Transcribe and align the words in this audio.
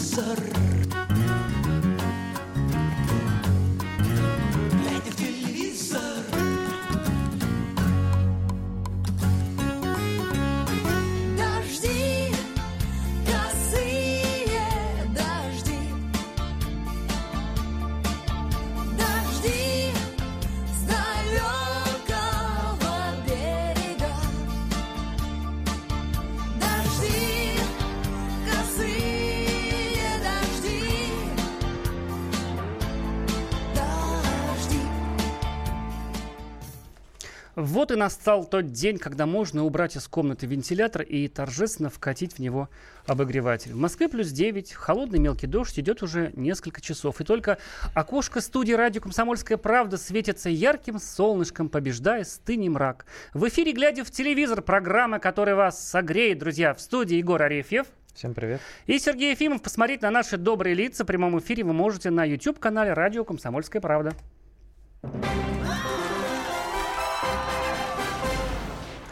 Sir. 0.00 0.69
Вот 37.70 37.92
и 37.92 37.94
настал 37.94 38.44
тот 38.44 38.72
день, 38.72 38.98
когда 38.98 39.26
можно 39.26 39.64
убрать 39.64 39.94
из 39.94 40.08
комнаты 40.08 40.44
вентилятор 40.44 41.02
и 41.02 41.28
торжественно 41.28 41.88
вкатить 41.88 42.32
в 42.32 42.38
него 42.40 42.68
обогреватель. 43.06 43.72
В 43.74 43.76
Москве 43.76 44.08
плюс 44.08 44.30
9, 44.30 44.72
холодный 44.72 45.20
мелкий 45.20 45.46
дождь 45.46 45.78
идет 45.78 46.02
уже 46.02 46.32
несколько 46.34 46.80
часов. 46.80 47.20
И 47.20 47.24
только 47.24 47.58
окошко 47.94 48.40
студии 48.40 48.72
радио 48.72 49.00
«Комсомольская 49.00 49.56
правда» 49.56 49.98
светится 49.98 50.50
ярким 50.50 50.98
солнышком, 50.98 51.68
побеждая 51.68 52.24
стыни 52.24 52.68
мрак. 52.68 53.06
В 53.34 53.46
эфире 53.46 53.70
«Глядя 53.72 54.02
в 54.02 54.10
телевизор» 54.10 54.62
программа, 54.62 55.20
которая 55.20 55.54
вас 55.54 55.80
согреет, 55.88 56.40
друзья, 56.40 56.74
в 56.74 56.80
студии 56.80 57.18
Егор 57.18 57.40
Арефьев. 57.40 57.86
Всем 58.12 58.34
привет. 58.34 58.60
И 58.86 58.98
Сергей 58.98 59.30
Ефимов. 59.30 59.62
Посмотреть 59.62 60.02
на 60.02 60.10
наши 60.10 60.38
добрые 60.38 60.74
лица 60.74 61.04
в 61.04 61.06
прямом 61.06 61.38
эфире 61.38 61.62
вы 61.62 61.72
можете 61.72 62.10
на 62.10 62.24
YouTube-канале 62.24 62.94
«Радио 62.94 63.22
Комсомольская 63.22 63.80
правда». 63.80 64.12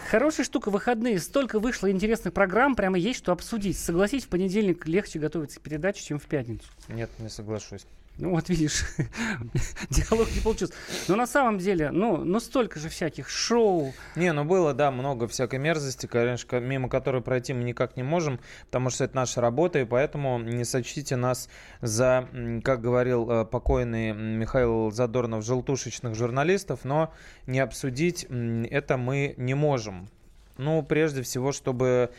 Хорошая 0.09 0.47
штука, 0.47 0.71
выходные. 0.71 1.19
Столько 1.19 1.61
вышло 1.61 1.91
интересных 1.91 2.33
программ, 2.33 2.75
прямо 2.75 2.99
есть 2.99 3.19
что 3.19 3.31
обсудить. 3.31 3.77
Согласись, 3.77 4.25
в 4.25 4.29
понедельник 4.29 4.87
легче 4.87 5.19
готовиться 5.19 5.61
к 5.61 5.63
передаче, 5.63 6.03
чем 6.03 6.19
в 6.19 6.25
пятницу. 6.25 6.67
Нет, 6.89 7.11
не 7.19 7.29
соглашусь. 7.29 7.85
Ну 8.19 8.31
вот 8.31 8.49
видишь, 8.49 8.85
диалог 9.91 10.29
не 10.35 10.41
получился. 10.41 10.75
Но 11.07 11.15
на 11.15 11.27
самом 11.27 11.59
деле, 11.59 11.91
ну, 11.93 12.17
ну 12.17 12.41
столько 12.41 12.81
же 12.81 12.89
всяких 12.89 13.29
шоу. 13.29 13.95
Не, 14.17 14.33
ну 14.33 14.45
было, 14.45 14.75
да, 14.75 14.91
много 14.91 15.29
всякой 15.29 15.61
мерзости, 15.61 16.07
конечно, 16.07 16.59
мимо 16.59 16.89
которой 16.89 17.23
пройти 17.23 17.53
мы 17.53 17.63
никак 17.63 17.97
не 17.97 18.03
можем, 18.03 18.41
потому 18.67 18.91
что 18.91 19.05
это 19.05 19.15
наша 19.15 19.41
работа, 19.41 19.79
и 19.79 19.85
поэтому 19.85 20.41
не 20.41 20.65
сочтите 20.65 21.15
нас 21.15 21.49
за, 21.81 22.29
как 22.65 22.81
говорил 22.81 23.31
э, 23.31 23.45
покойный 23.45 24.13
Михаил 24.13 24.91
Задорнов, 24.91 25.45
желтушечных 25.45 26.17
журналистов, 26.17 26.81
но 26.83 27.15
не 27.47 27.61
обсудить 27.61 28.27
это 28.71 28.97
мы 28.97 29.35
не 29.37 29.55
можем. 29.55 30.09
Ну, 30.57 30.83
прежде 30.83 31.23
всего, 31.23 31.53
чтобы 31.53 32.11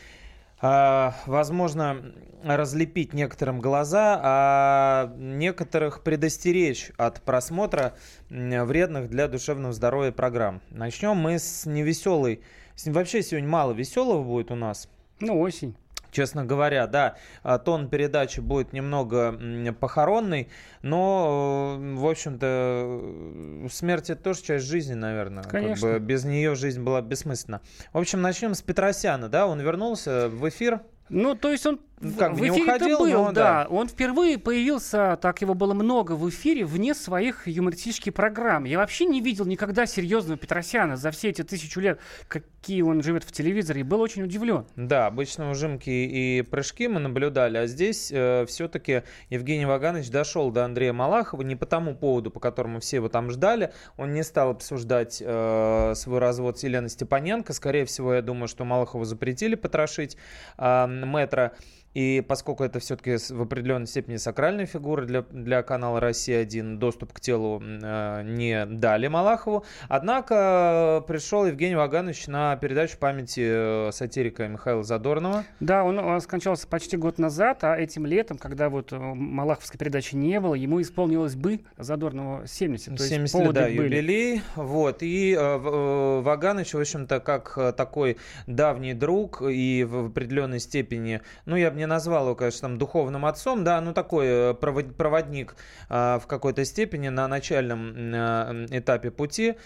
возможно, 0.60 2.12
разлепить 2.44 3.12
некоторым 3.12 3.60
глаза, 3.60 4.20
а 4.22 5.14
некоторых 5.16 6.02
предостеречь 6.02 6.90
от 6.96 7.20
просмотра 7.22 7.94
вредных 8.28 9.08
для 9.08 9.28
душевного 9.28 9.72
здоровья 9.72 10.12
программ. 10.12 10.60
Начнем 10.70 11.16
мы 11.16 11.38
с 11.38 11.66
невеселой. 11.66 12.40
Вообще 12.86 13.22
сегодня 13.22 13.48
мало 13.48 13.72
веселого 13.72 14.22
будет 14.22 14.50
у 14.50 14.54
нас. 14.54 14.88
Ну, 15.20 15.38
осень. 15.40 15.76
Честно 16.10 16.44
говоря, 16.44 16.86
да, 16.86 17.16
а, 17.42 17.58
тон 17.58 17.88
передачи 17.88 18.40
будет 18.40 18.72
немного 18.72 19.38
похоронный, 19.78 20.48
но, 20.82 21.76
в 21.78 22.06
общем-то, 22.06 23.68
смерть 23.70 24.10
это 24.10 24.22
тоже 24.22 24.42
часть 24.42 24.66
жизни, 24.66 24.94
наверное. 24.94 25.44
Конечно. 25.44 25.88
Как 25.88 26.00
бы 26.00 26.06
без 26.06 26.24
нее 26.24 26.54
жизнь 26.54 26.82
была 26.82 27.00
бессмысленна. 27.00 27.60
В 27.92 27.98
общем, 27.98 28.20
начнем 28.20 28.54
с 28.54 28.62
Петросяна, 28.62 29.28
да, 29.28 29.46
он 29.46 29.60
вернулся 29.60 30.28
в 30.28 30.48
эфир. 30.48 30.80
Ну, 31.08 31.34
то 31.34 31.50
есть 31.50 31.66
он 31.66 31.80
ну, 32.00 32.12
как 32.14 32.32
в 32.32 32.40
эфире 32.40 32.62
уходил, 32.62 32.98
был, 33.00 33.12
но, 33.12 33.32
да. 33.32 33.64
да. 33.64 33.66
Он 33.68 33.86
впервые 33.86 34.38
появился, 34.38 35.18
так 35.20 35.42
его 35.42 35.52
было 35.52 35.74
много 35.74 36.12
в 36.12 36.28
эфире, 36.30 36.64
вне 36.64 36.94
своих 36.94 37.46
юмористических 37.46 38.14
программ. 38.14 38.64
Я 38.64 38.78
вообще 38.78 39.04
не 39.04 39.20
видел 39.20 39.44
никогда 39.44 39.84
серьезного 39.84 40.38
Петросяна 40.38 40.96
за 40.96 41.10
все 41.10 41.28
эти 41.28 41.42
тысячу 41.42 41.78
лет, 41.80 42.00
какие 42.26 42.80
он 42.80 43.02
живет 43.02 43.24
в 43.24 43.32
телевизоре, 43.32 43.80
и 43.80 43.84
был 43.84 44.00
очень 44.00 44.22
удивлен. 44.22 44.64
Да, 44.76 45.06
обычно 45.08 45.50
ужимки 45.50 45.90
и 45.90 46.40
прыжки 46.40 46.88
мы 46.88 47.00
наблюдали, 47.00 47.58
а 47.58 47.66
здесь 47.66 48.10
э, 48.10 48.46
все-таки 48.46 49.02
Евгений 49.28 49.66
Ваганович 49.66 50.08
дошел 50.08 50.50
до 50.50 50.64
Андрея 50.64 50.94
Малахова 50.94 51.42
не 51.42 51.54
по 51.54 51.66
тому 51.66 51.94
поводу, 51.94 52.30
по 52.30 52.40
которому 52.40 52.80
все 52.80 52.96
его 52.96 53.10
там 53.10 53.30
ждали. 53.30 53.72
Он 53.98 54.14
не 54.14 54.22
стал 54.22 54.50
обсуждать 54.50 55.22
э, 55.24 55.92
свой 55.94 56.18
развод 56.18 56.58
с 56.58 56.62
Еленой 56.62 56.88
Степаненко. 56.88 57.52
Скорее 57.52 57.84
всего, 57.84 58.14
я 58.14 58.22
думаю, 58.22 58.48
что 58.48 58.64
Малахову 58.64 59.04
запретили 59.04 59.54
потрошить 59.54 60.16
э, 60.56 60.86
метра. 60.88 61.52
И 61.94 62.24
поскольку 62.26 62.62
это 62.62 62.78
все-таки 62.78 63.16
в 63.16 63.42
определенной 63.42 63.86
степени 63.86 64.16
сакральная 64.16 64.66
фигура 64.66 65.04
для, 65.04 65.22
для 65.22 65.62
канала 65.62 65.98
«Россия-1», 65.98 66.76
доступ 66.76 67.12
к 67.12 67.20
телу 67.20 67.60
э, 67.60 68.22
не 68.24 68.64
дали 68.66 69.08
Малахову. 69.08 69.64
Однако 69.88 71.04
пришел 71.08 71.46
Евгений 71.46 71.74
Ваганович 71.74 72.28
на 72.28 72.54
передачу 72.56 72.96
памяти 72.96 73.88
э, 73.88 73.92
сатирика 73.92 74.46
Михаила 74.46 74.84
Задорнова. 74.84 75.44
Да, 75.58 75.82
он, 75.82 75.98
он 75.98 76.20
скончался 76.20 76.68
почти 76.68 76.96
год 76.96 77.18
назад, 77.18 77.64
а 77.64 77.76
этим 77.76 78.06
летом, 78.06 78.38
когда 78.38 78.68
вот 78.68 78.92
э, 78.92 78.96
Малаховской 78.96 79.78
передачи 79.78 80.14
не 80.14 80.38
было, 80.38 80.54
ему 80.54 80.80
исполнилось 80.80 81.34
бы 81.34 81.60
Задорнова 81.76 82.46
70. 82.46 82.96
То 82.96 83.02
70 83.02 83.40
лет, 83.40 83.52
да, 83.52 83.62
были. 83.62 83.96
юбилей. 83.96 84.42
Вот. 84.54 85.02
И 85.02 85.34
э, 85.34 85.40
э, 85.40 86.20
Ваганович, 86.20 86.74
в 86.74 86.80
общем-то, 86.80 87.18
как 87.18 87.74
такой 87.76 88.16
давний 88.46 88.94
друг 88.94 89.42
и 89.42 89.82
в 89.82 90.06
определенной 90.06 90.60
степени, 90.60 91.20
ну, 91.46 91.56
я 91.56 91.72
бы 91.72 91.79
не 91.80 91.86
назвал 91.86 92.26
его, 92.26 92.36
конечно, 92.36 92.68
там 92.68 92.78
духовным 92.78 93.26
отцом, 93.26 93.64
да, 93.64 93.80
ну 93.80 93.92
такой 93.92 94.26
э, 94.28 94.54
проводник 94.54 95.56
а, 95.88 96.18
в 96.18 96.26
какой-то 96.26 96.64
степени 96.64 97.08
на 97.08 97.26
начальном 97.26 97.92
э, 97.96 98.66
этапе 98.70 99.10
пути. 99.10 99.56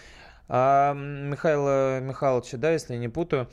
А 0.49 0.95
Михаила 0.95 2.01
Михайловича, 2.01 2.57
да, 2.57 2.71
если 2.71 2.97
не 2.97 3.09
путаю, 3.09 3.49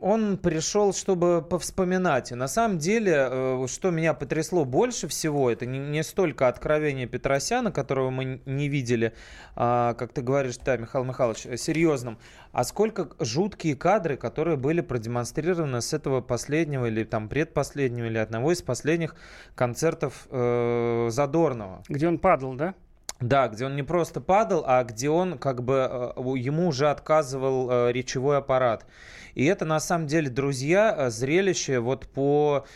он 0.00 0.38
пришел, 0.38 0.92
чтобы 0.92 1.42
повспоминать. 1.42 2.32
И 2.32 2.34
на 2.34 2.48
самом 2.48 2.78
деле, 2.78 3.28
э, 3.30 3.66
что 3.68 3.90
меня 3.90 4.14
потрясло 4.14 4.64
больше 4.64 5.08
всего, 5.08 5.50
это 5.50 5.66
не 5.66 6.02
столько 6.02 6.48
откровение 6.48 7.06
Петросяна, 7.06 7.72
которого 7.72 8.10
мы 8.10 8.40
не 8.46 8.68
видели, 8.68 9.12
а, 9.56 9.94
как 9.94 10.12
ты 10.12 10.22
говоришь, 10.22 10.56
да, 10.58 10.76
Михаил 10.76 11.04
Михайлович, 11.04 11.60
серьезным, 11.60 12.18
а 12.52 12.64
сколько 12.64 13.10
жуткие 13.18 13.76
кадры, 13.76 14.16
которые 14.16 14.56
были 14.56 14.80
продемонстрированы 14.80 15.82
с 15.82 15.92
этого 15.92 16.20
последнего 16.20 16.86
или 16.86 17.04
там 17.04 17.28
предпоследнего 17.28 18.06
или 18.06 18.18
одного 18.18 18.52
из 18.52 18.62
последних 18.62 19.16
концертов 19.54 20.26
э, 20.30 21.08
Задорнова. 21.10 21.82
Где 21.88 22.08
он 22.08 22.18
падал, 22.18 22.54
да? 22.54 22.74
Да, 23.20 23.48
где 23.48 23.66
он 23.66 23.76
не 23.76 23.82
просто 23.82 24.20
падал, 24.20 24.64
а 24.66 24.82
где 24.82 25.10
он 25.10 25.38
как 25.38 25.62
бы 25.62 25.74
э, 25.90 26.12
ему 26.38 26.68
уже 26.68 26.88
отказывал 26.88 27.70
э, 27.70 27.92
речевой 27.92 28.38
аппарат. 28.38 28.86
И 29.34 29.44
это 29.44 29.66
на 29.66 29.78
самом 29.78 30.06
деле, 30.06 30.30
друзья, 30.30 30.94
э, 30.96 31.10
зрелище 31.10 31.80
вот 31.80 32.06
по 32.06 32.66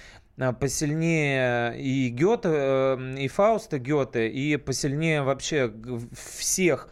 посильнее 0.59 1.81
и 1.81 2.09
Гёте, 2.09 2.99
и 3.19 3.28
Фауста 3.28 3.78
Гёте, 3.78 4.28
и 4.28 4.56
посильнее 4.56 5.22
вообще 5.22 5.72
всех 6.12 6.88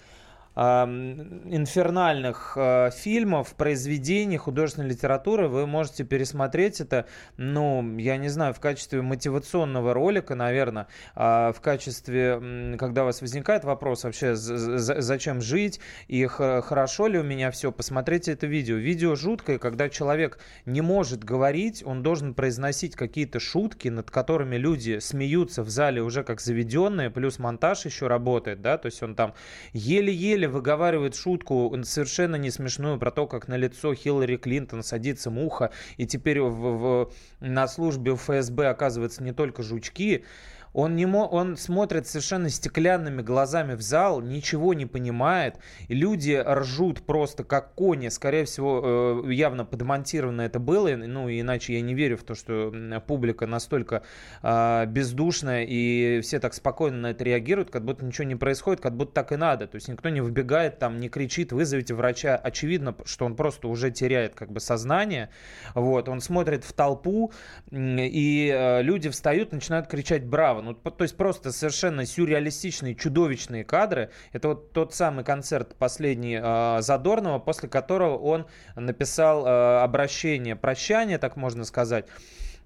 инфернальных 0.55 2.53
э, 2.57 2.91
фильмов, 2.95 3.55
произведений 3.55 4.37
художественной 4.37 4.91
литературы. 4.91 5.49
Вы 5.49 5.67
можете 5.67 6.05
пересмотреть 6.05 6.81
это, 6.81 7.07
ну, 7.39 7.97
я 7.97 8.19
не 8.19 8.29
знаю, 8.29 8.53
в 8.53 8.61
качестве 8.61 9.01
мотивационного 9.01 9.95
ролика, 9.95 10.35
наверное, 10.35 10.89
а 11.15 11.53
в 11.53 11.61
качестве, 11.61 12.77
когда 12.79 13.03
у 13.03 13.07
вас 13.07 13.23
возникает 13.23 13.65
вопрос 13.65 14.05
вообще, 14.05 14.35
зачем 14.35 15.41
жить 15.41 15.81
и 16.09 16.27
хорошо 16.27 17.07
ли 17.07 17.19
у 17.19 17.23
меня 17.23 17.51
все, 17.51 17.73
посмотрите 17.73 18.33
это 18.33 18.47
видео. 18.47 18.77
Видео 18.77 19.15
жуткое, 19.15 19.59
когда 19.59 19.89
человек 19.89 20.39
не 20.67 20.83
может 20.83 21.25
говорить, 21.25 21.83
он 21.85 22.03
должен 22.03 22.35
произносить 22.35 22.95
какие-то 22.95 23.41
шутки, 23.41 23.89
над 23.89 24.11
которыми 24.11 24.57
люди 24.57 24.99
смеются 24.99 25.63
в 25.63 25.71
зале 25.71 26.03
уже 26.03 26.25
как 26.25 26.43
заведенные, 26.43 27.09
плюс 27.09 27.39
монтаж 27.39 27.87
еще 27.87 28.07
работает, 28.07 28.61
да, 28.61 28.77
то 28.77 28.87
есть 28.87 29.03
он 29.03 29.15
там 29.15 29.33
еле-еле 29.73 30.42
неделе 30.43 30.49
выговаривает 30.49 31.15
шутку 31.15 31.75
совершенно 31.85 32.37
не 32.37 32.51
смешную 32.51 32.99
про 32.99 33.11
то, 33.11 33.27
как 33.27 33.49
на 33.49 33.57
лицо 33.57 33.95
Хиллари 33.95 34.37
Клинтон 34.37 34.83
садится 34.83 35.31
муха, 35.31 35.71
и 35.97 36.07
теперь 36.07 36.41
в, 36.41 36.51
в, 36.51 37.13
на 37.41 37.69
службе 37.69 38.15
ФСБ 38.15 38.69
оказывается 38.69 39.23
не 39.23 39.33
только 39.33 39.63
жучки. 39.63 40.25
Он, 40.73 40.97
не 40.97 41.07
мо... 41.07 41.27
он 41.27 41.57
смотрит 41.57 42.07
совершенно 42.07 42.49
стеклянными 42.49 43.23
глазами 43.23 43.75
в 43.75 43.83
зал, 43.83 44.21
ничего 44.21 44.75
не 44.75 44.87
понимает. 44.87 45.57
Люди 45.89 46.43
ржут 46.45 47.03
просто 47.03 47.45
как 47.45 47.75
кони. 47.75 48.09
Скорее 48.09 48.45
всего, 48.45 49.25
э, 49.27 49.33
явно 49.33 49.65
подмонтировано 49.65 50.43
это 50.43 50.59
было. 50.59 50.89
Ну, 50.97 51.29
иначе 51.29 51.75
я 51.75 51.81
не 51.81 51.95
верю 51.95 52.17
в 52.17 52.23
то, 52.23 52.35
что 52.35 52.73
публика 53.07 53.47
настолько 53.47 54.03
э, 54.43 54.87
бездушная 54.87 55.65
и 55.69 56.21
все 56.23 56.41
так 56.41 56.55
спокойно 56.55 56.97
на 56.97 57.11
это 57.11 57.25
реагируют, 57.25 57.71
как 57.71 57.85
будто 57.85 58.05
ничего 58.05 58.25
не 58.25 58.37
происходит, 58.37 58.81
как 58.81 58.97
будто 58.97 59.13
так 59.13 59.33
и 59.33 59.37
надо. 59.37 59.67
То 59.67 59.77
есть 59.77 59.89
никто 59.89 60.09
не 60.09 60.21
выбегает 60.21 60.79
там, 60.79 60.99
не 60.99 61.09
кричит, 61.09 61.53
вызовите 61.53 61.95
врача. 61.95 62.37
Очевидно, 62.37 62.95
что 63.05 63.27
он 63.27 63.37
просто 63.37 63.69
уже 63.69 63.91
теряет 63.91 64.35
как 64.35 64.51
бы 64.51 64.61
сознание. 64.61 65.29
Вот, 65.75 66.09
он 66.09 66.21
смотрит 66.21 66.65
в 66.65 66.73
толпу, 66.73 67.33
и 67.71 68.53
э, 68.55 68.83
люди 68.83 69.11
встают, 69.11 69.53
начинают 69.53 69.87
кричать 69.87 70.25
«Браво!». 70.25 70.62
Ну, 70.63 70.75
то 70.75 71.03
есть 71.03 71.17
просто 71.17 71.53
совершенно 71.53 72.07
сюрреалистичные, 72.07 72.95
чудовищные 72.95 73.65
кадры. 73.65 74.11
Это 74.33 74.49
вот 74.49 74.73
тот 74.73 74.95
самый 74.95 75.25
концерт 75.25 75.75
последний 75.77 76.39
э, 76.43 76.81
Задорнова, 76.81 77.39
после 77.39 77.69
которого 77.69 78.17
он 78.17 78.47
написал 78.77 79.47
э, 79.47 79.83
обращение, 79.83 80.57
прощание, 80.57 81.19
так 81.19 81.37
можно 81.37 81.65
сказать. 81.65 82.07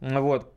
Вот, 0.01 0.53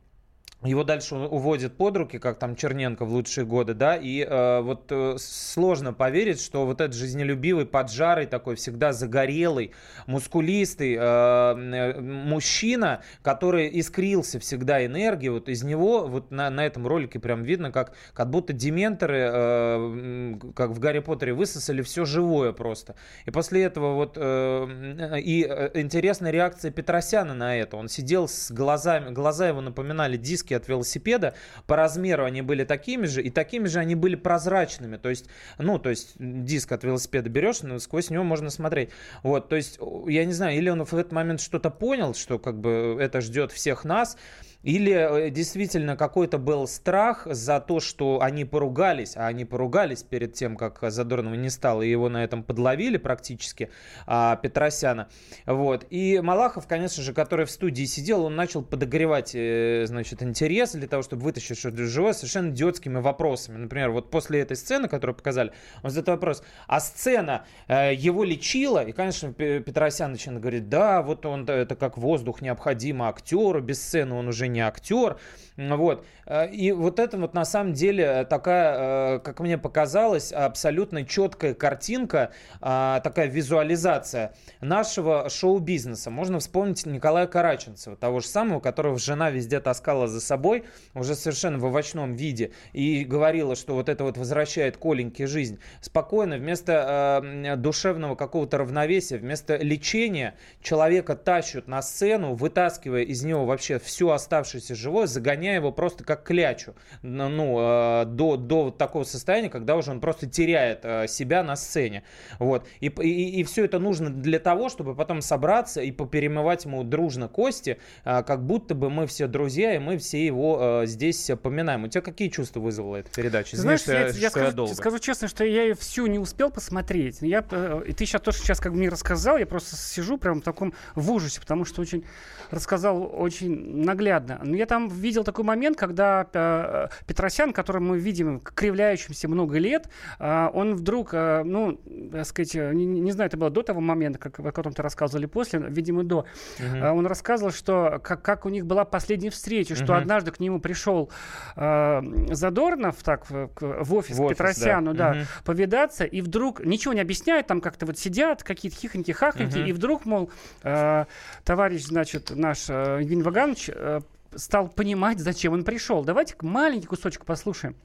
его 0.63 0.83
дальше 0.83 1.15
уводят 1.15 1.77
под 1.77 1.95
руки, 1.95 2.19
как 2.19 2.37
там 2.37 2.57
Черненко 2.57 3.05
в 3.05 3.13
лучшие 3.13 3.45
годы, 3.45 3.73
да, 3.73 3.95
и 3.95 4.19
э, 4.19 4.59
вот 4.59 4.87
э, 4.89 5.15
сложно 5.17 5.93
поверить, 5.93 6.41
что 6.41 6.65
вот 6.65 6.81
этот 6.81 6.97
жизнелюбивый, 6.97 7.65
поджарый 7.65 8.25
такой, 8.25 8.55
всегда 8.55 8.91
загорелый, 8.91 9.71
мускулистый 10.05 10.95
э, 10.95 10.99
э, 10.99 12.01
мужчина, 12.01 13.01
который 13.21 13.69
искрился 13.79 14.37
всегда 14.39 14.85
энергией, 14.85 15.29
вот 15.29 15.47
из 15.47 15.63
него 15.63 16.05
вот 16.05 16.29
на, 16.29 16.49
на 16.49 16.65
этом 16.65 16.85
ролике 16.85 17.19
прям 17.19 17.43
видно, 17.43 17.71
как, 17.71 17.93
как 18.13 18.29
будто 18.29 18.51
дементоры, 18.51 19.29
э, 19.31 20.33
как 20.55 20.71
в 20.71 20.79
Гарри 20.79 20.99
Поттере, 20.99 21.33
высосали 21.33 21.81
все 21.83 22.03
живое 22.03 22.51
просто. 22.51 22.95
И 23.25 23.31
после 23.31 23.63
этого 23.63 23.93
вот, 23.93 24.17
э, 24.17 25.19
и 25.23 25.47
э, 25.49 25.71
интересная 25.75 26.31
реакция 26.31 26.69
Петросяна 26.71 27.33
на 27.33 27.55
это, 27.55 27.77
он 27.77 27.87
сидел 27.87 28.27
с 28.27 28.51
глазами, 28.51 29.11
глаза 29.11 29.47
его 29.47 29.61
напоминали 29.61 30.17
диски 30.17 30.48
диски 30.49 30.53
от 30.53 30.67
велосипеда. 30.67 31.33
По 31.67 31.75
размеру 31.75 32.25
они 32.25 32.41
были 32.41 32.63
такими 32.63 33.05
же, 33.05 33.21
и 33.21 33.29
такими 33.29 33.67
же 33.67 33.79
они 33.79 33.95
были 33.95 34.15
прозрачными. 34.15 34.97
То 34.97 35.09
есть, 35.09 35.25
ну, 35.57 35.79
то 35.79 35.89
есть 35.89 36.13
диск 36.17 36.71
от 36.71 36.83
велосипеда 36.83 37.29
берешь, 37.29 37.61
но 37.61 37.79
сквозь 37.79 38.09
него 38.09 38.23
можно 38.23 38.49
смотреть. 38.49 38.89
Вот, 39.23 39.49
то 39.49 39.55
есть, 39.55 39.79
я 40.07 40.25
не 40.25 40.33
знаю, 40.33 40.57
или 40.57 40.69
он 40.69 40.83
в 40.83 40.93
этот 40.93 41.11
момент 41.11 41.41
что-то 41.41 41.69
понял, 41.69 42.13
что 42.13 42.39
как 42.39 42.59
бы 42.59 42.97
это 42.99 43.21
ждет 43.21 43.51
всех 43.51 43.85
нас, 43.85 44.17
или 44.63 44.91
э, 44.91 45.29
действительно 45.29 45.95
какой-то 45.95 46.37
был 46.37 46.67
страх 46.67 47.25
за 47.25 47.61
то, 47.61 47.79
что 47.79 48.21
они 48.21 48.43
поругались, 48.43 49.15
а 49.15 49.27
они 49.27 49.45
поругались 49.45 50.03
перед 50.03 50.33
тем, 50.33 50.57
как 50.57 50.79
Задорнова 50.81 51.35
не 51.35 51.49
стало, 51.49 51.81
и 51.81 51.89
его 51.89 52.09
на 52.09 52.23
этом 52.23 52.43
подловили 52.43 52.97
практически, 52.97 53.69
а, 54.05 54.35
Петросяна. 54.35 55.07
Вот. 55.45 55.85
И 55.89 56.19
Малахов, 56.21 56.67
конечно 56.67 57.01
же, 57.03 57.13
который 57.13 57.45
в 57.45 57.51
студии 57.51 57.85
сидел, 57.85 58.25
он 58.25 58.35
начал 58.35 58.61
подогревать, 58.61 59.31
э, 59.33 59.85
значит, 59.87 60.21
интерес 60.23 60.73
для 60.73 60.87
того, 60.87 61.03
чтобы 61.03 61.23
вытащить 61.23 61.57
что-то 61.57 61.85
живое 61.85 62.13
совершенно 62.13 62.49
идиотскими 62.49 62.99
вопросами. 62.99 63.57
Например, 63.57 63.91
вот 63.91 64.11
после 64.11 64.41
этой 64.41 64.57
сцены, 64.57 64.89
которую 64.89 65.15
показали, 65.15 65.53
он 65.83 65.89
задает 65.89 66.07
вопрос, 66.09 66.43
а 66.67 66.81
сцена 66.81 67.45
э, 67.67 67.93
его 67.93 68.25
лечила? 68.25 68.83
И, 68.83 68.91
конечно, 68.91 69.31
Петросян 69.31 70.11
начинает 70.11 70.41
говорить, 70.41 70.67
да, 70.67 71.01
вот 71.01 71.25
он, 71.25 71.47
это 71.47 71.75
как 71.77 71.97
воздух 71.97 72.41
необходимо 72.41 73.07
актеру, 73.07 73.61
без 73.61 73.81
сцены 73.81 74.15
он 74.15 74.27
уже 74.27 74.48
не 74.51 74.61
актер. 74.61 75.17
Вот. 75.57 76.05
Э, 76.25 76.49
и 76.49 76.71
вот 76.71 76.99
это 76.99 77.17
вот 77.17 77.33
на 77.33 77.45
самом 77.45 77.73
деле 77.73 78.25
такая, 78.29 79.17
э, 79.17 79.19
как 79.19 79.39
мне 79.39 79.57
показалось, 79.57 80.31
абсолютно 80.31 81.05
четкая 81.05 81.53
картинка, 81.53 82.31
такая 82.59 83.27
визуализация 83.27 84.33
нашего 84.61 85.29
шоу-бизнеса. 85.29 86.09
Можно 86.09 86.39
вспомнить 86.39 86.85
Николая 86.85 87.27
Караченцева, 87.27 87.95
того 87.95 88.19
же 88.19 88.27
самого, 88.27 88.59
которого 88.59 88.97
жена 88.97 89.29
везде 89.29 89.59
таскала 89.59 90.07
за 90.07 90.21
собой, 90.21 90.63
уже 90.93 91.15
совершенно 91.15 91.57
в 91.57 91.65
овощном 91.65 92.13
виде, 92.13 92.51
и 92.73 93.03
говорила, 93.03 93.55
что 93.55 93.73
вот 93.73 93.89
это 93.89 94.03
вот 94.03 94.17
возвращает 94.17 94.77
Коленьке 94.77 95.27
жизнь. 95.27 95.59
Спокойно, 95.81 96.37
вместо 96.37 97.21
э, 97.23 97.55
душевного 97.55 98.15
какого-то 98.15 98.57
равновесия, 98.57 99.17
вместо 99.17 99.57
лечения 99.57 100.35
человека 100.61 101.15
тащут 101.15 101.67
на 101.67 101.81
сцену, 101.81 102.33
вытаскивая 102.33 103.03
из 103.03 103.23
него 103.23 103.45
вообще 103.45 103.79
все 103.79 104.11
оставшееся 104.39 104.75
живое, 104.75 105.07
загоняя 105.07 105.55
его 105.55 105.71
просто 105.71 106.03
как 106.03 106.23
клячу. 106.23 106.75
Ну, 107.01 107.57
э, 107.59 108.05
до, 108.05 108.37
до 108.37 108.71
такого 108.71 109.03
состояния, 109.03 109.49
когда 109.49 109.75
уже 109.75 109.91
он 109.91 109.99
просто 109.99 110.27
теряет 110.27 110.79
э, 110.83 111.07
себя 111.07 111.43
на 111.43 111.55
сцене. 111.55 112.03
Вот. 112.39 112.67
И, 112.79 112.87
и, 112.87 113.39
и 113.39 113.43
все 113.43 113.65
это 113.65 113.79
нужно 113.79 114.09
для 114.09 114.39
того, 114.39 114.69
чтобы 114.69 114.95
потом 114.95 115.21
собраться 115.21 115.81
и 115.81 115.91
поперемывать 115.91 116.65
ему 116.65 116.83
дружно 116.83 117.27
кости, 117.27 117.77
э, 118.05 118.23
как 118.23 118.45
будто 118.45 118.75
бы 118.75 118.89
мы 118.89 119.07
все 119.07 119.27
друзья, 119.27 119.75
и 119.75 119.79
мы 119.79 119.97
все 119.97 120.25
его 120.25 120.83
здесь 120.85 121.29
поминаем. 121.41 121.83
У 121.83 121.87
тебя 121.87 122.01
какие 122.01 122.29
чувства 122.29 122.59
вызвала 122.59 122.97
эта 122.97 123.09
передача? 123.11 123.55
Извини, 123.55 123.61
Знаешь, 123.61 123.81
что 123.81 123.93
я, 123.93 123.99
я, 123.99 124.09
что 124.09 124.19
я, 124.19 124.29
скажу, 124.29 124.45
я 124.45 124.51
долго. 124.51 124.73
скажу 124.73 124.99
честно, 124.99 125.27
что 125.27 125.43
я 125.43 125.63
ее 125.63 125.75
всю 125.75 126.07
не 126.07 126.19
успел 126.19 126.49
посмотреть. 126.49 127.17
Я, 127.21 127.39
и 127.85 127.93
ты 127.93 128.05
сейчас 128.05 128.21
тоже 128.21 128.39
сейчас 128.39 128.59
как 128.59 128.73
мне 128.73 128.89
рассказал, 128.89 129.37
я 129.37 129.45
просто 129.45 129.75
сижу 129.75 130.17
прям 130.17 130.41
в 130.41 130.43
таком 130.43 130.73
в 130.95 131.11
ужасе, 131.11 131.39
потому 131.41 131.65
что 131.65 131.81
очень 131.81 132.05
рассказал 132.51 133.09
очень 133.13 133.83
наглядно. 133.83 134.28
Но 134.43 134.55
я 134.55 134.65
там 134.65 134.87
видел 134.89 135.23
такой 135.23 135.43
момент, 135.43 135.77
когда 135.77 136.27
э, 136.33 136.87
Петросян, 137.07 137.53
который 137.53 137.81
мы 137.81 137.99
видим 137.99 138.39
кривляющимся 138.39 139.27
много 139.27 139.57
лет, 139.57 139.89
э, 140.19 140.49
он 140.53 140.75
вдруг, 140.75 141.13
э, 141.13 141.43
ну, 141.43 141.79
так 142.11 142.25
сказать, 142.25 142.53
не, 142.53 142.85
не 142.85 143.11
знаю, 143.11 143.27
это 143.27 143.37
было 143.37 143.49
до 143.49 143.63
того 143.63 143.81
момента, 143.81 144.19
как, 144.19 144.39
о 144.39 144.51
котором 144.51 144.73
ты 144.73 144.81
рассказывали, 144.81 145.25
после, 145.25 145.59
видимо, 145.59 146.03
до. 146.03 146.25
Угу. 146.59 146.85
Он 146.85 147.05
рассказывал, 147.05 147.51
что 147.51 147.99
как, 148.03 148.21
как 148.21 148.45
у 148.45 148.49
них 148.49 148.65
была 148.65 148.85
последняя 148.85 149.29
встреча, 149.29 149.75
что 149.75 149.93
угу. 149.93 150.01
однажды 150.01 150.31
к 150.31 150.39
нему 150.39 150.59
пришел 150.59 151.09
э, 151.55 152.01
Задорнов 152.31 153.01
так 153.03 153.29
в, 153.29 153.49
в 153.59 153.93
офис 153.93 154.17
в 154.17 154.25
к 154.25 154.29
Петросяну, 154.29 154.93
да, 154.93 155.13
да 155.13 155.19
угу. 155.19 155.27
повидаться, 155.45 156.03
и 156.03 156.21
вдруг 156.21 156.63
ничего 156.63 156.93
не 156.93 157.01
объясняет, 157.01 157.47
там 157.47 157.61
как-то 157.61 157.85
вот 157.85 157.97
сидят 157.97 158.43
какие-то 158.43 158.77
хихоньки, 158.77 159.11
хахоньки, 159.11 159.59
угу. 159.59 159.67
и 159.67 159.71
вдруг, 159.71 160.05
мол, 160.05 160.29
э, 160.63 161.05
товарищ, 161.43 161.83
значит, 161.83 162.31
наш 162.35 162.69
э, 162.69 162.99
Евгений 163.01 163.23
Ваганович 163.23 163.69
э, 163.73 164.01
стал 164.35 164.67
понимать, 164.69 165.19
зачем 165.19 165.53
он 165.53 165.63
пришел. 165.63 166.03
Давайте 166.03 166.35
маленький 166.41 166.87
кусочек 166.87 167.25
послушаем. 167.25 167.75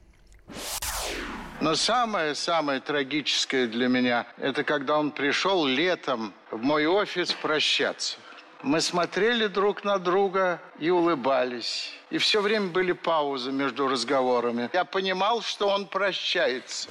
Но 1.61 1.75
самое-самое 1.75 2.81
трагическое 2.81 3.67
для 3.67 3.87
меня, 3.87 4.27
это 4.37 4.63
когда 4.63 4.99
он 4.99 5.11
пришел 5.11 5.65
летом 5.65 6.33
в 6.51 6.61
мой 6.61 6.85
офис 6.85 7.31
прощаться. 7.31 8.17
Мы 8.61 8.81
смотрели 8.81 9.47
друг 9.47 9.83
на 9.83 9.99
друга 9.99 10.59
и 10.79 10.89
улыбались. 10.89 11.93
И 12.09 12.17
все 12.17 12.41
время 12.41 12.67
были 12.67 12.93
паузы 12.93 13.51
между 13.51 13.87
разговорами. 13.87 14.69
Я 14.73 14.85
понимал, 14.85 15.41
что 15.41 15.69
он 15.69 15.85
прощается. 15.85 16.89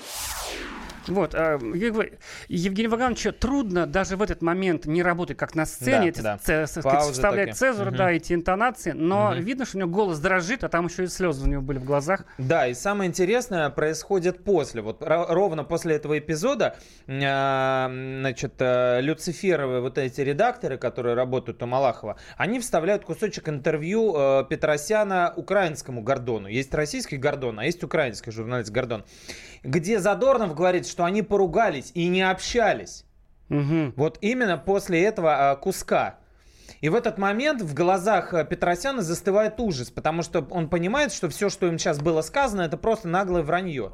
Вот, 1.08 1.34
э, 1.34 1.58
Евгению 2.48 2.90
Вагановичу 2.90 3.32
трудно 3.32 3.86
даже 3.86 4.16
в 4.16 4.22
этот 4.22 4.42
момент 4.42 4.86
не 4.86 5.02
работать 5.02 5.36
как 5.36 5.54
на 5.54 5.66
сцене, 5.66 6.12
да, 6.12 6.38
да. 6.46 6.66
вставлять 6.66 7.56
Цезарь, 7.56 7.88
угу. 7.88 7.96
да, 7.96 8.10
эти 8.10 8.32
интонации, 8.32 8.92
но 8.92 9.30
угу. 9.30 9.36
видно, 9.36 9.66
что 9.66 9.78
у 9.78 9.80
него 9.80 9.90
голос 9.90 10.18
дрожит, 10.18 10.64
а 10.64 10.68
там 10.68 10.86
еще 10.86 11.04
и 11.04 11.06
слезы 11.06 11.44
у 11.44 11.48
него 11.48 11.62
были 11.62 11.78
в 11.78 11.84
глазах. 11.84 12.24
Да, 12.38 12.66
и 12.66 12.74
самое 12.74 13.08
интересное 13.08 13.68
происходит 13.70 14.44
после, 14.44 14.82
вот 14.82 14.98
ровно 15.00 15.64
после 15.64 15.96
этого 15.96 16.18
эпизода, 16.18 16.76
э, 17.06 18.20
значит, 18.20 18.54
э, 18.58 19.00
Люциферовые 19.00 19.80
вот 19.80 19.98
эти 19.98 20.20
редакторы, 20.20 20.78
которые 20.78 21.14
работают 21.14 21.62
у 21.62 21.66
Малахова, 21.66 22.16
они 22.36 22.60
вставляют 22.60 23.04
кусочек 23.04 23.48
интервью 23.48 24.14
э, 24.16 24.44
Петросяна 24.48 25.32
украинскому 25.36 26.02
Гордону. 26.02 26.48
Есть 26.48 26.74
российский 26.74 27.16
Гордон, 27.16 27.58
а 27.58 27.64
есть 27.64 27.82
украинский 27.82 28.32
журналист 28.32 28.70
Гордон 28.70 29.04
где 29.64 29.98
Задорнов 29.98 30.54
говорит, 30.54 30.86
что 30.86 31.04
они 31.04 31.22
поругались 31.22 31.90
и 31.94 32.06
не 32.08 32.22
общались. 32.22 33.04
Угу. 33.50 33.94
Вот 33.96 34.18
именно 34.20 34.58
после 34.58 35.02
этого 35.02 35.50
а, 35.50 35.56
куска. 35.56 36.18
И 36.80 36.88
в 36.88 36.94
этот 36.94 37.18
момент 37.18 37.62
в 37.62 37.74
глазах 37.74 38.34
а, 38.34 38.44
Петросяна 38.44 39.02
застывает 39.02 39.58
ужас, 39.58 39.90
потому 39.90 40.22
что 40.22 40.46
он 40.50 40.68
понимает, 40.68 41.12
что 41.12 41.28
все, 41.28 41.48
что 41.48 41.66
им 41.66 41.78
сейчас 41.78 41.98
было 41.98 42.20
сказано, 42.22 42.62
это 42.62 42.76
просто 42.76 43.08
наглое 43.08 43.42
вранье. 43.42 43.92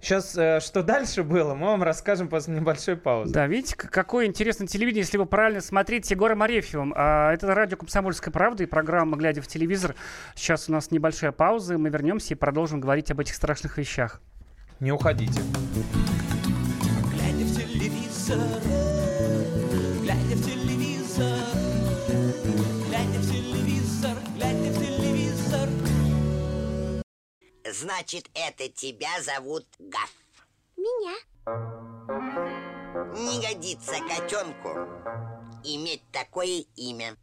Сейчас, 0.00 0.36
э, 0.36 0.60
что 0.60 0.82
дальше 0.82 1.22
было, 1.22 1.54
мы 1.54 1.68
вам 1.68 1.82
расскажем 1.82 2.28
после 2.28 2.54
небольшой 2.54 2.96
паузы. 2.96 3.32
Да, 3.32 3.46
видите, 3.46 3.74
какое 3.74 4.26
интересное 4.26 4.66
телевидение, 4.66 5.00
если 5.00 5.16
вы 5.16 5.24
правильно 5.24 5.62
смотрите 5.62 6.08
с 6.08 6.10
Егором 6.10 6.42
Арефьевым. 6.42 6.92
А, 6.94 7.32
это 7.32 7.54
радио 7.54 7.78
«Комсомольская 7.78 8.30
правда» 8.30 8.64
и 8.64 8.66
программа 8.66 9.16
«Глядя 9.16 9.40
в 9.40 9.46
телевизор». 9.46 9.94
Сейчас 10.34 10.68
у 10.68 10.72
нас 10.72 10.90
небольшая 10.90 11.32
пауза, 11.32 11.78
мы 11.78 11.88
вернемся 11.88 12.34
и 12.34 12.36
продолжим 12.36 12.80
говорить 12.80 13.10
об 13.12 13.20
этих 13.20 13.34
страшных 13.34 13.78
вещах. 13.78 14.20
Не 14.80 14.92
уходите. 14.92 15.40
Глядя 17.10 17.44
в 17.44 17.56
телевизор, 17.56 18.38
глядя 20.02 20.36
в 20.36 20.44
телевизор, 20.44 21.38
глядя 22.88 23.18
в 23.18 23.30
телевизор, 23.30 24.16
глядя 24.34 24.70
в 24.72 24.78
телевизор. 24.78 25.68
Значит, 27.72 28.28
это 28.34 28.68
тебя 28.68 29.22
зовут 29.22 29.64
Гав. 29.78 30.12
Меня. 30.76 31.14
Не 33.14 33.40
годится 33.46 33.94
котенку 34.08 34.70
иметь 35.62 36.02
такое 36.10 36.64
имя. 36.76 37.16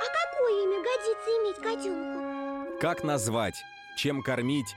А 0.00 0.06
какое 0.30 0.52
имя 0.64 0.78
годится 0.82 1.30
иметь 1.30 1.56
котенку? 1.56 2.80
Как 2.80 3.02
назвать, 3.02 3.56
чем 3.96 4.22
кормить 4.22 4.76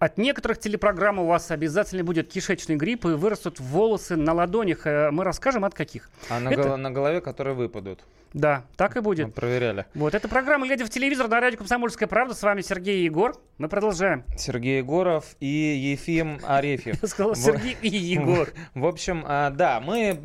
От 0.00 0.16
некоторых 0.16 0.58
телепрограмм 0.58 1.18
у 1.18 1.26
вас 1.26 1.50
обязательно 1.50 2.02
будет 2.02 2.32
кишечный 2.32 2.76
грипп 2.76 3.04
и 3.04 3.08
вырастут 3.08 3.60
волосы 3.60 4.16
на 4.16 4.32
ладонях. 4.32 4.86
Э, 4.86 5.10
Мы 5.10 5.24
расскажем 5.24 5.62
от 5.66 5.74
каких. 5.74 6.10
А 6.30 6.40
на, 6.40 6.48
Это- 6.48 6.62
гол- 6.70 6.76
на 6.78 6.90
голове, 6.90 7.20
которые 7.20 7.54
выпадут. 7.54 8.00
Да, 8.32 8.64
так 8.76 8.96
и 8.96 9.00
Мы 9.00 9.02
будет. 9.02 9.34
проверяли. 9.34 9.84
Вот, 9.94 10.14
это 10.14 10.26
программа 10.26 10.66
«Глядя 10.66 10.86
в 10.86 10.88
телевизор» 10.90 11.28
на 11.28 11.38
радио 11.38 11.58
«Комсомольская 11.58 12.08
правда». 12.08 12.32
С 12.34 12.42
вами 12.42 12.62
Сергей 12.62 13.02
Егор. 13.04 13.34
Мы 13.58 13.68
продолжаем. 13.68 14.24
Сергей 14.38 14.78
Егоров 14.78 15.36
и 15.40 15.46
Ефим 15.92 16.40
Арефьев. 16.46 16.96
Я 17.02 17.08
сказал 17.08 17.34
Сергей 17.34 17.76
и 17.82 17.88
Егор. 17.94 18.48
В 18.74 18.86
общем, 18.86 19.22
а, 19.26 19.50
да, 19.50 19.80
мы 19.80 20.18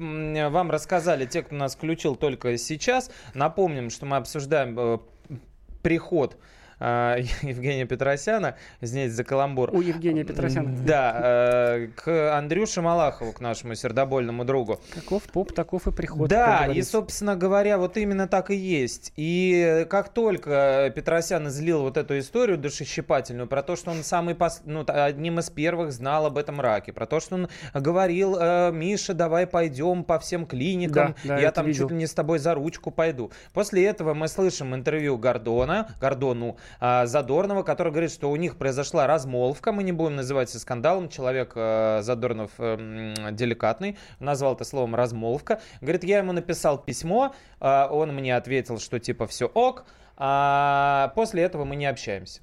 вам 0.52 0.72
рассказали, 0.72 1.26
те, 1.26 1.42
кто 1.42 1.54
нас 1.56 1.76
включил 1.76 2.16
только 2.16 2.56
сейчас. 2.58 3.12
Напомним, 3.34 3.90
что 3.90 4.06
мы 4.06 4.16
обсуждаем 4.18 4.80
э, 4.80 5.00
приход 5.82 6.38
а, 6.80 7.18
Евгения 7.42 7.86
Петросяна, 7.86 8.56
извините 8.82 9.14
за 9.14 9.24
каламбур. 9.24 9.70
У 9.74 9.82
Евгения 9.82 10.24
Петросяна. 10.24 10.76
Да, 10.86 11.20
э, 11.24 11.88
к 11.96 12.38
Андрюше 12.38 12.82
Малахову, 12.82 13.32
к 13.34 13.40
нашему 13.40 13.76
сердобольному 13.76 14.46
другу. 14.46 14.80
Каков 14.94 15.24
поп, 15.24 15.54
таков 15.54 15.88
и 15.88 15.92
приход. 15.92 16.30
Да, 16.30 16.68
и, 16.68 16.82
собственно 16.82 17.36
говоря, 17.36 17.78
вот 17.78 17.98
именно 17.98 18.28
так 18.28 18.50
и 18.52 18.56
есть. 18.56 19.14
И 19.16 19.86
как 19.90 20.10
только 20.10 20.92
Петросян 20.96 21.48
излил 21.48 21.82
вот 21.82 21.98
эту 21.98 22.18
историю 22.20 22.58
душещипательную 22.58 23.48
про 23.48 23.64
то, 23.64 23.76
что 23.76 23.92
он 23.92 24.04
самый 24.04 24.34
пос- 24.36 24.62
ну, 24.66 24.84
одним 24.88 25.40
из 25.40 25.50
первых 25.50 25.92
знал 25.92 26.26
об 26.26 26.38
этом 26.38 26.60
раке, 26.62 26.94
про 26.94 27.06
то, 27.06 27.20
что 27.20 27.36
он 27.36 27.50
говорил, 27.74 28.38
э, 28.40 28.72
Миша, 28.72 29.14
давай 29.14 29.48
пойдем 29.48 30.04
по 30.04 30.20
всем 30.20 30.46
клиникам, 30.46 31.16
Да, 31.24 31.36
да, 31.36 31.40
я 31.40 31.52
там 31.52 31.66
видел. 31.68 31.84
чуть 31.86 31.92
ли 31.92 31.98
не 31.98 32.08
с 32.08 32.14
тобой 32.14 32.40
за 32.40 32.54
ручку 32.54 32.92
пойду. 32.92 33.32
После 33.54 33.86
этого 33.86 34.14
мы 34.14 34.28
слышим 34.28 34.74
интервью 34.76 35.18
Гордона, 35.18 35.90
Гордону 36.00 36.58
Задорнова, 36.80 37.64
который 37.64 37.92
говорит, 37.92 38.12
что 38.12 38.30
у 38.30 38.36
них 38.36 38.58
произошла 38.58 39.08
размолвка, 39.08 39.72
мы 39.72 39.84
не 39.84 39.92
будем 39.92 40.16
называть 40.16 40.50
это 40.50 40.60
скандалом, 40.60 41.10
человек 41.10 41.54
э, 41.56 42.00
Задорнов 42.02 42.52
э, 42.58 43.14
м, 43.18 43.36
деликатный, 43.36 43.98
назвал 44.20 44.56
это 44.56 44.64
словом 44.64 44.96
размолвка. 44.96 45.62
Говорит, 45.82 46.04
я 46.04 46.20
ему 46.20 46.32
написал 46.32 46.78
письмо, 46.78 47.34
а, 47.60 47.88
он 47.92 48.14
мне 48.14 48.36
ответил, 48.36 48.80
что 48.80 49.00
типа 49.00 49.28
все 49.28 49.46
ок, 49.48 49.86
а 50.18 51.12
после 51.16 51.44
этого 51.44 51.66
мы 51.66 51.76
не 51.76 51.86
общаемся. 51.86 52.42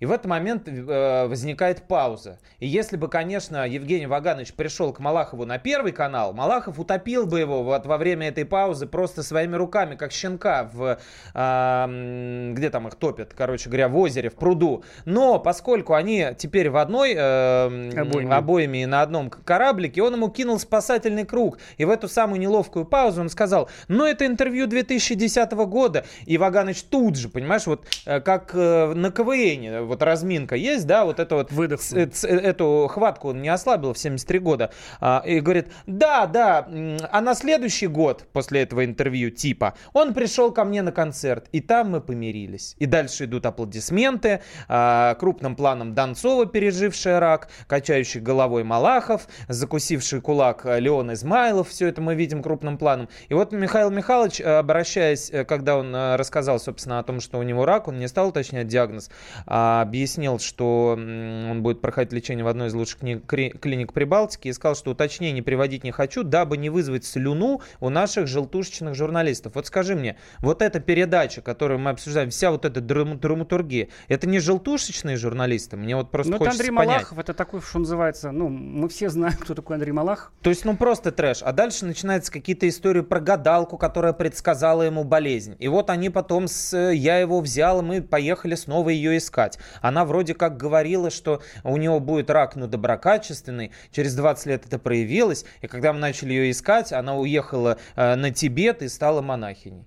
И 0.00 0.06
в 0.06 0.12
этот 0.12 0.26
момент 0.26 0.68
э, 0.68 1.26
возникает 1.26 1.88
пауза. 1.88 2.38
И 2.58 2.66
если 2.66 2.96
бы, 2.96 3.08
конечно, 3.08 3.66
Евгений 3.66 4.06
Ваганович 4.06 4.52
пришел 4.52 4.92
к 4.92 5.00
Малахову 5.00 5.44
на 5.46 5.58
первый 5.58 5.92
канал, 5.92 6.32
Малахов 6.32 6.78
утопил 6.78 7.26
бы 7.26 7.40
его 7.40 7.62
вот 7.62 7.86
во 7.86 7.96
время 7.96 8.28
этой 8.28 8.44
паузы 8.44 8.86
просто 8.86 9.22
своими 9.22 9.56
руками, 9.56 9.94
как 9.94 10.12
щенка, 10.12 10.70
в, 10.72 10.98
м, 11.34 12.54
где 12.54 12.70
там 12.70 12.88
их 12.88 12.96
топят, 12.96 13.32
короче 13.34 13.68
говоря, 13.68 13.88
в 13.88 13.96
озере, 13.96 14.28
в 14.28 14.34
пруду. 14.34 14.84
Но 15.04 15.38
поскольку 15.38 15.94
они 15.94 16.28
теперь 16.36 16.68
в 16.70 16.76
одной 16.76 17.14
э, 17.16 18.30
обоими 18.30 18.82
и 18.82 18.86
на 18.86 19.02
одном 19.02 19.30
кораблике, 19.30 20.02
он 20.02 20.14
ему 20.14 20.28
кинул 20.28 20.58
спасательный 20.58 21.24
круг. 21.24 21.58
И 21.78 21.84
в 21.84 21.90
эту 21.90 22.08
самую 22.08 22.40
неловкую 22.40 22.84
паузу 22.84 23.22
он 23.22 23.30
сказал, 23.30 23.70
ну 23.88 24.04
это 24.04 24.26
интервью 24.26 24.66
2010 24.66 25.52
года. 25.52 26.04
И 26.26 26.36
Ваганович 26.36 26.82
тут 26.82 27.16
же, 27.16 27.28
понимаешь, 27.28 27.66
вот 27.66 27.86
э, 28.04 28.20
как 28.20 28.50
э, 28.54 28.92
на 28.94 29.10
КВН, 29.10 29.85
вот 29.86 30.02
разминка 30.02 30.56
есть, 30.56 30.86
да, 30.86 31.04
вот 31.04 31.20
это 31.20 31.36
вот 31.36 31.52
Выдох. 31.52 31.80
эту 31.92 32.88
хватку 32.90 33.28
он 33.30 33.42
не 33.42 33.48
ослабил 33.48 33.92
в 33.92 33.98
73 33.98 34.38
года. 34.38 34.70
А, 35.00 35.22
и 35.24 35.40
говорит, 35.40 35.68
да, 35.86 36.26
да, 36.26 36.68
а 37.10 37.20
на 37.20 37.34
следующий 37.34 37.86
год 37.86 38.24
после 38.32 38.62
этого 38.62 38.84
интервью 38.84 39.30
типа 39.30 39.74
он 39.92 40.14
пришел 40.14 40.52
ко 40.52 40.64
мне 40.64 40.82
на 40.82 40.92
концерт, 40.92 41.46
и 41.52 41.60
там 41.60 41.90
мы 41.90 42.00
помирились. 42.00 42.76
И 42.78 42.86
дальше 42.86 43.24
идут 43.24 43.46
аплодисменты, 43.46 44.40
а, 44.68 45.14
крупным 45.14 45.56
планом 45.56 45.94
Донцова, 45.94 46.46
пережившая 46.46 47.20
рак, 47.20 47.48
качающий 47.66 48.20
головой 48.20 48.64
Малахов, 48.64 49.28
закусивший 49.48 50.20
кулак 50.20 50.64
э, 50.64 50.80
Леон 50.80 51.12
Измайлов, 51.12 51.68
все 51.68 51.88
это 51.88 52.00
мы 52.00 52.14
видим 52.14 52.42
крупным 52.42 52.78
планом. 52.78 53.08
И 53.28 53.34
вот 53.34 53.52
Михаил 53.52 53.90
Михайлович, 53.90 54.40
э, 54.40 54.58
обращаясь, 54.58 55.30
э, 55.30 55.44
когда 55.44 55.76
он 55.76 55.94
рассказал, 55.94 56.58
собственно, 56.58 56.98
о 56.98 57.02
том, 57.02 57.20
что 57.20 57.38
у 57.38 57.42
него 57.42 57.64
рак, 57.64 57.88
он 57.88 57.98
не 57.98 58.08
стал 58.08 58.28
уточнять 58.28 58.66
диагноз, 58.66 59.10
а 59.46 59.75
объяснил, 59.80 60.38
что 60.38 60.96
он 60.96 61.62
будет 61.62 61.80
проходить 61.80 62.12
лечение 62.12 62.44
в 62.44 62.48
одной 62.48 62.68
из 62.68 62.74
лучших 62.74 63.00
клиник 63.00 63.92
Прибалтики 63.92 64.48
и 64.48 64.52
сказал, 64.52 64.76
что 64.76 64.90
уточнений 64.90 65.42
приводить 65.42 65.84
не 65.84 65.90
хочу, 65.90 66.22
дабы 66.22 66.56
не 66.56 66.70
вызвать 66.70 67.04
слюну 67.04 67.62
у 67.80 67.88
наших 67.88 68.26
желтушечных 68.26 68.94
журналистов. 68.94 69.54
Вот 69.54 69.66
скажи 69.66 69.94
мне, 69.94 70.16
вот 70.40 70.62
эта 70.62 70.80
передача, 70.80 71.40
которую 71.40 71.80
мы 71.80 71.90
обсуждаем, 71.90 72.30
вся 72.30 72.50
вот 72.50 72.64
эта 72.64 72.80
драм- 72.80 73.18
драматургия, 73.18 73.88
это 74.08 74.28
не 74.28 74.38
желтушечные 74.38 75.16
журналисты? 75.16 75.76
Мне 75.76 75.96
вот 75.96 76.10
просто 76.10 76.30
Ну, 76.30 76.36
это 76.36 76.44
хочется 76.46 76.62
Андрей 76.62 76.76
понять. 76.76 76.94
Малахов, 76.96 77.18
это 77.18 77.34
такой, 77.34 77.60
что 77.60 77.78
называется, 77.78 78.30
ну, 78.32 78.48
мы 78.48 78.88
все 78.88 79.08
знаем, 79.08 79.36
кто 79.40 79.54
такой 79.54 79.76
Андрей 79.76 79.92
Малахов. 79.92 80.32
То 80.42 80.50
есть, 80.50 80.64
ну 80.64 80.76
просто 80.76 81.12
трэш. 81.12 81.42
А 81.42 81.52
дальше 81.52 81.86
начинаются 81.86 82.32
какие-то 82.32 82.68
истории 82.68 83.02
про 83.02 83.20
гадалку, 83.20 83.78
которая 83.78 84.12
предсказала 84.12 84.82
ему 84.82 85.04
болезнь. 85.04 85.56
И 85.58 85.68
вот 85.68 85.90
они 85.90 86.10
потом 86.10 86.48
с 86.48 86.72
э, 86.74 86.94
я 86.94 87.18
его 87.18 87.40
взял, 87.40 87.82
мы 87.82 88.02
поехали 88.02 88.54
снова 88.54 88.90
ее 88.90 89.16
искать. 89.16 89.58
Она 89.80 90.04
вроде 90.04 90.34
как 90.34 90.56
говорила, 90.56 91.10
что 91.10 91.42
у 91.64 91.76
него 91.76 92.00
будет 92.00 92.30
рак, 92.30 92.56
ну, 92.56 92.66
доброкачественный. 92.66 93.72
Через 93.90 94.14
20 94.14 94.46
лет 94.46 94.66
это 94.66 94.78
проявилось. 94.78 95.44
И 95.62 95.66
когда 95.66 95.92
мы 95.92 95.98
начали 95.98 96.32
ее 96.32 96.50
искать, 96.50 96.92
она 96.92 97.16
уехала 97.16 97.78
э, 97.94 98.14
на 98.14 98.30
Тибет 98.30 98.82
и 98.82 98.88
стала 98.88 99.22
монахиней. 99.22 99.86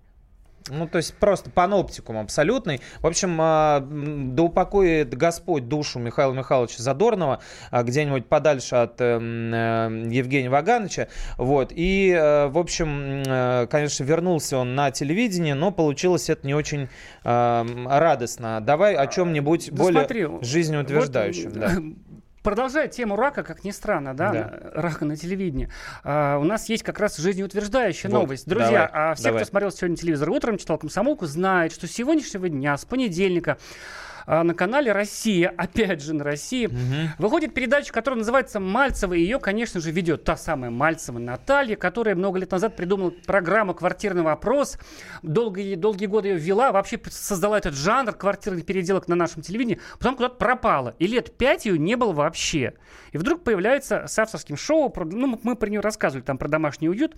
Ну, 0.69 0.87
то 0.87 0.97
есть 0.97 1.13
просто 1.15 1.49
паноптикум 1.49 2.17
абсолютный. 2.17 2.81
В 3.01 3.07
общем, 3.07 3.37
а, 3.41 3.85
да 3.89 4.43
упокоит 4.43 5.15
Господь 5.15 5.67
душу 5.67 5.99
Михаила 5.99 6.33
Михайловича 6.33 6.81
Задорнова 6.81 7.41
а, 7.71 7.83
где-нибудь 7.83 8.27
подальше 8.27 8.75
от 8.75 8.99
эм, 9.01 9.53
э, 9.53 10.09
Евгения 10.11 10.49
Вагановича. 10.49 11.07
Вот. 11.37 11.71
И, 11.75 12.11
э, 12.11 12.47
в 12.47 12.57
общем, 12.57 13.23
э, 13.25 13.67
конечно, 13.69 14.03
вернулся 14.03 14.57
он 14.57 14.75
на 14.75 14.91
телевидение, 14.91 15.55
но 15.55 15.71
получилось 15.71 16.29
это 16.29 16.45
не 16.45 16.53
очень 16.53 16.87
радостно. 17.23 18.61
Давай 18.61 18.95
о 18.95 19.07
чем-нибудь 19.07 19.71
Да 19.71 19.77
более 19.77 20.01
смотри, 20.01 20.27
жизнеутверждающем. 20.41 21.49
вот, 21.49 21.59
да. 21.59 21.71
Продолжая 22.43 22.87
тему 22.87 23.15
рака, 23.15 23.43
как 23.43 23.63
ни 23.63 23.71
странно, 23.71 24.13
да, 24.15 24.31
Да. 24.31 24.59
рака 24.73 25.05
на 25.05 25.15
телевидении, 25.17 25.69
а, 26.03 26.37
у 26.37 26.43
нас 26.43 26.69
есть 26.69 26.83
как 26.83 26.99
раз 26.99 27.17
жизнеутверждающая 27.17 28.09
Вот, 28.09 28.21
новость. 28.21 28.47
Друзья, 28.47 28.89
давай, 28.91 29.11
а 29.11 29.15
все, 29.15 29.23
давай. 29.25 29.41
кто 29.41 29.49
смотрел 29.49 29.71
сегодня 29.71 29.97
телевизор 29.97 30.29
утром, 30.29 30.57
читал 30.57 30.77
комсомолку, 30.77 31.25
знают, 31.25 31.73
что 31.73 31.87
с 31.87 31.91
сегодняшнего 31.91 32.47
дня, 32.47 32.77
с 32.77 32.85
понедельника, 32.85 33.57
а, 34.31 34.43
на 34.43 34.53
канале 34.53 34.91
«Россия», 34.91 35.51
опять 35.57 36.03
же 36.03 36.13
на 36.13 36.23
«России», 36.23 36.69
выходит 37.17 37.55
передача, 37.55 37.91
которая 37.91 38.19
называется 38.19 38.59
«Мальцева», 38.59 39.15
и 39.15 39.21
ее, 39.21 39.39
конечно 39.39 39.81
же, 39.81 39.89
ведет 39.89 40.23
та 40.23 40.37
самая 40.37 40.69
Мальцева 40.69 41.17
Наталья, 41.17 41.75
которая 41.75 42.13
много 42.13 42.37
лет 42.37 42.51
назад 42.51 42.75
придумала 42.75 43.09
программу 43.25 43.73
«Квартирный 43.73 44.21
вопрос», 44.21 44.77
долгие, 45.23 45.73
долгие 45.73 46.05
годы 46.05 46.27
ее 46.27 46.37
вела, 46.37 46.71
вообще 46.71 47.01
создала 47.09 47.57
этот 47.57 47.73
жанр 47.73 48.13
квартирных 48.13 48.67
переделок 48.67 49.07
на 49.07 49.15
нашем 49.15 49.41
телевидении, 49.41 49.79
потом 49.97 50.15
куда-то 50.15 50.35
пропала, 50.35 50.93
и 50.99 51.07
лет 51.07 51.35
пять 51.35 51.65
ее 51.65 51.79
не 51.79 51.95
было 51.95 52.13
вообще. 52.13 52.73
И 53.13 53.17
вдруг 53.17 53.43
появляется 53.43 54.05
с 54.07 54.19
авторским 54.19 54.57
шоу, 54.57 54.91
про- 54.91 55.05
ну, 55.05 55.39
мы 55.41 55.55
про 55.55 55.67
нее 55.67 55.79
рассказывали, 55.79 56.23
там, 56.23 56.37
про 56.37 56.47
домашний 56.47 56.87
уют, 56.87 57.15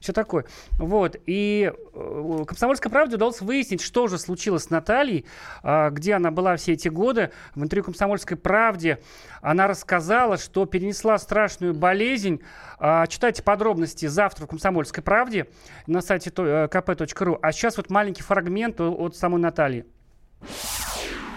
все 0.00 0.14
такое. 0.14 0.46
Вот, 0.78 1.16
и 1.26 1.70
э, 1.92 2.44
«Комсомольской 2.46 2.90
правде» 2.90 3.16
удалось 3.16 3.42
выяснить, 3.42 3.82
что 3.82 4.06
же 4.06 4.16
случилось 4.16 4.62
с 4.62 4.70
Натальей, 4.70 5.26
а, 5.62 5.90
где 5.90 6.14
она 6.14 6.30
была 6.30 6.53
все 6.56 6.72
эти 6.72 6.88
годы. 6.88 7.30
В 7.54 7.62
интервью 7.62 7.84
«Комсомольской 7.84 8.36
правде» 8.36 9.00
она 9.42 9.66
рассказала, 9.66 10.36
что 10.36 10.66
перенесла 10.66 11.18
страшную 11.18 11.74
болезнь. 11.74 12.40
А, 12.78 13.06
читайте 13.06 13.42
подробности 13.42 14.06
завтра 14.06 14.46
в 14.46 14.48
«Комсомольской 14.48 15.02
правде» 15.02 15.46
на 15.86 16.00
сайте 16.00 16.30
то- 16.30 16.46
э, 16.46 16.68
kp.ru. 16.68 17.38
А 17.40 17.52
сейчас 17.52 17.76
вот 17.76 17.90
маленький 17.90 18.22
фрагмент 18.22 18.80
от 18.80 19.16
самой 19.16 19.40
Натальи. 19.40 19.84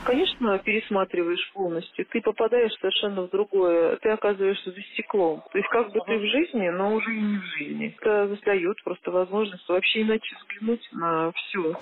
Конечно, 0.07 0.57
пересматриваешь 0.59 1.51
полностью. 1.53 2.05
Ты 2.05 2.21
попадаешь 2.21 2.71
совершенно 2.79 3.23
в 3.23 3.29
другое. 3.29 3.97
Ты 3.97 4.09
оказываешься 4.09 4.71
за 4.71 4.81
стеклом. 4.93 5.43
То 5.51 5.57
есть 5.57 5.69
как 5.69 5.91
бы 5.91 5.99
ты 6.05 6.17
в 6.17 6.21
жизни, 6.21 6.69
но 6.69 6.93
уже 6.93 7.13
и 7.13 7.19
не 7.19 7.37
в 7.37 7.43
жизни. 7.57 7.93
Это 7.99 8.37
дает 8.45 8.81
просто 8.85 9.11
возможность 9.11 9.67
вообще 9.67 10.03
иначе 10.03 10.33
взглянуть 10.39 10.87
на 10.93 11.33
все. 11.33 11.75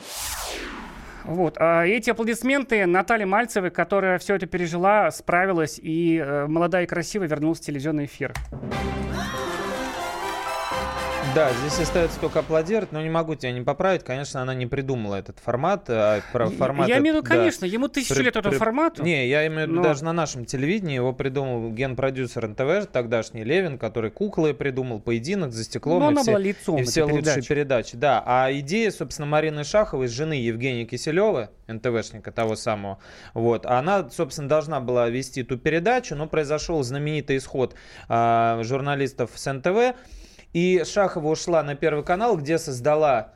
Вот. 1.28 1.58
А 1.60 1.86
эти 1.86 2.10
аплодисменты 2.10 2.86
Натальи 2.86 3.26
Мальцевой, 3.26 3.72
которая 3.72 4.18
все 4.20 4.36
это 4.36 4.46
пережила, 4.46 5.10
справилась 5.12 5.80
и 5.82 6.18
э, 6.18 6.48
молодая 6.48 6.84
и 6.84 6.88
красивая 6.88 7.28
вернулась 7.28 7.60
в 7.60 7.64
телевизионный 7.64 8.06
эфир. 8.06 8.34
Да, 11.36 11.52
здесь 11.52 11.78
остается 11.82 12.18
только 12.22 12.40
аплодировать, 12.40 12.94
но 12.94 13.02
не 13.02 13.10
могу 13.10 13.36
тебя 13.36 13.52
не 13.52 13.60
поправить. 13.60 14.06
Конечно, 14.06 14.42
она 14.42 14.54
не 14.54 14.68
придумала 14.68 15.16
этот 15.16 15.38
формат. 15.40 15.84
А 15.90 16.22
про 16.32 16.48
формат 16.48 16.88
я 16.88 17.00
имею 17.00 17.16
в 17.16 17.18
виду, 17.18 17.28
да. 17.28 17.36
конечно, 17.36 17.66
ему 17.66 17.90
тысячу 17.90 18.16
При- 18.16 18.24
лет 18.24 18.38
этому 18.38 18.54
при- 18.54 18.58
формату. 18.58 19.04
Не, 19.04 19.28
я 19.28 19.46
имею 19.48 19.66
в 19.68 19.70
виду 19.72 19.82
но- 19.82 19.84
даже 19.84 20.06
на 20.06 20.14
нашем 20.14 20.46
телевидении 20.46 20.96
его 20.96 21.12
придумал 21.12 21.72
генпродюсер 21.72 22.48
НТВ, 22.48 22.90
тогдашний 22.90 23.44
Левин, 23.44 23.78
который 23.78 24.12
куклы 24.12 24.54
придумал, 24.54 25.02
поединок 25.02 25.52
за 25.52 25.66
стеклом 25.66 26.00
Ну, 26.00 26.06
и 26.06 26.08
она 26.14 26.22
все, 26.22 26.32
была 26.32 26.40
лицом 26.40 26.78
и 26.78 26.84
все 26.84 27.04
лучшие 27.04 27.22
передачи. 27.24 27.48
передачи. 27.50 27.98
Да, 27.98 28.24
а 28.26 28.50
идея, 28.54 28.90
собственно, 28.92 29.26
Марины 29.26 29.66
Шаховой, 29.66 30.08
жены 30.08 30.34
Евгения 30.36 30.86
Киселева, 30.86 31.50
НТВшника 31.68 32.32
того 32.32 32.56
самого, 32.56 33.00
вот, 33.34 33.66
она, 33.66 34.10
собственно, 34.10 34.48
должна 34.48 34.80
была 34.80 35.10
вести 35.10 35.42
эту 35.42 35.58
передачу, 35.58 36.16
но 36.16 36.28
произошел 36.28 36.82
знаменитый 36.82 37.36
исход 37.38 37.76
а, 38.08 38.62
журналистов 38.64 39.32
с 39.36 39.52
НТВ, 39.52 39.96
и 40.56 40.86
Шахова 40.86 41.28
ушла 41.28 41.64
на 41.64 41.76
Первый 41.76 42.06
канал, 42.06 42.38
где 42.38 42.58
создала 42.58 43.34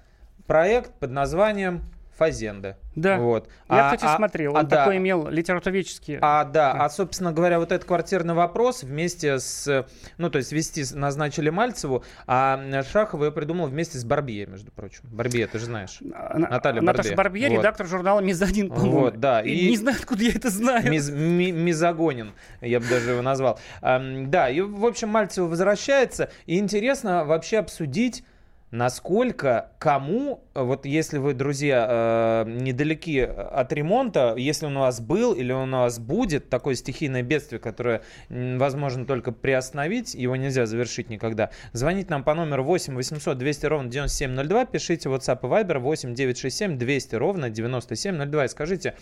проект 0.47 0.93
под 0.99 1.11
названием 1.11 1.83
«Фазенда». 2.19 2.77
Да. 2.95 3.17
Вот. 3.17 3.47
Я, 3.69 3.89
А- 3.91 3.95
кстати, 3.95 4.11
а- 4.13 4.17
смотрел. 4.17 4.55
а, 4.57 4.59
Он 4.59 4.67
да. 4.67 4.77
такой 4.77 4.97
имел 4.97 5.29
литературоведческие. 5.29 6.19
А, 6.21 6.43
да, 6.43 6.73
а, 6.73 6.89
собственно 6.89 7.31
говоря, 7.31 7.57
вот 7.59 7.71
этот 7.71 7.88
квартирный 7.88 8.33
вопрос 8.33 8.83
вместе 8.83 9.39
с, 9.39 9.85
ну, 10.17 10.29
то 10.29 10.38
есть 10.38 10.51
вести 10.51 10.83
назначили 10.93 11.49
Мальцеву, 11.49 12.03
а 12.27 12.59
Шахова 12.91 13.25
ее 13.25 13.31
придумал 13.31 13.67
вместе 13.67 13.97
с 13.97 14.03
Барбье, 14.03 14.45
между 14.47 14.71
прочим. 14.71 14.99
Барбье, 15.03 15.47
ты 15.47 15.59
же 15.59 15.65
знаешь. 15.65 15.99
А, 16.13 16.38
На- 16.38 16.49
Наталья 16.49 16.81
Наташа 16.81 17.15
Барбье. 17.15 17.15
Барбье, 17.15 17.49
Вот. 17.49 17.57
редактор 17.59 17.88
журнала 17.88 18.19
«Мезонин», 18.19 18.69
по-моему. 18.69 18.99
Вот, 18.99 19.19
да, 19.19 19.41
И 19.41 19.49
и- 19.51 19.69
Не 19.69 19.77
знаю, 19.77 19.97
откуда 19.97 20.23
я 20.23 20.31
это 20.31 20.49
знаю. 20.49 20.91
Миз- 20.91 21.09
ми- 21.11 21.51
мизогонин, 21.53 22.33
я 22.59 22.79
бы 22.81 22.88
даже 22.89 23.11
его 23.11 23.21
назвал. 23.21 23.59
Ам, 23.81 24.29
да, 24.29 24.49
и, 24.49 24.59
в 24.59 24.85
общем, 24.85 25.07
Мальцева 25.09 25.47
возвращается. 25.47 26.29
И 26.45 26.59
интересно 26.59 27.23
вообще 27.23 27.59
обсудить, 27.59 28.23
насколько 28.71 29.71
кому, 29.79 30.43
вот 30.53 30.85
если 30.85 31.17
вы, 31.17 31.33
друзья, 31.33 32.45
э, 32.45 32.49
недалеки 32.49 33.19
от 33.19 33.73
ремонта, 33.73 34.35
если 34.38 34.65
он 34.67 34.77
у 34.77 34.81
вас 34.81 35.01
был 35.01 35.33
или 35.33 35.51
он 35.51 35.73
у 35.73 35.77
вас 35.77 35.99
будет, 35.99 36.49
такое 36.49 36.75
стихийное 36.75 37.23
бедствие, 37.23 37.59
которое 37.59 38.01
возможно 38.29 39.05
только 39.05 39.31
приостановить, 39.31 40.13
его 40.13 40.35
нельзя 40.35 40.65
завершить 40.65 41.09
никогда, 41.09 41.49
звоните 41.73 42.09
нам 42.09 42.23
по 42.23 42.35
номеру 42.35 42.63
8 42.63 42.95
800 42.95 43.38
200 43.38 43.65
ровно 43.65 43.89
9702, 43.89 44.65
пишите 44.65 45.09
WhatsApp 45.09 45.39
и 45.43 45.45
Viber 45.45 45.79
8 45.79 46.13
967 46.13 46.77
200 46.77 47.15
ровно 47.15 47.49
9702 47.49 48.45
и 48.45 48.47
скажите, 48.47 48.95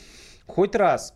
хоть 0.46 0.76
раз 0.76 1.14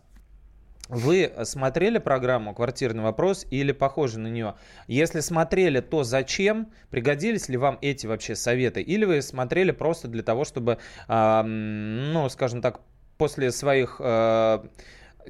вы 0.91 1.31
смотрели 1.45 1.99
программу 1.99 2.53
«Квартирный 2.53 3.01
вопрос» 3.01 3.47
или 3.49 3.71
похожи 3.71 4.19
на 4.19 4.27
нее? 4.27 4.55
Если 4.87 5.21
смотрели, 5.21 5.79
то 5.79 6.03
зачем? 6.03 6.71
Пригодились 6.89 7.47
ли 7.47 7.55
вам 7.55 7.79
эти 7.81 8.07
вообще 8.07 8.35
советы? 8.35 8.81
Или 8.81 9.05
вы 9.05 9.21
смотрели 9.21 9.71
просто 9.71 10.09
для 10.09 10.21
того, 10.21 10.43
чтобы, 10.43 10.79
м, 11.07 12.11
ну, 12.11 12.27
скажем 12.27 12.61
так, 12.61 12.81
после 13.17 13.51
своих 13.51 14.01
а, 14.03 14.65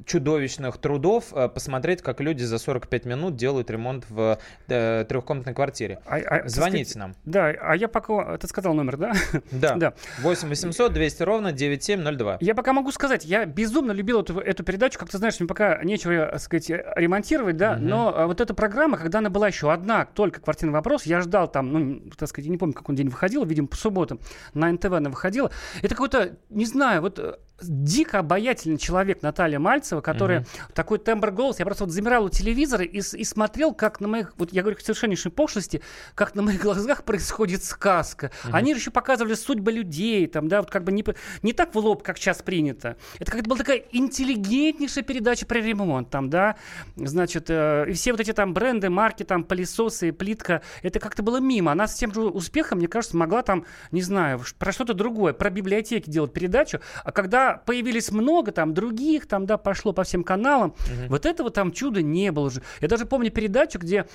чудовищных 0.04 0.78
трудов 0.78 1.32
а, 1.32 1.48
посмотреть, 1.48 2.02
как 2.02 2.20
люди 2.20 2.42
за 2.42 2.58
45 2.58 3.04
минут 3.04 3.36
делают 3.36 3.70
ремонт 3.70 4.04
в 4.08 4.38
э, 4.68 5.04
трехкомнатной 5.08 5.54
квартире? 5.54 6.00
А- 6.06 6.16
а, 6.16 6.48
Звоните 6.48 6.90
сказать, 6.90 6.96
нам. 6.96 7.14
Да, 7.24 7.48
а 7.48 7.76
я 7.76 7.88
пока... 7.88 8.36
Ты 8.38 8.46
сказал 8.46 8.74
номер, 8.74 8.96
да? 8.96 9.12
Да. 9.50 9.76
Да. 9.76 9.94
8 10.20 10.48
800 10.48 10.92
200 10.92 11.22
ровно 11.22 11.52
9702. 11.52 12.38
Я 12.40 12.54
пока 12.54 12.72
могу 12.72 12.90
сказать, 12.90 13.24
я 13.24 13.44
безумно 13.44 13.92
любил 13.92 14.22
эту, 14.22 14.38
эту 14.38 14.64
передачу. 14.64 14.98
Как 14.98 15.08
ты 15.08 15.18
знаешь, 15.18 15.38
мне 15.38 15.46
пока 15.46 15.82
нечего, 15.84 16.26
так 16.26 16.40
сказать, 16.40 16.70
ремонтировать, 16.70 17.56
да. 17.56 17.74
Мгм. 17.74 17.86
Но 17.86 18.24
вот 18.26 18.40
эта 18.40 18.54
программа, 18.54 18.96
когда 18.96 19.18
она 19.18 19.30
была 19.30 19.48
еще 19.48 19.72
одна, 19.72 20.04
только 20.04 20.40
квартирный 20.40 20.72
вопрос, 20.72 21.04
я 21.04 21.20
ждал 21.20 21.50
там, 21.50 21.72
ну, 21.72 22.10
так 22.16 22.28
сказать, 22.28 22.46
я 22.46 22.50
не 22.50 22.58
помню, 22.58 22.74
как 22.74 22.88
он 22.88 22.94
день 22.94 23.08
выходил, 23.08 23.44
видимо, 23.44 23.68
по 23.68 23.76
субботам 23.76 24.20
на 24.54 24.72
НТВ 24.72 24.92
она 24.92 25.10
выходила. 25.10 25.50
Это 25.82 25.94
какой-то, 25.94 26.36
не 26.50 26.66
знаю, 26.66 27.02
вот 27.02 27.18
э, 27.18 27.36
дико 27.60 28.18
обаятельный 28.18 28.78
человек 28.78 29.22
Наталья 29.22 29.58
Мальцева, 29.58 30.00
которая 30.00 30.40
Мгм. 30.40 30.48
такой 30.74 30.98
тембр 30.98 31.30
голоса. 31.30 31.60
Я 31.60 31.66
просто 31.66 31.84
вот 31.84 31.92
замирал 31.92 32.24
у 32.24 32.28
телевизора 32.28 32.84
и, 32.84 32.98
и 32.98 33.24
смотрел, 33.24 33.72
как 33.74 34.00
на 34.00 34.08
моих, 34.08 34.34
вот 34.36 34.52
я 34.52 34.62
говорю 34.62 34.76
к 34.76 34.80
совершеннейшей 34.80 35.30
пошлости, 35.30 35.82
как 36.14 36.34
на 36.34 36.42
моих 36.42 36.60
глазах 36.62 37.04
происходит 37.04 37.62
сказка. 37.64 38.30
Они 38.50 38.72
еще 38.72 38.90
показывали 38.90 39.34
судьбы 39.34 39.72
людей, 39.72 40.26
там, 40.26 40.48
да, 40.48 40.60
вот 40.60 40.70
как 40.70 40.84
бы 40.84 40.92
не, 40.92 41.04
не 41.42 41.52
так 41.52 41.74
в 41.74 41.78
лоб, 41.78 42.02
как 42.02 42.18
сейчас 42.18 42.42
принято. 42.42 42.96
Это 43.18 43.30
как-то 43.30 43.48
была 43.48 43.58
такая 43.58 43.82
интеллигентнейшая 43.92 45.04
передача 45.04 45.46
про 45.46 45.58
ремонт, 45.58 46.10
там, 46.10 46.30
да, 46.30 46.56
значит, 46.96 47.46
э, 47.48 47.86
и 47.88 47.92
все 47.92 48.12
вот 48.12 48.20
эти 48.20 48.32
там 48.32 48.54
бренды, 48.54 48.90
марки, 48.90 49.22
там, 49.22 49.44
пылесосы, 49.44 50.12
плитка, 50.12 50.62
это 50.82 51.00
как-то 51.00 51.22
было 51.22 51.38
мимо. 51.38 51.72
Она 51.72 51.86
с 51.86 51.94
тем 51.94 52.12
же 52.12 52.22
успехом, 52.22 52.78
мне 52.78 52.88
кажется, 52.88 53.16
могла 53.16 53.42
там, 53.42 53.66
не 53.90 54.02
знаю, 54.02 54.40
про 54.58 54.72
что-то 54.72 54.94
другое, 54.94 55.32
про 55.32 55.50
библиотеки 55.50 56.10
делать 56.10 56.32
передачу, 56.32 56.80
а 57.04 57.12
когда 57.12 57.41
появились 57.66 58.10
много 58.10 58.52
там 58.52 58.74
других, 58.74 59.26
там, 59.26 59.46
да, 59.46 59.56
пошло 59.58 59.92
по 59.92 60.02
всем 60.04 60.24
каналам, 60.24 60.74
вот 61.08 61.26
этого 61.26 61.50
там 61.50 61.72
чуда 61.72 62.02
не 62.02 62.32
было 62.32 62.50
же. 62.50 62.62
Я 62.80 62.88
даже 62.88 63.06
помню 63.06 63.30
передачу, 63.30 63.78
где 63.78 64.06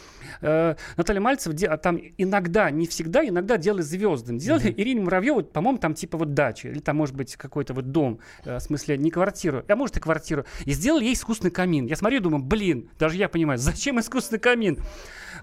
э, 0.42 0.76
Наталья 0.96 1.22
Мальцева 1.22 1.54
де- 1.56 1.76
там 1.78 2.00
иногда, 2.18 2.70
не 2.72 2.88
всегда, 2.88 3.26
иногда 3.28 3.58
делали 3.58 3.82
звезды. 3.82 4.38
Делали 4.38 4.74
Ирине 4.76 5.02
Муравьевой, 5.02 5.44
по-моему, 5.44 5.80
там 5.80 5.94
типа 5.94 6.18
вот 6.18 6.34
дача, 6.34 6.70
или 6.70 6.80
там, 6.80 6.98
может 6.98 7.16
быть, 7.16 7.36
какой-то 7.36 7.74
вот 7.74 7.92
дом, 7.92 8.20
э, 8.46 8.58
в 8.58 8.60
смысле, 8.60 8.98
не 8.98 9.12
квартиру, 9.12 9.64
а 9.68 9.76
может 9.76 9.98
и 9.98 10.00
квартиру. 10.00 10.46
И 10.66 10.72
сделали 10.72 11.06
ей 11.06 11.14
искусственный 11.14 11.52
камин. 11.52 11.86
Я 11.86 11.96
смотрю 11.96 12.20
и 12.20 12.22
думаю, 12.22 12.44
блин, 12.44 12.90
даже 13.00 13.18
я 13.18 13.30
понимаю, 13.30 13.58
зачем 13.60 14.00
искусственный 14.00 14.40
камин? 14.40 14.78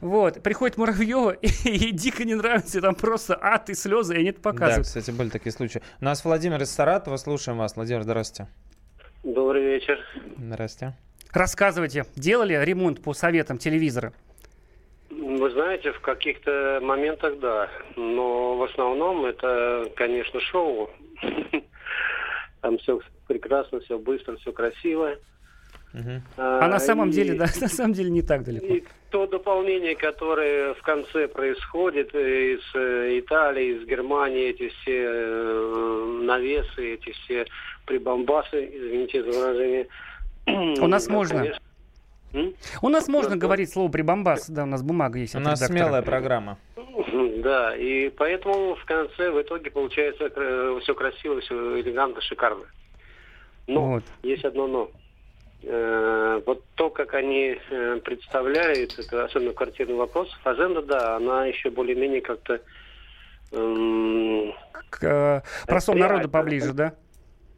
Вот, 0.01 0.42
приходит 0.42 0.77
Муравьева, 0.77 1.31
и 1.40 1.49
ей 1.64 1.92
дико 1.92 2.25
не 2.25 2.35
нравится, 2.35 2.81
там 2.81 2.94
просто 2.94 3.38
ад 3.40 3.70
и 3.70 3.75
слезы, 3.75 4.14
и 4.14 4.18
они 4.18 4.31
это 4.31 4.40
Да, 4.42 4.51
показывают. 4.51 4.87
кстати, 4.87 5.11
были 5.12 5.29
такие 5.29 5.53
случаи. 5.53 5.83
У 6.01 6.05
нас 6.05 6.25
Владимир 6.25 6.61
из 6.62 6.70
Саратова. 6.70 7.16
Слушаем 7.16 7.59
вас. 7.59 7.74
Владимир, 7.77 8.03
здравствуйте. 8.03 8.51
Добрый 9.25 9.65
вечер. 9.65 9.99
Здрасте. 10.37 10.93
Рассказывайте, 11.33 12.05
делали 12.15 12.55
ремонт 12.63 13.03
по 13.03 13.15
советам 13.15 13.59
телевизора? 13.59 14.13
Вы 15.11 15.51
знаете, 15.51 15.91
в 15.93 16.01
каких-то 16.01 16.79
моментах 16.81 17.39
да, 17.41 17.69
но 17.97 18.57
в 18.57 18.63
основном 18.63 19.25
это, 19.25 19.91
конечно, 19.97 20.41
шоу. 20.41 20.91
Там 22.61 22.79
все 22.79 23.01
прекрасно, 23.27 23.81
все 23.81 23.99
быстро, 23.99 24.37
все 24.37 24.53
красиво. 24.53 25.17
Мгм. 25.94 26.22
А 26.37 26.66
на 26.68 26.78
самом 26.80 27.09
и- 27.11 27.12
деле, 27.12 27.35
да, 27.35 27.46
на 27.61 27.68
самом 27.68 27.92
деле 27.92 28.11
не 28.11 28.22
так 28.22 28.42
далеко. 28.44 28.66
И 28.66 28.83
то 29.11 29.26
дополнение, 29.28 29.94
которое 29.94 30.74
в 30.74 30.83
конце 30.83 31.28
происходит 31.28 32.12
из 32.14 32.61
э, 32.74 33.20
Италии, 33.20 33.76
из 33.78 33.87
Германии, 33.87 34.50
эти 34.50 34.68
все 34.68 35.04
э, 35.07 36.20
навесы, 36.24 36.94
эти 36.94 37.12
все 37.12 37.46
прибамбасы, 37.87 38.68
извините 38.74 39.22
за 39.22 39.30
выражение. 39.38 39.87
У 40.83 40.87
нас 40.88 41.07
Ну, 41.09 41.14
можно. 41.14 41.38
конечно. 41.38 41.61
У 42.83 42.88
нас 42.88 43.07
можно 43.07 43.30
Да, 43.30 43.37
говорить 43.37 43.72
слово 43.72 43.88
прибамбас, 43.88 44.50
да, 44.50 44.64
у 44.64 44.66
нас 44.66 44.83
бумага 44.83 45.20
есть. 45.20 45.37
У 45.37 45.38
нас 45.38 45.61
редактора. 45.61 45.85
смелая 45.85 46.02
программа. 46.02 46.59
Да, 47.44 47.76
и 47.76 48.09
поэтому 48.09 48.74
в 48.74 48.85
конце, 48.87 49.30
в 49.30 49.40
итоге 49.40 49.70
получается 49.70 50.28
все 50.80 50.94
красиво, 50.94 51.40
все 51.40 51.80
элегантно, 51.80 52.20
шикарно. 52.22 52.64
Но 53.68 53.87
Вот. 53.92 54.04
есть 54.24 54.44
одно 54.44 54.66
но. 54.66 54.90
Э, 55.66 56.42
вот 56.44 56.64
то, 56.74 56.90
как 56.90 57.14
они 57.14 57.59
э, 57.70 58.00
представляли, 58.05 58.85
это 58.85 59.24
особенно 59.24 59.53
квартирный 59.53 59.94
вопрос, 59.94 60.31
Фазенда, 60.42 60.83
да, 60.83 61.16
она 61.16 61.46
еще 61.46 61.70
более-менее 61.70 62.20
как-то 62.20 62.61
эм, 63.53 64.53
К 64.90 65.03
э, 65.03 65.42
простому 65.66 65.98
народу 65.98 66.29
поближе, 66.29 66.72
да? 66.72 66.94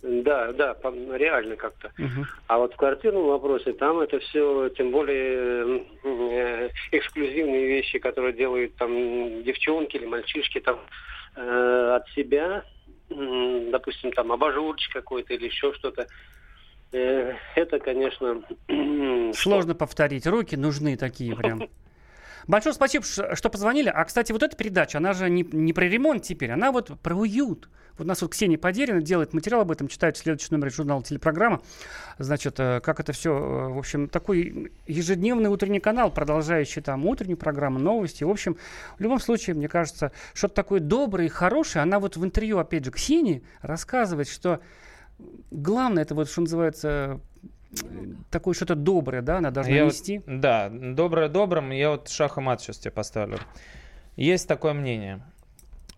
да, 0.02 0.52
да, 0.52 0.76
реально 1.16 1.56
как-то. 1.56 1.90
Мгм. 1.98 2.26
А 2.46 2.58
вот 2.58 2.74
в 2.74 2.76
квартирном 2.76 3.26
вопросе 3.26 3.72
там 3.72 3.98
это 3.98 4.20
все, 4.20 4.68
тем 4.70 4.92
более 4.92 5.84
э, 6.04 6.70
эксклюзивные 6.92 7.66
вещи, 7.66 7.98
которые 7.98 8.34
делают 8.34 8.76
там 8.76 9.42
девчонки 9.42 9.96
или 9.96 10.06
мальчишки 10.06 10.60
там 10.60 10.78
э, 11.34 11.96
от 11.96 12.08
себя, 12.10 12.64
м, 13.10 13.70
допустим, 13.72 14.12
там 14.12 14.30
абажурчик 14.30 14.92
какой-то 14.92 15.34
или 15.34 15.46
еще 15.46 15.72
что-то. 15.74 16.06
Э, 16.96 17.34
это, 17.54 17.78
конечно... 17.78 18.42
Сложно 19.34 19.74
повторить. 19.74 20.26
Руки 20.26 20.56
нужны 20.56 20.96
такие 20.96 21.34
прям. 21.36 21.68
Большое 22.46 22.74
спасибо, 22.74 23.04
что 23.04 23.50
позвонили. 23.50 23.88
А, 23.88 24.04
кстати, 24.04 24.30
вот 24.30 24.42
эта 24.42 24.56
передача, 24.56 24.98
она 24.98 25.12
же 25.12 25.28
не, 25.28 25.42
не 25.42 25.72
про 25.72 25.86
ремонт 25.86 26.22
теперь, 26.22 26.52
она 26.52 26.70
вот 26.70 26.98
про 27.00 27.14
уют. 27.14 27.68
Вот 27.98 28.04
у 28.04 28.08
нас 28.08 28.20
вот 28.22 28.32
Ксения 28.32 28.58
Подерина 28.58 29.00
делает 29.00 29.32
материал 29.32 29.62
об 29.62 29.70
этом, 29.72 29.88
читает 29.88 30.16
в 30.16 30.20
следующем 30.20 30.48
номере 30.50 30.70
журнала 30.70 31.02
«Телепрограмма». 31.02 31.62
Значит, 32.18 32.60
э, 32.60 32.80
как 32.80 33.00
это 33.00 33.12
все, 33.12 33.32
в 33.32 33.78
общем, 33.78 34.08
такой 34.08 34.70
ежедневный 34.86 35.48
утренний 35.48 35.80
канал, 35.80 36.10
продолжающий 36.12 36.82
там 36.82 37.06
утреннюю 37.06 37.38
программу, 37.38 37.78
новости. 37.78 38.22
В 38.22 38.30
общем, 38.30 38.58
в 38.98 39.00
любом 39.00 39.18
случае, 39.18 39.56
мне 39.56 39.68
кажется, 39.68 40.12
что-то 40.34 40.54
такое 40.54 40.80
доброе 40.80 41.26
и 41.26 41.30
хорошее. 41.30 41.82
Она 41.82 41.98
вот 41.98 42.16
в 42.16 42.24
интервью, 42.24 42.58
опять 42.58 42.84
же, 42.84 42.90
Ксении 42.90 43.42
рассказывает, 43.62 44.28
что 44.28 44.60
главное, 45.50 46.02
это 46.02 46.14
вот, 46.14 46.28
что 46.28 46.40
называется, 46.42 47.20
такое 48.30 48.54
что-то 48.54 48.74
доброе, 48.74 49.22
да, 49.22 49.38
она 49.38 49.50
должна 49.50 49.72
Я 49.74 49.84
вот- 49.84 49.92
нести. 49.92 50.22
да, 50.26 50.68
доброе 50.70 51.28
добрым. 51.28 51.70
Я 51.70 51.90
вот 51.90 52.08
шах 52.08 52.38
и 52.38 52.40
мат 52.40 52.60
сейчас 52.60 52.78
тебе 52.78 52.90
поставлю. 52.92 53.38
Есть 54.16 54.48
такое 54.48 54.72
мнение. 54.72 55.22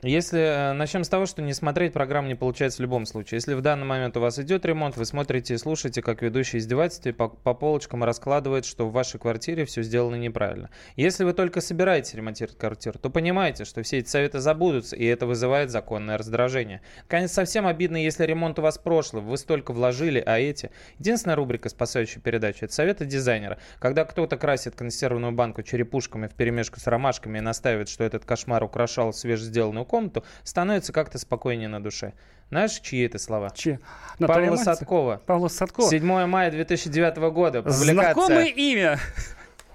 Если 0.03 0.39
э, 0.39 0.73
начнем 0.75 1.03
с 1.03 1.09
того, 1.09 1.27
что 1.27 1.43
не 1.43 1.53
смотреть 1.53 1.93
программу 1.93 2.29
не 2.29 2.37
получается 2.37 2.79
в 2.79 2.83
любом 2.83 3.05
случае. 3.05 3.39
Если 3.39 3.55
в 3.55 3.63
данный 3.63 3.85
момент 3.85 4.17
у 4.17 4.21
вас 4.21 4.39
идет 4.39 4.65
ремонт, 4.65 4.97
вы 4.97 5.05
смотрите 5.05 5.55
и 5.55 5.59
слушаете, 5.59 6.03
как 6.03 6.23
ведущий 6.23 6.59
издевательства 6.59 7.09
и 7.09 7.13
по, 7.13 7.29
по 7.29 7.53
полочкам 7.53 8.05
раскладывает, 8.05 8.65
что 8.65 8.87
в 8.87 8.93
вашей 8.93 9.19
квартире 9.19 9.65
все 9.65 9.83
сделано 9.83 10.15
неправильно. 10.15 10.71
Если 10.95 11.25
вы 11.25 11.33
только 11.33 11.61
собираетесь 11.61 12.15
ремонтировать 12.15 12.57
квартиру, 12.57 12.97
то 13.01 13.11
понимаете, 13.11 13.65
что 13.65 13.83
все 13.83 13.99
эти 13.99 14.09
советы 14.09 14.39
забудутся, 14.39 14.95
и 14.95 15.05
это 15.05 15.27
вызывает 15.27 15.71
законное 15.71 16.17
раздражение. 16.17 16.81
Конечно, 17.09 17.35
совсем 17.35 17.67
обидно, 17.67 17.97
если 17.97 18.25
ремонт 18.25 18.61
у 18.61 18.63
вас 18.63 18.79
прошлый, 18.79 19.25
вы 19.25 19.37
столько 19.37 19.73
вложили, 19.73 20.23
а 20.25 20.39
эти... 20.39 20.71
Единственная 21.01 21.35
рубрика, 21.35 21.69
спасающая 21.71 22.23
передачу, 22.23 22.67
это 22.67 22.73
советы 22.73 23.05
дизайнера. 23.05 23.59
Когда 23.81 24.05
кто-то 24.05 24.37
красит 24.37 24.77
консервную 24.77 25.33
банку 25.33 25.65
черепушками 25.65 26.29
в 26.29 26.35
перемешку 26.35 26.79
с 26.79 26.87
ромашками 26.87 27.39
и 27.39 27.41
настаивает, 27.41 27.89
что 27.89 28.05
этот 28.05 28.25
кошмар 28.25 28.63
украшал 28.63 29.13
свежесделанную 29.13 29.88
комнату, 29.88 30.22
становится 30.44 30.92
как-то 30.92 31.18
спокойнее 31.18 31.68
на 31.68 31.83
душе. 31.83 32.12
Знаешь, 32.51 32.79
чьи 32.81 33.05
это 33.05 33.18
слова? 33.18 33.51
Че? 33.51 33.81
Наталья 34.20 34.46
Павла 34.46 34.57
Мальцева? 34.57 34.74
Садкова. 34.74 35.22
Павла 35.27 35.48
Садкова. 35.48 35.90
7 35.90 36.27
мая 36.27 36.51
2009 36.53 37.16
года. 37.33 37.62
Публикация. 37.62 37.94
Знакомое 37.94 38.46
имя. 38.46 38.98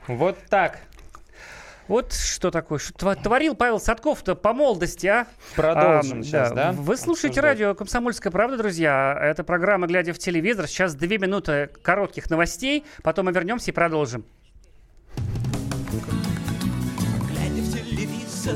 Вот 0.07 0.37
так. 0.49 0.79
Вот 1.87 2.13
что 2.13 2.49
такое. 2.49 2.79
Что 2.79 3.13
творил 3.15 3.55
Павел 3.55 3.79
Садков-то 3.79 4.35
по 4.35 4.53
молодости, 4.53 5.05
а? 5.07 5.27
Продолжим 5.55 6.21
А, 6.21 6.23
сейчас, 6.23 6.51
да? 6.53 6.71
Вы 6.71 6.95
слушаете 6.95 7.39
обсуждать? 7.39 7.43
радио 7.43 7.75
«Комсомольская 7.75 8.31
правда», 8.31 8.57
друзья. 8.57 9.17
Это 9.21 9.43
программа 9.43 9.85
«Глядя 9.87 10.13
в 10.13 10.17
телевизор». 10.17 10.67
Сейчас 10.67 10.95
две 10.95 11.17
минуты 11.17 11.69
коротких 11.81 12.29
новостей. 12.29 12.85
Потом 13.03 13.25
мы 13.25 13.33
вернемся 13.33 13.71
и 13.71 13.73
продолжим. 13.73 14.25
Глядя 17.27 17.61
в 17.61 17.73
телевизор, 17.73 18.55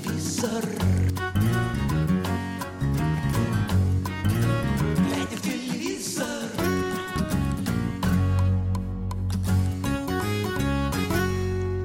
Телевизор, 0.00 0.64
глядя 4.98 5.36
телевизор. 5.42 6.26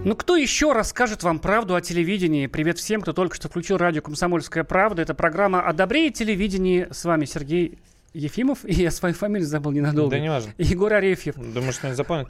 Ну, 0.03 0.15
кто 0.15 0.35
еще 0.35 0.73
расскажет 0.73 1.23
вам 1.23 1.39
правду 1.39 1.75
о 1.75 1.81
телевидении? 1.81 2.47
Привет 2.47 2.79
всем, 2.79 3.01
кто 3.01 3.13
только 3.13 3.35
что 3.35 3.47
включил 3.47 3.77
радио 3.77 4.01
«Комсомольская 4.01 4.63
правда». 4.63 5.03
Это 5.03 5.13
программа 5.13 5.61
о 5.61 5.71
добре 5.73 6.07
и 6.07 6.11
телевидении. 6.11 6.87
С 6.91 7.05
вами 7.05 7.25
Сергей 7.25 7.79
Ефимов. 8.13 8.59
И 8.65 8.73
я 8.73 8.91
свою 8.91 9.15
фамилию 9.15 9.47
забыл 9.47 9.71
ненадолго. 9.71 10.11
Да 10.11 10.19
не 10.19 10.29
важно. 10.29 10.53
Егор 10.57 10.93
Арефьев. 10.93 11.35
Думаю, 11.35 11.73
что 11.73 11.87
не 11.87 11.95
запомнит. 11.95 12.27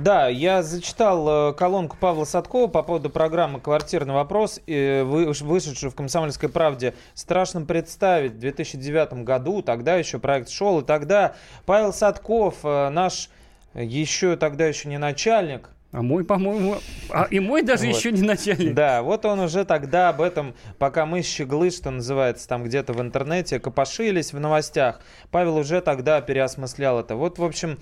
Да, 0.00 0.28
я 0.28 0.62
зачитал 0.62 1.50
э, 1.50 1.54
колонку 1.54 1.96
Павла 1.98 2.24
Садкова 2.24 2.68
по 2.68 2.82
поводу 2.82 3.10
программы 3.10 3.60
«Квартирный 3.60 4.14
вопрос», 4.14 4.60
э, 4.66 5.02
вы- 5.02 5.32
вышедшую 5.32 5.90
в 5.90 5.94
«Комсомольской 5.94 6.48
правде». 6.48 6.94
Страшно 7.14 7.62
представить, 7.62 8.32
в 8.32 8.38
2009 8.38 9.24
году, 9.24 9.62
тогда 9.62 9.96
еще 9.96 10.18
проект 10.18 10.48
шел, 10.48 10.80
и 10.80 10.84
тогда 10.84 11.34
Павел 11.64 11.92
Садков, 11.92 12.56
э, 12.64 12.88
наш 12.90 13.28
еще 13.74 14.36
тогда 14.36 14.66
еще 14.66 14.88
не 14.88 14.98
начальник, 14.98 15.68
А 15.92 16.02
мой, 16.02 16.24
по-моему... 16.24 16.76
А, 17.10 17.26
и 17.30 17.38
мой 17.40 17.62
даже 17.62 17.86
Вот. 17.86 17.96
еще 17.96 18.12
не 18.12 18.20
начальник. 18.22 18.74
Да, 18.74 19.02
вот 19.02 19.24
он 19.24 19.38
уже 19.40 19.64
тогда 19.64 20.08
об 20.10 20.20
этом, 20.20 20.54
пока 20.78 21.06
мы 21.06 21.22
щеглы, 21.22 21.70
что 21.70 21.90
называется, 21.90 22.46
там 22.48 22.64
где-то 22.64 22.92
в 22.92 23.00
интернете, 23.00 23.60
копошились 23.60 24.32
в 24.32 24.40
новостях, 24.40 25.00
Павел 25.30 25.56
уже 25.56 25.80
тогда 25.80 26.20
переосмыслял 26.20 27.00
это. 27.00 27.14
Вот, 27.16 27.38
в 27.38 27.44
общем, 27.44 27.78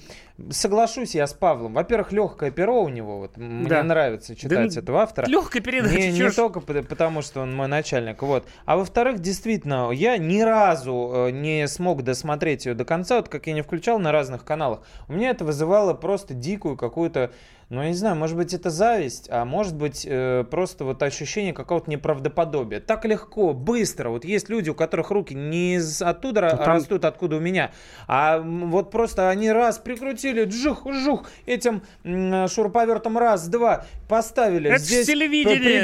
соглашусь 0.50 1.14
я 1.14 1.26
с 1.26 1.32
Павлом. 1.32 1.72
Во-первых, 1.74 2.12
легкое 2.12 2.50
перо 2.50 2.82
у 2.84 2.88
него, 2.88 3.18
вот, 3.18 3.36
м- 3.38 3.66
Да. 3.66 3.80
мне 3.80 3.88
нравится 3.88 4.36
читать 4.36 4.74
Да, 4.74 4.80
этого 4.80 5.02
автора. 5.02 5.26
Легкая 5.26 5.62
передача. 5.62 5.96
Не, 5.96 6.12
не 6.12 6.30
только 6.30 6.60
пот- 6.60 6.86
потому, 6.86 7.22
что 7.22 7.40
он 7.40 7.56
мой 7.56 7.68
начальник, 7.68 8.22
вот. 8.22 8.46
А 8.66 8.76
во-вторых, 8.76 9.18
действительно, 9.20 9.90
я 9.92 10.18
ни 10.18 10.40
разу 10.42 11.10
э, 11.14 11.30
не 11.30 11.66
смог 11.66 12.02
досмотреть 12.02 12.66
ее 12.66 12.74
до 12.74 12.84
конца, 12.84 13.16
вот 13.16 13.28
как 13.28 13.46
я 13.46 13.54
не 13.54 13.62
включал 13.62 13.98
на 13.98 14.12
разных 14.12 14.44
каналах. 14.44 14.80
У 15.08 15.14
меня 15.14 15.30
это 15.30 15.44
вызывало 15.44 15.94
просто 15.94 16.34
дикую 16.34 16.76
какую-то, 16.76 17.32
ну, 17.68 17.82
я 17.82 17.88
не 17.88 17.94
знаю, 17.94 18.16
может 18.16 18.36
быть, 18.36 18.52
это 18.54 18.70
зависть, 18.70 19.28
а 19.30 19.44
может 19.44 19.74
быть, 19.76 20.06
э, 20.08 20.44
просто 20.50 20.84
вот 20.84 21.02
ощущение 21.02 21.52
какого-то 21.52 21.90
неправдоподобия. 21.90 22.80
Так 22.80 23.04
легко, 23.04 23.52
быстро. 23.52 24.10
Вот 24.10 24.24
есть 24.24 24.48
люди, 24.48 24.70
у 24.70 24.74
которых 24.74 25.10
руки 25.10 25.34
не 25.34 25.76
из 25.76 26.02
оттуда 26.02 26.42
Ну, 26.52 26.56
там- 26.58 26.66
растут, 26.76 27.04
откуда 27.04 27.36
у 27.36 27.40
меня, 27.40 27.72
а 28.06 28.38
вот 28.40 28.90
просто 28.90 29.28
они 29.30 29.50
раз 29.50 29.78
прикрутили, 29.78 30.44
джух, 30.44 30.86
жух, 30.92 31.24
этим 31.46 31.82
м, 32.04 32.48
шуруповертом 32.48 33.18
раз, 33.18 33.48
два, 33.48 33.86
поставили. 34.08 34.70
Это 34.70 34.78
Здесь 34.78 35.06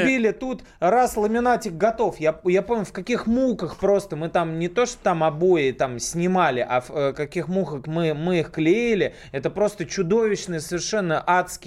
прибили, 0.03 0.31
тут 0.31 0.63
раз 0.79 1.17
ламинатик 1.17 1.73
готов. 1.73 2.19
Я, 2.19 2.39
я 2.45 2.61
помню, 2.61 2.85
в 2.85 2.91
каких 2.91 3.27
муках 3.27 3.77
просто 3.77 4.15
мы 4.15 4.29
там 4.29 4.59
не 4.59 4.67
то, 4.67 4.85
что 4.85 4.97
там 5.01 5.23
обои 5.23 5.71
там 5.71 5.99
снимали, 5.99 6.65
а 6.67 6.81
в 6.81 6.91
э, 6.91 7.13
каких 7.13 7.47
муках 7.47 7.87
мы, 7.87 8.13
мы 8.13 8.39
их 8.39 8.51
клеили. 8.51 9.13
Это 9.31 9.49
просто 9.49 9.85
чудовищный, 9.85 10.59
совершенно 10.59 11.21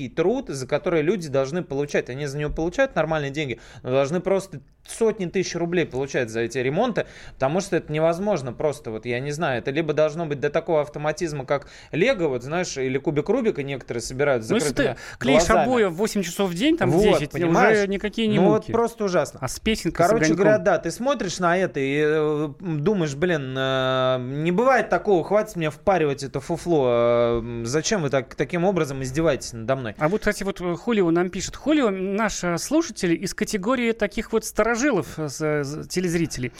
адский 0.04 0.08
труд, 0.08 0.48
за 0.48 0.66
который 0.66 1.02
люди 1.02 1.28
должны 1.28 1.62
получать. 1.62 2.10
Они 2.10 2.26
за 2.26 2.38
него 2.38 2.50
получают 2.52 2.94
нормальные 2.94 3.30
деньги, 3.30 3.60
но 3.82 3.90
должны 3.90 4.20
просто 4.20 4.60
сотни 4.86 5.26
тысяч 5.26 5.54
рублей 5.56 5.86
получать 5.86 6.28
за 6.28 6.40
эти 6.40 6.58
ремонты, 6.58 7.06
потому 7.32 7.60
что 7.60 7.76
это 7.76 7.90
невозможно 7.90 8.52
просто, 8.52 8.90
вот 8.90 9.06
я 9.06 9.18
не 9.18 9.30
знаю, 9.32 9.58
это 9.60 9.70
либо 9.70 9.94
должно 9.94 10.26
быть 10.26 10.40
до 10.40 10.50
такого 10.50 10.82
автоматизма, 10.82 11.46
как 11.46 11.68
Лего, 11.90 12.28
вот 12.28 12.42
знаешь, 12.42 12.76
или 12.76 12.98
кубик 12.98 13.30
Рубика 13.30 13.62
некоторые 13.62 14.02
собирают 14.02 14.44
с 14.44 14.50
Ну, 14.50 14.56
если 14.56 14.74
ты 14.74 14.96
клеишь 15.18 15.48
обои 15.48 15.84
в 15.84 15.94
8 15.94 16.22
часов 16.22 16.50
в 16.50 16.54
день, 16.54 16.76
там 16.76 16.90
Вот, 16.90 17.18
10, 17.18 17.30
понимаешь? 17.30 17.78
уже 17.78 17.88
никакие 17.88 18.28
не 18.28 18.38
Ну 18.38 18.48
вот 18.48 18.62
муки. 18.64 18.72
просто 18.72 19.04
ужасно. 19.04 19.38
А 19.42 19.48
с 19.48 19.58
песенкой, 19.58 20.04
с 20.04 20.08
Короче 20.08 20.26
огоньком. 20.26 20.36
говоря, 20.44 20.58
да, 20.58 20.78
ты 20.78 20.90
смотришь 20.90 21.38
на 21.38 21.56
это 21.56 21.80
и 21.80 22.02
э, 22.04 22.48
думаешь, 22.60 23.14
блин, 23.14 23.54
э, 23.56 24.18
не 24.20 24.52
бывает 24.52 24.90
такого, 24.90 25.24
хватит 25.24 25.56
мне 25.56 25.70
впаривать 25.70 26.22
это 26.22 26.40
фуфло. 26.40 27.40
э, 27.42 27.62
зачем 27.64 28.02
вы 28.02 28.10
так, 28.10 28.34
таким 28.34 28.64
образом 28.64 29.02
издеваетесь 29.02 29.54
надо 29.54 29.76
мной? 29.76 29.93
А 29.96 30.08
вот, 30.08 30.20
кстати, 30.20 30.42
вот 30.42 30.60
э, 30.60 30.74
Хулио 30.74 31.10
нам 31.10 31.30
пишет. 31.30 31.56
Хулио 31.56 31.90
наш 31.90 32.42
э, 32.42 32.58
слушатель 32.58 33.12
из 33.22 33.32
категории 33.32 33.92
таких 33.92 34.32
вот 34.32 34.44
старожилов, 34.44 35.18
э, 35.18 35.62
телезрителей. 35.88 36.52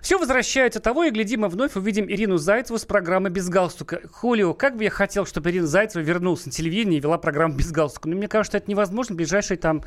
Все 0.00 0.18
возвращается 0.18 0.80
того, 0.80 1.04
и 1.04 1.10
гляди, 1.10 1.36
мы 1.36 1.48
вновь 1.48 1.76
увидим 1.76 2.10
Ирину 2.10 2.38
Зайцеву 2.38 2.78
с 2.78 2.84
программы 2.86 3.28
«Без 3.30 3.48
галстука». 3.48 4.00
Хулио, 4.10 4.54
как 4.54 4.76
бы 4.76 4.84
я 4.84 4.90
хотел, 4.90 5.26
чтобы 5.26 5.50
Ирина 5.50 5.66
Зайцева 5.66 6.02
вернулась 6.02 6.46
на 6.46 6.52
телевидение 6.52 6.98
и 6.98 7.02
вела 7.02 7.18
программу 7.18 7.54
«Без 7.54 7.70
галстука». 7.70 8.08
Но 8.08 8.16
мне 8.16 8.28
кажется, 8.28 8.56
это 8.56 8.70
невозможно 8.70 9.14
в 9.14 9.16
ближайшие 9.16 9.58
там 9.58 9.84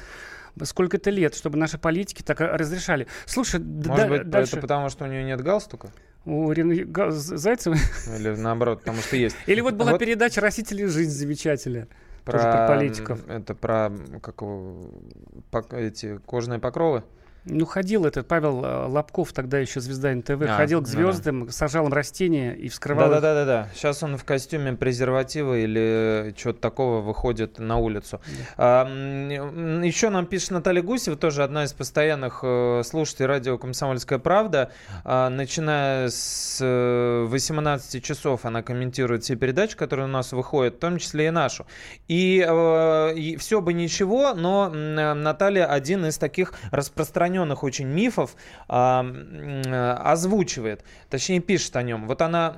сколько-то 0.62 1.10
лет, 1.10 1.34
чтобы 1.34 1.58
наши 1.58 1.78
политики 1.78 2.22
так 2.22 2.40
разрешали. 2.40 3.08
Слушай, 3.26 3.62
Может 3.62 3.96
да- 3.96 4.08
быть, 4.08 4.30
дальше. 4.30 4.54
это 4.54 4.62
потому, 4.62 4.90
что 4.90 5.06
у 5.06 5.08
нее 5.08 5.24
нет 5.24 5.42
галстука? 5.42 5.92
У 6.26 6.52
Ирины 6.54 6.84
Га-. 6.84 7.08
Или 7.10 8.36
наоборот, 8.36 8.80
потому 8.82 9.02
что 9.02 9.16
есть? 9.16 9.36
Или 9.48 9.62
вот 9.62 9.74
была 9.74 9.92
Вот 9.92 10.00
передача 10.00 10.40
«Растители 10.40 10.86
жизнь» 10.86 11.12
замечательная. 11.12 11.88
Тоже 12.26 12.44
про 12.44 12.68
политиков. 12.68 13.28
Это 13.28 13.56
про 13.56 13.92
как 14.22 14.42
пок- 14.42 15.76
эти 15.76 16.18
кожные 16.18 16.60
покровы. 16.60 17.04
Ну, 17.46 17.66
ходил 17.66 18.06
этот 18.06 18.28
Павел 18.28 18.64
э, 18.64 18.86
Лобков, 18.86 19.34
тогда 19.34 19.58
еще 19.58 19.80
звезда 19.80 20.14
НТВ, 20.14 20.44
А, 20.48 20.58
ходил 20.58 20.80
к 20.80 20.88
ну 20.88 20.94
да. 20.94 21.12
звездам, 21.12 21.50
сажал 21.50 21.88
им 21.88 21.94
растения 21.94 22.54
и 22.54 22.70
вскрывал 22.70 23.08
их. 23.08 23.14
Да-да-да-да. 23.16 23.68
Сейчас 23.74 24.04
он 24.04 24.16
в 24.18 24.24
костюме 24.24 24.74
презерватива 24.74 25.58
или 25.58 26.36
чего-то 26.38 26.60
такого 26.60 27.02
выходит 27.02 27.58
на 27.58 27.78
улицу. 27.78 28.22
еще 28.58 30.10
нам 30.12 30.28
пишет 30.28 30.52
Наталья 30.52 30.84
Гусева, 30.84 31.18
тоже 31.18 31.44
одна 31.44 31.64
из 31.64 31.74
постоянных 31.74 32.42
э, 32.44 32.84
слушателей 32.86 33.26
радио 33.26 33.58
«Комсомольская 33.58 34.20
правда». 34.20 34.72
А, 35.04 35.30
начиная 35.30 36.10
с 36.10 36.60
э, 36.62 37.26
18 37.28 38.04
часов 38.04 38.46
она 38.46 38.62
комментирует 38.62 39.24
все 39.24 39.36
передачи, 39.36 39.76
которые 39.76 40.06
у 40.06 40.10
нас 40.10 40.32
выходят, 40.32 40.76
в 40.76 40.80
том 40.80 41.00
числе 41.00 41.28
и 41.28 41.32
нашу. 41.32 41.66
И, 42.08 43.36
все 43.40 43.62
бы 43.62 43.74
ничего, 43.74 44.36
но 44.36 44.72
э, 44.72 45.14
Наталья 45.16 45.66
один 45.66 46.06
из 46.06 46.20
таких 46.20 46.54
распространенных 46.70 47.31
очень 47.40 47.88
мифов 47.88 48.36
э, 48.68 49.96
озвучивает, 50.00 50.84
точнее 51.10 51.40
пишет 51.40 51.76
о 51.76 51.84
нем. 51.84 52.08
Вот 52.08 52.22
она 52.22 52.56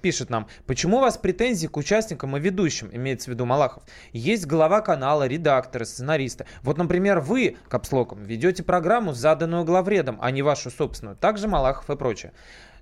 пишет 0.00 0.30
нам, 0.30 0.46
почему 0.66 0.98
у 0.98 1.00
вас 1.00 1.16
претензии 1.18 1.66
к 1.66 1.76
участникам 1.76 2.36
и 2.36 2.40
ведущим, 2.40 2.88
имеется 2.92 3.30
в 3.30 3.34
виду 3.34 3.44
Малахов. 3.46 3.82
Есть 4.12 4.46
глава 4.46 4.80
канала, 4.80 5.26
редакторы, 5.26 5.84
сценаристы. 5.84 6.46
Вот, 6.62 6.78
например, 6.78 7.20
вы, 7.20 7.56
капслоком, 7.68 8.22
ведете 8.22 8.62
программу, 8.62 9.12
заданную 9.12 9.64
главредом, 9.64 10.18
а 10.20 10.30
не 10.30 10.42
вашу 10.42 10.70
собственную. 10.70 11.16
Также 11.16 11.48
Малахов 11.48 11.88
и 11.90 11.96
прочее. 11.96 12.32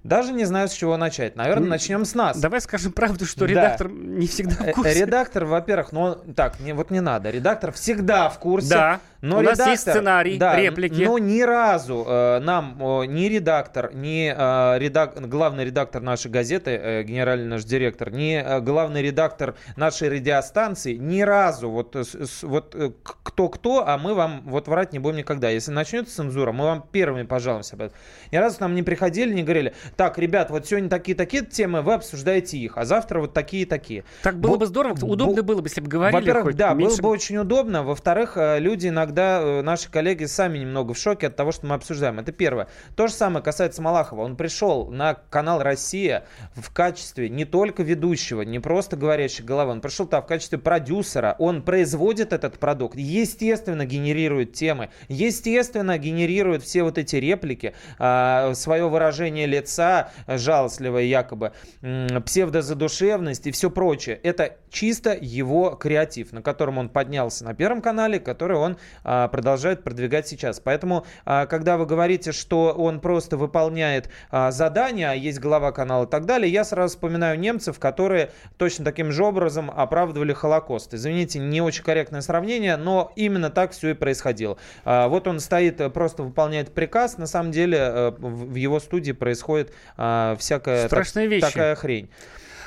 Даже 0.02 0.34
не 0.34 0.44
знаю, 0.44 0.68
с 0.68 0.72
чего 0.74 0.98
начать. 0.98 1.34
Наверное, 1.34 1.66
начнем 1.70 2.04
с 2.04 2.14
нас. 2.14 2.38
Давай 2.38 2.60
скажем 2.60 2.92
правду, 2.92 3.24
что 3.24 3.40
Да. 3.40 3.46
редактор 3.46 3.88
не 3.90 4.26
всегда 4.26 4.54
в 4.56 4.60
Э, 4.60 4.72
курсе. 4.72 5.00
Редактор, 5.00 5.46
во-первых, 5.46 5.92
ну 5.92 6.16
так, 6.36 6.60
не, 6.60 6.74
вот 6.74 6.90
не 6.90 7.00
надо. 7.00 7.30
Редактор 7.30 7.72
всегда 7.72 8.28
в 8.28 8.38
курсе. 8.38 8.68
Да. 8.68 9.00
Но 9.24 9.38
У 9.38 9.40
нас 9.40 9.54
редактор, 9.54 9.68
есть 9.72 9.82
сценарий, 9.82 10.36
да, 10.38 10.56
реплики. 10.60 11.02
Но 11.02 11.18
ни 11.18 11.40
разу 11.40 12.04
э, 12.06 12.40
нам 12.40 12.76
э, 12.78 13.06
ни 13.06 13.24
редактор, 13.24 13.94
ни 13.94 14.28
э, 14.30 14.78
редак- 14.78 15.18
главный 15.26 15.64
редактор 15.64 16.02
нашей 16.02 16.30
газеты, 16.30 16.72
э, 16.72 17.02
генеральный 17.04 17.46
наш 17.46 17.64
директор, 17.64 18.10
ни 18.12 18.34
э, 18.36 18.60
главный 18.60 19.00
редактор 19.02 19.54
нашей 19.76 20.10
радиостанции, 20.10 20.94
ни 20.96 21.22
разу 21.22 21.70
вот, 21.70 21.96
э, 21.96 22.04
с- 22.04 22.42
вот 22.42 22.74
э, 22.74 22.90
кто-кто, 23.02 23.86
а 23.88 23.96
мы 23.96 24.12
вам 24.14 24.42
вот 24.44 24.68
врать 24.68 24.92
не 24.92 24.98
будем 24.98 25.16
никогда. 25.16 25.48
Если 25.48 25.70
начнется 25.72 26.14
цензура, 26.16 26.52
мы 26.52 26.64
вам 26.66 26.84
первыми 26.92 27.22
пожалуемся 27.22 27.76
об 27.76 27.82
этом. 27.82 27.96
Ни 28.30 28.36
разу 28.36 28.58
к 28.58 28.60
нам 28.60 28.74
не 28.74 28.82
приходили, 28.82 29.32
не 29.32 29.42
говорили, 29.42 29.72
так, 29.96 30.18
ребят, 30.18 30.50
вот 30.50 30.66
сегодня 30.66 30.90
такие-такие 30.90 31.44
темы, 31.46 31.80
вы 31.80 31.94
обсуждаете 31.94 32.58
их, 32.58 32.76
а 32.76 32.84
завтра 32.84 33.20
вот 33.20 33.32
такие-такие. 33.32 34.04
Так 34.22 34.36
было 34.38 34.56
бы 34.58 34.66
здорово, 34.66 34.94
удобно 35.02 35.42
было 35.42 35.60
бы, 35.62 35.68
если 35.68 35.80
бы 35.80 35.88
говорили 35.88 36.20
во-первых, 36.20 36.54
да, 36.56 36.74
меньше 36.74 36.96
было 36.98 37.08
бы 37.08 37.14
очень 37.14 37.38
удобно. 37.38 37.82
Во-вторых, 37.82 38.36
э, 38.36 38.58
люди 38.58 38.88
иногда, 38.88 39.13
э, 39.22 39.62
наши 39.62 39.90
коллеги 39.90 40.24
сами 40.24 40.58
немного 40.58 40.94
в 40.94 40.98
шоке 40.98 41.28
от 41.28 41.36
того, 41.36 41.52
что 41.52 41.66
мы 41.66 41.74
обсуждаем. 41.74 42.18
Это 42.18 42.32
первое. 42.32 42.68
То 42.96 43.06
же 43.06 43.12
самое 43.12 43.44
касается 43.44 43.82
Малахова. 43.82 44.22
Он 44.22 44.36
пришел 44.36 44.90
на 44.90 45.14
канал 45.14 45.62
«Россия» 45.62 46.24
в 46.54 46.72
качестве 46.72 47.28
не 47.28 47.44
только 47.44 47.82
ведущего, 47.82 48.42
не 48.42 48.58
просто 48.58 48.96
говорящей 48.96 49.44
головы. 49.44 49.72
Он 49.72 49.80
пришел 49.80 50.06
там 50.06 50.22
в 50.22 50.26
качестве 50.26 50.58
продюсера. 50.58 51.36
Он 51.38 51.62
производит 51.62 52.32
этот 52.32 52.58
продукт. 52.58 52.96
Естественно, 52.96 53.84
генерирует 53.86 54.52
темы. 54.52 54.90
Естественно, 55.08 55.98
генерирует 55.98 56.62
все 56.62 56.82
вот 56.82 56.98
эти 56.98 57.16
реплики, 57.16 57.74
свое 57.96 58.88
выражение 58.88 59.46
лица, 59.46 60.10
жалостливое 60.26 61.04
якобы, 61.04 61.52
псевдозадушевность 61.80 63.46
и 63.46 63.50
все 63.50 63.70
прочее. 63.70 64.18
Это 64.22 64.56
чисто 64.70 65.16
его 65.20 65.70
креатив, 65.70 66.32
на 66.32 66.42
котором 66.42 66.78
он 66.78 66.88
поднялся 66.88 67.44
на 67.44 67.54
Первом 67.54 67.82
канале, 67.82 68.18
который 68.18 68.56
он 68.56 68.76
а, 69.04 69.28
продолжает 69.28 69.84
продвигать 69.84 70.26
сейчас. 70.26 70.60
Поэтому, 70.60 71.06
а, 71.24 71.46
когда 71.46 71.76
вы 71.76 71.86
говорите, 71.86 72.32
что 72.32 72.72
он 72.72 73.00
просто 73.00 73.36
выполняет 73.36 74.08
а, 74.30 74.50
задания, 74.50 75.12
есть 75.12 75.38
глава 75.40 75.72
канала 75.72 76.04
и 76.04 76.08
так 76.08 76.26
далее, 76.26 76.50
я 76.50 76.64
сразу 76.64 76.94
вспоминаю 76.94 77.38
немцев, 77.38 77.78
которые 77.78 78.30
точно 78.56 78.84
таким 78.84 79.12
же 79.12 79.24
образом 79.24 79.70
оправдывали 79.70 80.32
Холокост. 80.32 80.94
Извините, 80.94 81.38
не 81.38 81.60
очень 81.60 81.84
корректное 81.84 82.20
сравнение, 82.20 82.76
но 82.76 83.12
именно 83.16 83.50
так 83.50 83.72
все 83.72 83.90
и 83.90 83.94
происходило. 83.94 84.56
Вот 84.84 85.28
он 85.28 85.40
стоит, 85.40 85.80
э, 85.80 85.90
просто 85.90 86.22
выполняет 86.22 86.72
приказ, 86.72 87.18
на 87.18 87.26
самом 87.26 87.52
деле 87.52 87.78
э, 87.78 88.10
в 88.18 88.54
его 88.54 88.80
студии 88.80 89.12
происходит 89.12 89.72
всякая 89.96 90.82
так- 90.82 90.86
Страшные 90.88 91.26
вещи. 91.26 91.46
такая 91.46 91.74
хрень. 91.74 92.08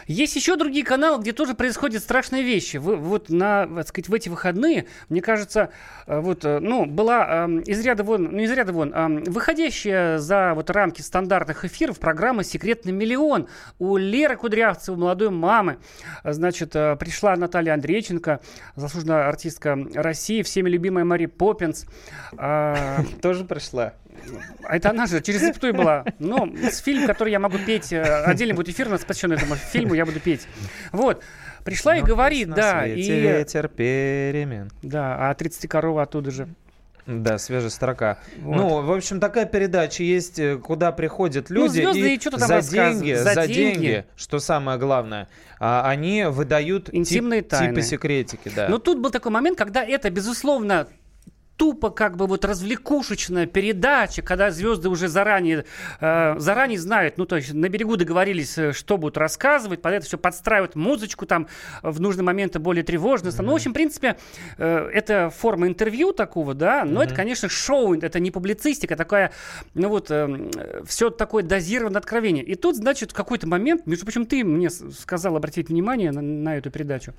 Есть 0.08 0.36
еще 0.36 0.56
другие 0.56 0.86
каналы, 0.86 1.22
где 1.22 1.34
тоже 1.34 1.54
происходят 1.54 2.02
страшные 2.02 2.43
вещи. 2.43 2.78
Вы- 2.78 2.96
вот 2.96 3.30
на, 3.30 3.67
так 3.67 3.88
сказать, 3.88 4.08
в 4.10 4.13
эти 4.13 4.30
выходные, 4.30 4.88
мне 5.10 5.22
кажется, 5.22 5.70
э, 6.08 6.20
вот, 6.20 6.46
э, 6.46 6.60
ну, 6.60 6.86
была 6.86 7.43
эм, 7.46 7.60
из 7.60 7.84
ряда 7.86 8.04
вон, 8.04 8.24
ну, 8.32 8.39
из 8.39 8.52
ряда 8.52 8.72
вон, 8.72 8.93
эм, 8.93 9.24
выходящая 9.26 10.17
за 10.17 10.54
вот 10.56 10.70
рамки 10.70 11.02
стандартных 11.02 11.65
эфиров 11.65 12.00
программа 12.00 12.43
«Секретный 12.43 12.93
миллион» 12.93 13.48
у 13.80 13.98
Леры 13.98 14.38
Кудрявцевой, 14.38 14.98
молодой 14.98 15.30
мамы. 15.30 15.78
А, 16.24 16.32
Значит, 16.34 16.76
э, 16.76 16.96
пришла 16.96 17.36
Наталья 17.36 17.74
Андрейченко, 17.74 18.39
заслуженная 18.76 19.28
артистка 19.28 19.78
России, 19.93 20.41
всеми 20.43 20.70
любимая 20.70 21.04
Мари 21.04 21.26
Поппинс. 21.26 21.86
А, 22.38 23.02
Тоже 23.22 23.43
пришла. 23.43 23.93
А 24.63 24.75
это 24.77 24.89
она 24.89 25.06
же 25.08 25.21
через 25.21 25.41
запятую 25.41 25.73
была. 25.73 26.03
Ну, 26.19 26.53
с 26.69 26.80
фильм, 26.80 27.06
который 27.08 27.32
я 27.32 27.39
могу 27.39 27.58
петь. 27.58 27.91
э, 27.93 28.01
Отдельно 28.25 28.53
будет 28.56 28.69
эфир, 28.69 28.89
посвященный 28.89 29.36
этому 29.38 29.56
фильму, 29.56 29.93
я 29.93 30.06
буду 30.06 30.19
петь. 30.19 30.47
Вот. 30.91 31.23
Пришла 31.63 31.97
и 31.97 32.01
Но 32.01 32.06
говорит, 32.08 32.49
да, 32.49 32.86
и... 32.88 33.01
ветер 33.01 33.67
перемен. 33.67 34.71
Да, 34.82 35.30
а 35.30 35.34
30 35.34 35.67
корова 35.69 36.03
оттуда 36.03 36.32
же. 36.32 36.47
Да, 37.06 37.38
свежая 37.38 37.69
строка. 37.69 38.19
Вот. 38.41 38.56
Ну, 38.58 38.82
в 38.82 38.91
общем, 38.91 39.21
такая 39.21 39.45
передача 39.45 40.03
есть, 40.03 40.39
э, 40.39 40.58
куда 40.58 40.91
приходят 40.91 41.49
Ну, 41.49 41.56
люди 41.63 41.71
звезды 41.80 42.12
и 42.13 42.15
и 42.15 42.19
что-то 42.19 42.38
там 42.38 42.62
за 42.62 42.69
деньги, 42.71 43.13
За 43.13 43.34
за, 43.34 43.47
деньги. 43.47 43.53
деньги, 43.82 44.06
что 44.17 44.39
самое 44.39 44.77
главное, 44.77 45.30
а, 45.58 45.89
они 45.89 46.25
выдают 46.25 46.89
Интимные 46.93 47.41
тип- 47.41 47.49
тайны. 47.51 47.75
типа 47.75 47.82
секретики, 47.86 48.51
да. 48.53 48.67
Но 48.67 48.77
тут 48.77 48.99
был 48.99 49.10
такой 49.10 49.32
момент, 49.32 49.58
когда 49.58 49.86
это, 49.86 50.10
безусловно, 50.10 50.88
тупо 51.58 51.89
как 51.89 52.15
бы 52.15 52.28
вот 52.28 52.46
развлекушечная 52.46 53.48
передача, 53.48 54.22
когда 54.22 54.52
звезды 54.52 54.89
уже 54.89 55.08
заранее, 55.08 55.65
э, 56.00 56.36
заранее 56.38 56.80
знают, 56.80 57.17
ну 57.17 57.26
то 57.26 57.36
есть 57.36 57.54
на 57.54 57.67
берегу 57.67 57.98
договорились, 57.98 58.58
э, 58.58 58.74
что 58.74 58.98
будут 58.98 59.17
рассказывать, 59.17 59.82
под 59.82 59.93
это 59.93 60.06
все 60.06 60.17
подстраивают 60.17 60.76
музычку 60.76 61.26
там 61.26 61.48
э, 61.82 61.89
в 61.89 62.00
нужные 62.00 62.24
моменты 62.24 62.60
более 62.60 62.84
тревожно. 62.84 63.32
Ну, 63.39 63.52
в 63.52 63.56
общем, 63.56 63.72
в 63.72 63.74
принципе, 63.74 64.17
э, 64.58 64.89
это 64.93 65.32
форма 65.32 65.67
интервью 65.67 66.13
такого, 66.13 66.54
да, 66.54 66.86
но 66.86 67.04
это, 67.04 67.15
конечно, 67.15 67.50
шоу, 67.50 67.96
это 67.96 68.20
не 68.20 68.32
публицистика, 68.32 68.96
такая, 68.96 69.32
ну 69.74 69.89
вот, 69.89 70.12
все 70.86 71.10
такое 71.10 71.43
дозированное 71.43 72.00
откровение. 72.00 72.43
И 72.43 72.56
тут, 72.56 72.76
значит, 72.76 73.12
в 73.12 73.13
какой-то 73.13 73.48
момент, 73.48 73.88
между 73.88 74.06
прочим, 74.06 74.26
ты 74.26 74.43
мне 74.43 74.70
сказал 74.70 75.36
обратить 75.36 75.70
внимание 75.70 76.12
на, 76.12 76.22
на 76.22 76.58
эту 76.58 76.70
передачу. 76.70 77.13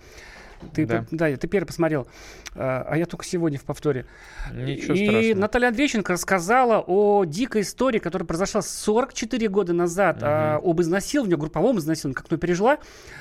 Ты, 0.74 0.86
Да. 0.86 1.02
по- 1.02 1.16
да, 1.16 1.36
ты 1.36 1.46
первый 1.48 1.66
посмотрел, 1.66 2.06
а 2.54 2.86
а 2.88 2.96
я 2.96 3.06
только 3.06 3.24
сегодня 3.24 3.58
в 3.58 3.62
повторе. 3.64 4.06
Ничего 4.52 4.94
и 4.94 5.06
страшного. 5.06 5.40
Наталья 5.40 5.68
Андрейченко 5.68 6.12
рассказала 6.12 6.82
о 6.86 7.24
дикой 7.24 7.62
истории, 7.62 7.98
которая 7.98 8.26
произошла 8.26 8.60
44 8.62 9.48
года 9.48 9.72
назад, 9.72 10.18
а, 10.22 10.60
об 10.62 10.80
изнасиловании, 10.80 11.36
групповом 11.36 11.78
изнасиловании, 11.78 12.14
как 12.16 12.26
она 12.30 12.38
пережила. 12.38 12.78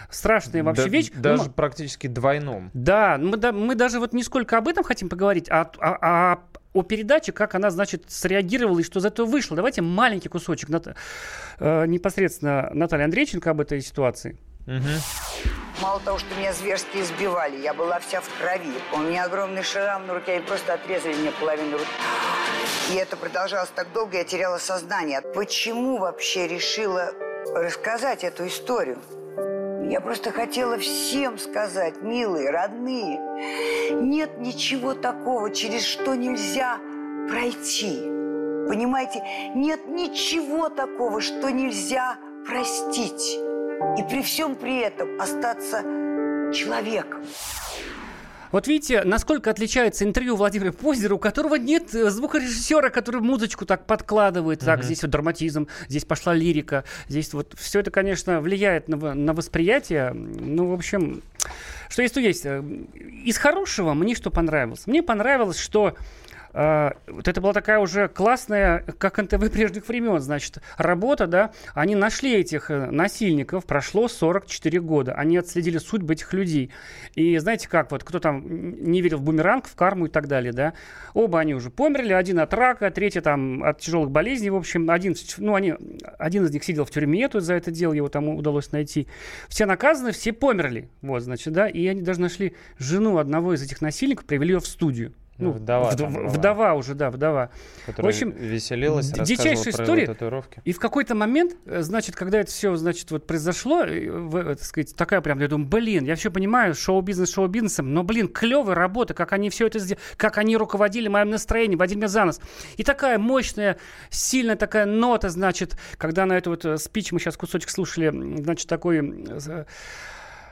Страшная 0.10 0.64
вообще 0.64 0.84
Да- 0.84 0.90
вещь. 0.90 1.12
Ну, 1.14 1.22
Даже 1.22 1.50
практически 1.52 2.08
двойном. 2.08 2.72
да, 2.74 3.18
мы, 3.18 3.38
да, 3.38 3.52
мы 3.52 3.76
даже 3.76 4.00
вот 4.00 4.14
не 4.14 4.24
сколько 4.24 4.58
об 4.58 4.68
этом 4.68 4.84
хотим 4.84 5.10
поговорить, 5.10 5.48
а, 5.50 5.70
а- 5.80 5.98
а 6.02 6.40
о 6.74 6.84
передаче, 6.84 7.32
как 7.32 7.56
она, 7.56 7.72
значит, 7.72 8.04
среагировала 8.08 8.80
и 8.80 8.84
что 8.84 9.00
из 9.00 9.06
этого 9.06 9.26
вышло. 9.26 9.56
Давайте 9.56 9.82
маленький 9.82 10.30
кусочек 10.30 10.70
Нат- 10.70 10.96
э, 11.60 11.86
непосредственно 11.88 12.70
Наталья 12.74 13.06
Андрейченко 13.06 13.50
об 13.52 13.62
этой 13.62 13.82
ситуации. 13.82 14.38
Мало 15.82 16.00
того, 16.00 16.18
что 16.18 16.34
меня 16.36 16.54
зверски 16.54 16.98
избивали, 16.98 17.58
я 17.58 17.72
была 17.74 18.00
вся 18.00 18.20
в 18.20 18.30
крови. 18.40 18.74
У 18.94 18.98
меня 18.98 19.26
огромный 19.26 19.62
шрам 19.62 20.08
на 20.08 20.16
руке, 20.16 20.34
они 20.34 20.42
просто 20.42 20.74
отрезали 20.74 21.14
мне 21.14 21.32
половину 21.32 21.78
руки. 21.78 21.90
И 22.92 22.96
это 22.96 23.16
продолжалось 23.16 23.70
так 23.76 23.92
долго, 23.94 24.18
я 24.18 24.24
теряла 24.24 24.58
сознание. 24.58 25.22
Почему 25.22 25.98
вообще 25.98 26.48
решила 26.48 27.12
рассказать 27.54 28.24
эту 28.24 28.48
историю? 28.48 28.98
Я 29.88 30.02
просто 30.02 30.32
хотела 30.32 30.80
всем 30.80 31.38
сказать, 31.38 32.02
милые, 32.02 32.50
родные, 32.50 33.20
нет 33.92 34.40
ничего 34.40 34.96
такого, 34.96 35.52
через 35.52 35.86
что 35.86 36.16
нельзя 36.16 36.80
пройти. 37.30 38.02
Понимаете, 38.68 39.22
нет 39.54 39.88
ничего 39.88 40.70
такого, 40.70 41.22
что 41.22 41.52
нельзя 41.52 42.18
простить. 42.46 43.47
И 43.98 44.04
при 44.04 44.22
всем 44.24 44.56
при 44.56 44.80
этом 44.80 45.20
остаться 45.20 45.82
человеком. 46.54 47.24
Вот 48.52 48.66
видите, 48.68 49.04
насколько 49.04 49.52
отличается 49.52 50.06
интервью 50.06 50.36
Владимира 50.36 50.72
Позера, 50.72 51.14
у 51.14 51.20
которого 51.20 51.56
нет 51.56 51.94
э, 51.94 52.10
звукорежиссера, 52.10 52.90
который 52.90 53.22
музычку 53.22 53.66
так 53.66 53.86
подкладывает. 53.86 54.62
Так, 54.62 54.84
здесь 54.84 55.02
вот 55.02 55.12
драматизм, 55.12 55.68
здесь 55.90 56.06
пошла 56.06 56.34
лирика, 56.34 56.86
здесь 57.10 57.34
вот 57.34 57.54
все 57.58 57.82
это, 57.82 57.92
конечно, 57.92 58.40
влияет 58.40 58.88
на, 58.88 59.14
на 59.14 59.34
восприятие. 59.34 60.14
Ну, 60.14 60.70
в 60.70 60.74
общем, 60.74 61.22
что 61.90 62.02
есть, 62.02 62.14
то 62.14 62.22
есть. 62.22 62.46
Э, 62.46 62.64
Из 63.26 63.38
хорошего 63.38 63.94
мне 63.94 64.16
что 64.16 64.32
понравилось? 64.32 64.88
Мне 64.88 65.04
понравилось, 65.04 65.60
что 65.60 65.96
а, 66.60 66.98
вот 67.06 67.28
это 67.28 67.40
была 67.40 67.54
такая 67.54 67.78
уже 67.78 68.08
классная, 68.08 68.84
как 68.98 69.20
НТВ 69.20 69.52
прежних 69.52 69.88
времен, 69.88 70.20
значит, 70.20 70.58
работа, 70.78 71.28
да, 71.28 71.52
они 71.76 71.94
нашли 71.94 72.34
этих 72.34 72.72
э, 72.72 72.90
насильников, 72.90 73.68
прошло 73.68 74.08
44 74.08 74.82
года, 74.82 75.14
они 75.14 75.38
отследили 75.38 75.78
судьбы 75.78 76.16
этих 76.16 76.34
людей. 76.34 76.72
И 77.14 77.38
знаете 77.38 77.70
как, 77.70 77.92
вот 77.92 78.04
кто 78.04 78.20
там 78.20 78.44
не 78.84 79.04
верил 79.04 79.20
в 79.20 79.22
бумеранг, 79.22 79.68
в 79.68 79.76
карму 79.76 80.08
и 80.08 80.10
так 80.10 80.28
далее, 80.28 80.52
да, 80.52 80.74
оба 81.14 81.42
они 81.42 81.54
уже 81.54 81.70
померли, 81.70 82.14
один 82.14 82.40
от 82.40 82.52
рака, 82.56 82.90
третий 82.90 83.22
там 83.22 83.64
от 83.64 83.80
тяжелых 83.80 84.10
болезней, 84.10 84.50
в 84.50 84.56
общем, 84.56 84.90
один, 84.90 85.14
ну, 85.38 85.54
они, 85.54 85.76
один 86.18 86.44
из 86.44 86.52
них 86.52 86.64
сидел 86.64 86.86
в 86.86 86.90
тюрьме, 86.90 87.30
тут 87.30 87.44
за 87.44 87.54
это 87.54 87.70
дело 87.70 87.94
его 87.94 88.10
там 88.10 88.30
удалось 88.30 88.72
найти. 88.72 89.08
Все 89.48 89.68
наказаны, 89.68 90.12
все 90.12 90.34
померли, 90.34 90.90
вот, 91.04 91.22
значит, 91.22 91.54
да, 91.54 91.68
и 91.68 91.86
они 91.86 92.02
даже 92.02 92.20
нашли 92.20 92.56
жену 92.80 93.20
одного 93.20 93.54
из 93.54 93.62
этих 93.62 93.80
насильников, 93.80 94.26
привели 94.26 94.54
ее 94.54 94.60
в 94.60 94.66
студию. 94.66 95.14
Ну, 95.40 95.52
Вдова 95.52 95.92
вд- 95.92 96.10
была. 96.10 96.30
вдова 96.30 96.74
уже, 96.74 96.96
да, 96.96 97.12
вдова. 97.12 97.52
Которая 97.86 98.12
в 98.12 98.16
общем, 98.16 98.32
веселилась, 98.32 99.12
дичайшая 99.12 99.70
история. 99.70 100.08
татуировки. 100.08 100.62
И 100.66 100.74
в 100.74 100.80
какой-то 100.80 101.14
момент, 101.14 101.56
э, 101.66 101.84
значит, 101.84 102.16
когда 102.16 102.40
это 102.40 102.50
все, 102.50 102.76
значит, 102.76 103.12
вот 103.12 103.28
произошло, 103.28 103.84
э, 103.84 104.10
э, 104.10 104.56
так 104.56 104.64
сказать, 104.64 104.96
такая 104.96 105.22
прям, 105.22 105.40
я 105.40 105.48
думаю, 105.48 105.68
блин, 105.70 106.06
я 106.06 106.16
все 106.16 106.32
понимаю, 106.32 106.74
шоу-бизнес 106.74 107.32
шоу-бизнесом, 107.34 107.94
но, 107.94 108.04
блин, 108.04 108.30
клевая 108.30 108.76
работа, 108.76 109.14
как 109.14 109.32
они 109.32 109.52
все 109.52 109.68
это 109.68 109.78
сделали, 109.78 110.02
как 110.18 110.40
они 110.40 110.58
руководили 110.58 111.08
моим 111.08 111.30
настроением, 111.30 111.78
водили 111.78 111.98
меня 111.98 112.08
за 112.08 112.26
нос. 112.26 112.42
И 112.78 112.84
такая 112.84 113.20
мощная, 113.20 113.78
сильная 114.10 114.56
такая 114.56 114.88
нота, 114.88 115.30
значит, 115.30 115.78
когда 115.98 116.26
на 116.26 116.34
эту 116.34 116.50
вот 116.50 116.82
спич 116.82 117.12
мы 117.12 117.20
сейчас 117.20 117.38
кусочек 117.38 117.70
слушали, 117.70 118.10
значит, 118.42 118.68
такой 118.68 119.26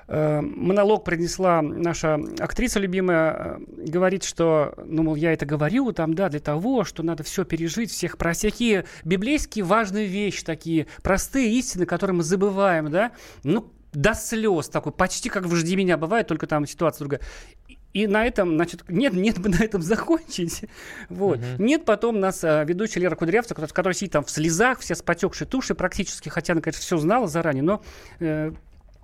монолог 0.07 1.03
принесла 1.03 1.61
наша 1.61 2.19
актриса 2.39 2.79
любимая, 2.79 3.33
э, 3.33 3.57
говорит, 3.87 4.23
что, 4.23 4.73
ну, 4.85 5.03
мол, 5.03 5.15
я 5.15 5.33
это 5.33 5.45
говорю 5.45 5.91
там, 5.93 6.13
да, 6.13 6.29
для 6.29 6.39
того, 6.39 6.83
что 6.83 7.01
надо 7.01 7.23
все 7.23 7.43
пережить, 7.43 7.91
всех 7.91 8.17
про 8.17 8.33
всякие 8.33 8.85
библейские 9.03 9.65
важные 9.65 10.05
вещи 10.05 10.43
такие, 10.43 10.87
простые 11.01 11.51
истины, 11.53 11.85
которые 11.85 12.17
мы 12.17 12.23
забываем, 12.23 12.91
да, 12.91 13.11
ну, 13.43 13.71
до 13.93 14.13
слез 14.13 14.69
такой, 14.69 14.91
почти 14.91 15.29
как 15.29 15.45
в 15.45 15.55
«Жди 15.55 15.75
меня» 15.75 15.97
бывает, 15.97 16.27
только 16.27 16.47
там 16.47 16.67
ситуация 16.67 16.99
другая. 16.99 17.21
И- 17.93 18.07
на 18.07 18.25
этом, 18.25 18.55
значит, 18.55 18.83
нет, 18.89 19.13
нет 19.13 19.39
бы 19.39 19.47
на 19.47 19.63
этом 19.63 19.81
закончить. 19.81 20.65
Вот. 21.07 21.39
Нет 21.57 21.85
потом 21.85 22.19
нас 22.19 22.43
а, 22.43 22.63
ведущая 22.65 22.99
Лера 22.99 23.15
Кудрявцева, 23.15 23.55
которая, 23.55 23.73
которая 23.73 23.95
сидит 23.95 24.11
там 24.11 24.25
в 24.25 24.29
слезах, 24.29 24.79
вся 24.79 24.95
с 24.95 25.01
потекшей 25.01 25.47
туши 25.47 25.75
практически, 25.75 26.27
хотя 26.27 26.53
она, 26.53 26.61
конечно, 26.61 26.81
все 26.81 26.97
знала 26.97 27.27
заранее, 27.27 27.63
но 27.63 27.81
э, 28.19 28.51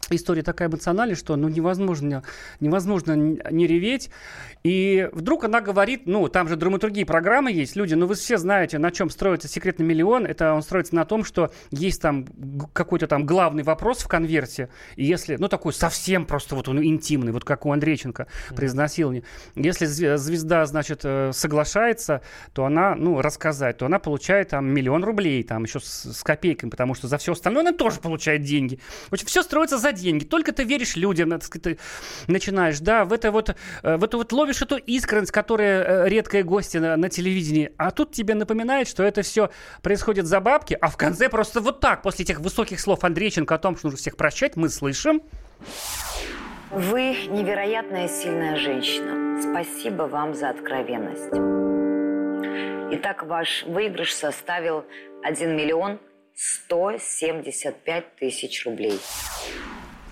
история 0.09 0.43
такая 0.43 0.67
эмоциональная, 0.67 1.15
что 1.15 1.35
ну, 1.35 1.47
невозможно, 1.47 2.23
невозможно 2.59 3.13
не 3.15 3.67
реветь. 3.67 4.09
И 4.63 5.09
вдруг 5.13 5.45
она 5.45 5.61
говорит, 5.61 6.03
ну, 6.05 6.27
там 6.27 6.47
же 6.47 6.55
драматургии 6.55 7.03
программы 7.03 7.51
есть, 7.51 7.75
люди, 7.75 7.95
ну, 7.95 8.05
вы 8.05 8.15
все 8.15 8.37
знаете, 8.37 8.77
на 8.77 8.91
чем 8.91 9.09
строится 9.09 9.47
«Секретный 9.47 9.85
миллион». 9.85 10.25
Это 10.25 10.53
он 10.53 10.61
строится 10.61 10.95
на 10.95 11.05
том, 11.05 11.23
что 11.23 11.51
есть 11.71 12.01
там 12.01 12.25
какой-то 12.73 13.07
там 13.07 13.25
главный 13.25 13.63
вопрос 13.63 13.99
в 13.99 14.07
конверте, 14.07 14.69
и 14.95 15.05
если, 15.05 15.35
ну, 15.37 15.47
такой 15.47 15.73
совсем 15.73 16.25
просто 16.25 16.55
вот 16.55 16.67
он 16.67 16.83
интимный, 16.83 17.31
вот 17.31 17.43
как 17.43 17.65
у 17.65 17.71
Андрейченко 17.71 18.27
при 18.55 18.67
изнасиловании. 18.67 19.23
Если 19.55 19.87
зве- 19.87 20.17
звезда, 20.17 20.65
значит, 20.65 21.01
э, 21.03 21.31
соглашается, 21.33 22.21
то 22.53 22.65
она, 22.65 22.95
ну, 22.95 23.21
рассказать, 23.21 23.77
то 23.77 23.85
она 23.85 23.99
получает 23.99 24.49
там 24.49 24.65
миллион 24.67 25.03
рублей, 25.03 25.43
там 25.43 25.63
еще 25.63 25.79
с, 25.79 26.13
с 26.13 26.23
копейками, 26.23 26.69
потому 26.69 26.93
что 26.93 27.07
за 27.07 27.17
все 27.17 27.31
остальное 27.31 27.61
она 27.61 27.73
тоже 27.73 27.99
получает 27.99 28.43
деньги. 28.43 28.79
В 29.09 29.13
общем, 29.13 29.25
все 29.25 29.43
строится 29.43 29.77
за 29.77 29.90
деньги. 29.91 30.25
Только 30.25 30.51
ты 30.51 30.63
веришь 30.63 30.95
людям, 30.95 31.29
так 31.29 31.43
сказать, 31.43 31.63
ты 31.63 31.79
начинаешь, 32.27 32.79
да, 32.79 33.05
в 33.05 33.13
это 33.13 33.31
вот, 33.31 33.55
э, 33.83 33.97
в 33.97 34.03
эту 34.03 34.17
вот 34.17 34.31
ловишь 34.31 34.61
эту 34.61 34.77
искренность, 34.77 35.31
которая 35.31 35.83
э, 36.05 36.09
редкая 36.09 36.43
гости 36.43 36.77
на, 36.77 36.97
на 36.97 37.09
телевидении, 37.09 37.71
а 37.77 37.91
тут 37.91 38.11
тебе 38.11 38.35
напоминает, 38.35 38.87
что 38.87 39.03
это 39.03 39.21
все 39.21 39.49
происходит 39.81 40.25
за 40.25 40.39
бабки, 40.39 40.77
а 40.79 40.89
в 40.89 40.97
конце 40.97 41.29
просто 41.29 41.61
вот 41.61 41.79
так, 41.79 42.01
после 42.01 42.23
этих 42.23 42.39
высоких 42.39 42.79
слов 42.79 43.03
Андрейченко 43.03 43.55
о 43.55 43.57
том, 43.57 43.77
что 43.77 43.87
нужно 43.87 43.97
всех 43.97 44.17
прощать, 44.17 44.55
мы 44.55 44.69
слышим. 44.69 45.21
Вы 46.71 47.17
невероятная 47.27 48.07
сильная 48.07 48.55
женщина. 48.55 49.41
Спасибо 49.41 50.03
вам 50.03 50.33
за 50.33 50.49
откровенность. 50.49 51.33
Итак, 52.93 53.23
ваш 53.23 53.63
выигрыш 53.63 54.13
составил 54.13 54.85
1 55.23 55.55
миллион 55.55 55.99
175 56.35 58.15
тысяч 58.15 58.65
рублей. 58.65 58.99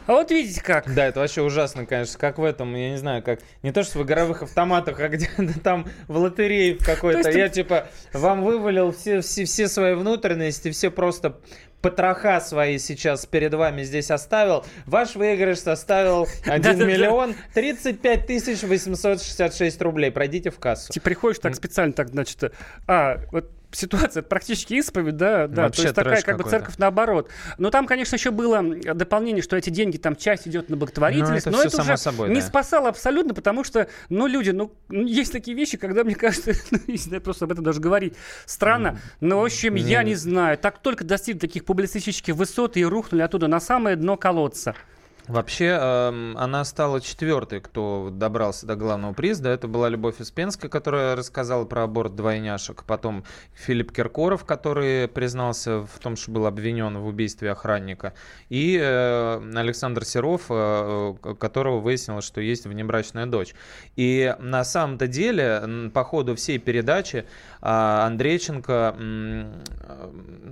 А 0.10 0.14
вот 0.14 0.32
видите 0.32 0.60
как. 0.64 0.92
Да, 0.92 1.06
это 1.06 1.20
вообще 1.20 1.44
ужасно, 1.44 1.86
конечно. 1.86 2.18
Как 2.18 2.40
в 2.40 2.44
этом, 2.44 2.74
я 2.74 2.90
не 2.90 2.98
знаю, 2.98 3.22
как... 3.22 3.42
Не 3.62 3.72
то, 3.72 3.84
что 3.84 4.00
в 4.00 4.04
игровых 4.04 4.42
автоматах, 4.42 5.00
а 5.02 5.08
где-то 5.08 5.60
там 5.64 5.88
в 6.08 6.18
лотерее 6.18 6.80
в 6.80 6.84
какой-то. 6.84 7.30
Я, 7.30 7.48
типа, 7.48 7.86
вам 8.12 8.44
вывалил 8.44 8.92
все, 8.92 9.22
все, 9.22 9.46
все 9.46 9.68
свои 9.68 9.94
внутренности, 9.94 10.72
все 10.72 10.90
просто 10.90 11.40
потроха 11.82 12.42
свои 12.42 12.80
сейчас 12.80 13.28
перед 13.28 13.54
вами 13.54 13.84
здесь 13.84 14.10
оставил. 14.10 14.66
Ваш 14.88 15.14
выигрыш 15.14 15.60
составил 15.60 16.24
1 16.44 16.60
Да-да-да. 16.60 16.86
миллион 16.86 17.36
35 17.54 18.26
тысяч 18.26 18.64
866 18.64 19.80
рублей. 19.84 20.10
Пройдите 20.10 20.50
в 20.50 20.58
кассу. 20.58 20.92
Ты 20.92 21.00
приходишь 21.02 21.38
так 21.38 21.54
специально, 21.54 21.94
так, 21.94 22.10
значит, 22.10 22.52
а, 22.88 23.20
вот 23.32 23.52
ситуация 23.72 24.24
практически 24.24 24.76
исповедь, 24.76 25.18
да, 25.18 25.48
да, 25.48 25.64
Вообще 25.64 25.82
то 25.82 25.88
есть 25.88 25.96
такая 25.96 26.22
как 26.22 26.38
бы 26.38 26.50
церковь 26.50 26.78
наоборот. 26.78 27.30
Но 27.58 27.70
там, 27.70 27.88
конечно, 27.88 28.16
еще 28.16 28.32
было 28.32 28.64
дополнение, 28.94 29.44
что 29.44 29.56
эти 29.56 29.70
деньги, 29.70 29.98
там 29.98 30.16
часть 30.16 30.48
идет 30.48 30.70
на 30.70 30.78
благотворительность, 30.78 31.46
Ну, 31.46 31.52
это 31.52 31.58
но 31.58 31.64
это 31.64 31.76
само 31.76 31.94
уже 31.94 31.98
собой, 31.98 32.30
не 32.30 32.42
да. 32.42 32.42
спасало 32.42 32.90
абсолютно, 32.90 33.34
потому 33.34 33.64
что, 33.64 33.88
ну, 34.10 34.28
люди, 34.28 34.52
ну, 34.52 34.74
ну, 34.90 35.06
есть 35.06 35.32
такие 35.32 35.56
вещи, 35.56 35.78
когда, 35.78 36.04
мне 36.04 36.16
кажется, 36.16 36.54
ну, 36.72 36.80
не 36.88 36.98
знаю, 36.98 37.22
просто 37.22 37.46
об 37.46 37.52
этом 37.52 37.64
даже 37.64 37.80
говорить 37.80 38.16
странно, 38.46 39.00
но, 39.20 39.42
в 39.42 39.46
общем, 39.46 39.76
я 39.76 40.04
не 40.04 40.16
знаю, 40.16 40.58
так 40.58 40.80
только 40.80 41.04
достигли 41.04 41.40
таких 41.40 41.66
публицистических 41.66 42.36
высот 42.36 42.78
и 42.78 42.86
рухнули 42.86 43.22
оттуда 43.22 43.48
на 43.48 43.60
самое 43.60 43.96
дно 43.96 44.18
колодца. 44.18 44.76
Вообще, 45.30 45.78
эм, 45.80 46.36
она 46.40 46.66
стала 46.66 47.00
четвертой, 47.00 47.62
кто 47.62 48.10
добрался 48.12 48.66
до 48.66 48.76
главного 48.76 49.14
приза. 49.14 49.48
Этого 49.50 49.70
была 49.70 49.88
Любовь 49.88 50.20
Успенская, 50.20 50.70
которая 50.70 51.16
рассказала 51.16 51.66
про 51.66 51.84
аборт 51.84 52.16
двойняшек. 52.16 52.84
Потом 52.84 53.24
Филипп 53.54 53.92
Киркоров, 53.92 54.44
который 54.44 55.08
признался 55.08 55.82
в 55.82 56.00
том, 56.02 56.16
что 56.16 56.32
был 56.32 56.48
обвинен 56.48 56.98
в 56.98 57.06
убийстве 57.06 57.52
охранника. 57.52 58.16
И 58.50 58.76
э, 58.82 59.52
Александр 59.56 60.04
Серов, 60.04 60.46
э, 60.50 61.14
э, 61.24 61.36
которого 61.36 61.80
выяснилось, 61.80 62.26
что 62.26 62.42
есть 62.42 62.66
внебрачная 62.66 63.28
дочь. 63.28 63.54
И 63.96 64.36
на 64.40 64.64
самом-то 64.64 65.06
деле, 65.06 65.92
по 65.94 66.04
ходу 66.06 66.36
всей 66.36 66.58
передачи, 66.58 67.26
а, 67.62 68.08
Андрейченко 68.08 68.96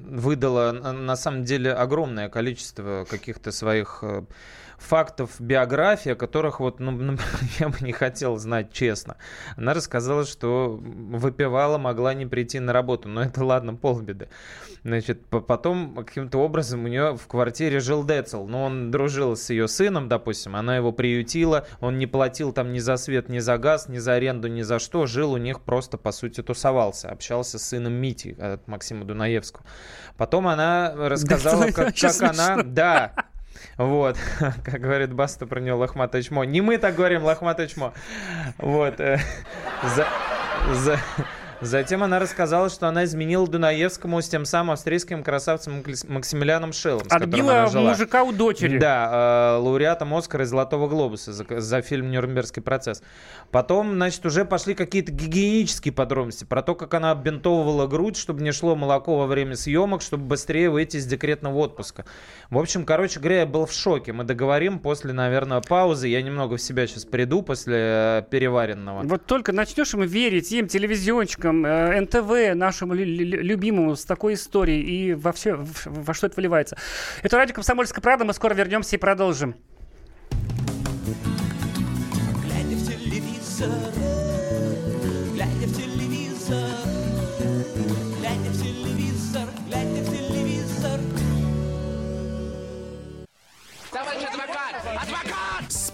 выдала 0.10 0.72
на- 0.72 1.16
самом 1.16 1.46
деле 1.46 1.74
огромное 1.74 2.30
количество 2.30 3.08
каких-то 3.10 3.52
своих 3.52 4.04
фактов 4.78 5.36
биографии, 5.40 6.12
о 6.12 6.16
которых 6.16 6.60
вот, 6.60 6.80
ну, 6.80 6.92
ну, 6.92 7.18
я 7.60 7.70
бы 7.70 7.78
не 7.82 7.92
хотел 7.92 8.38
знать 8.38 8.72
честно. 8.72 9.18
Она 9.56 9.74
рассказала, 9.74 10.26
что 10.26 10.80
выпивала, 10.80 11.78
могла 11.78 12.14
не 12.14 12.26
прийти 12.26 12.60
на 12.60 12.74
работу. 12.74 13.10
Но 13.10 13.24
это 13.24 13.44
ладно, 13.44 13.76
полбеды. 13.76 14.30
Значит, 14.84 15.26
по- 15.26 15.42
потом 15.42 15.96
каким-то 15.96 16.40
образом 16.40 16.86
у 16.86 16.88
нее 16.88 17.18
в 17.18 17.28
квартире 17.28 17.80
жил 17.80 18.06
Децл. 18.06 18.46
Но 18.46 18.66
он 18.66 18.92
дружил 18.92 19.36
с 19.36 19.50
ее 19.50 19.68
сыном, 19.68 20.08
допустим. 20.08 20.56
Она 20.56 20.78
его 20.78 20.92
приютила. 20.92 21.68
Он 21.80 21.98
не 21.98 22.08
платил 22.08 22.52
там 22.52 22.72
ни 22.72 22.80
за 22.80 22.98
свет, 22.98 23.30
ни 23.30 23.40
за 23.40 23.58
газ, 23.58 23.90
ни 23.90 23.98
за 23.98 24.14
аренду, 24.14 24.48
ни 24.48 24.62
за 24.62 24.80
что. 24.80 25.06
Жил 25.06 25.34
у 25.34 25.38
них 25.38 25.62
просто, 25.62 25.98
по 25.98 26.12
сути, 26.12 26.42
тусовался. 26.42 27.10
Общался 27.10 27.60
с 27.60 27.64
сыном 27.64 27.94
Мити 27.94 28.38
от 28.40 28.68
Максима 28.68 29.06
Дунаевского. 29.06 29.66
Потом 30.18 30.48
она 30.48 30.94
рассказала, 30.96 31.64
это 31.64 31.74
как, 31.74 31.96
как 31.96 32.22
она... 32.22 32.64
Да, 32.64 33.14
вот, 33.78 34.18
как 34.40 34.80
говорит 34.82 35.14
Баста 35.14 35.46
про 35.46 35.60
него 35.60 35.78
лохматое 35.78 36.22
чмо. 36.22 36.44
Не 36.44 36.62
мы 36.62 36.78
так 36.78 36.96
говорим, 36.96 37.24
лохматое 37.24 37.68
чмо. 37.68 37.94
Вот. 38.58 39.00
э, 39.00 39.20
за- 40.74 41.00
Затем 41.62 42.04
она 42.04 42.20
рассказала, 42.20 42.70
что 42.70 42.88
она 42.88 43.06
изменила 43.06 43.48
Дунаевскому 43.48 44.22
с 44.22 44.30
тем 44.30 44.46
самым 44.46 44.72
австрийским 44.72 45.24
красавцем 45.24 45.84
Максимилианом 46.08 46.72
Шеллом, 46.72 47.06
с 47.06 47.08
которым 47.08 47.30
Отбила 47.30 47.58
она 47.60 47.68
жила. 47.68 47.90
мужика 47.90 48.24
у 48.24 48.32
дочери. 48.32 48.78
Да, 48.78 49.56
э, 49.56 49.62
лауреатом 49.62 50.14
Оскара 50.14 50.44
и 50.44 50.48
Золотого 50.48 50.88
Глобуса 50.88 51.34
за, 51.34 51.46
за 51.60 51.82
фильм 51.82 52.12
«Нюрнбергский 52.12 52.62
процесс». 52.62 53.02
Потом, 53.52 53.94
значит, 53.94 54.26
уже 54.26 54.46
пошли 54.46 54.76
какие-то 54.76 55.12
гигиенические 55.12 55.94
подробности 55.94 56.44
про 56.44 56.62
то, 56.62 56.76
как 56.76 56.94
она 56.94 57.12
оббинтовывала 57.12 57.88
грудь, 57.88 58.18
чтобы 58.18 58.42
не 58.44 58.52
шло 58.52 58.76
молоко 58.76 59.18
во 59.18 59.26
время 59.26 59.56
съемок, 59.56 60.02
чтобы 60.02 60.26
быстрее 60.26 60.70
выйти 60.70 60.98
из 60.98 61.06
декретного 61.06 61.58
отпуска. 61.58 62.06
В 62.52 62.58
общем, 62.60 62.86
короче 62.86 63.20
говоря, 63.20 63.40
я 63.40 63.46
был 63.46 63.66
в 63.66 63.72
шоке. 63.72 64.14
Мы 64.14 64.26
договорим 64.26 64.80
после, 64.80 65.14
наверное, 65.14 65.62
паузы. 65.62 66.08
Я 66.08 66.22
немного 66.22 66.58
в 66.58 66.62
себя 66.62 66.86
сейчас 66.86 67.06
приду 67.06 67.42
после 67.42 67.76
э, 67.78 68.24
переваренного. 68.30 69.02
Вот 69.04 69.26
только 69.26 69.54
начнешь 69.54 69.94
им 69.94 70.02
верить, 70.02 70.52
им, 70.52 70.68
телевизионщикам, 70.68 71.47
э, 71.52 72.02
НТВ, 72.02 72.56
нашему 72.56 72.94
лю- 72.94 73.06
лю- 73.06 73.42
любимому, 73.42 73.96
с 73.96 74.06
такой 74.06 74.34
историей, 74.36 74.82
и 74.82 75.14
во, 75.14 75.32
все, 75.32 75.56
во 75.86 76.14
что 76.14 76.28
это 76.28 76.36
выливается. 76.36 76.78
Это 77.24 77.38
радио 77.38 77.56
«Комсомольская 77.56 78.02
правда», 78.02 78.26
мы 78.26 78.34
скоро 78.34 78.54
вернемся 78.54 78.96
и 78.96 79.00
продолжим. 79.00 79.56
Глядя 82.44 82.76
в 82.76 82.88
телевизор, 82.88 83.70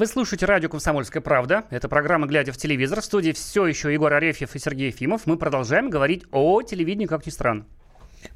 Вы 0.00 0.06
слушаете 0.06 0.46
радио 0.46 0.70
«Комсомольская 0.70 1.20
правда». 1.20 1.64
Это 1.68 1.86
программа 1.86 2.26
«Глядя 2.26 2.52
в 2.52 2.56
телевизор». 2.56 3.02
В 3.02 3.04
студии 3.04 3.32
все 3.32 3.66
еще 3.66 3.92
Егор 3.92 4.10
Арефьев 4.10 4.56
и 4.56 4.58
Сергей 4.58 4.86
Ефимов. 4.86 5.26
Мы 5.26 5.36
продолжаем 5.36 5.90
говорить 5.90 6.24
о 6.32 6.62
телевидении, 6.62 7.04
как 7.04 7.26
ни 7.26 7.30
странно. 7.30 7.66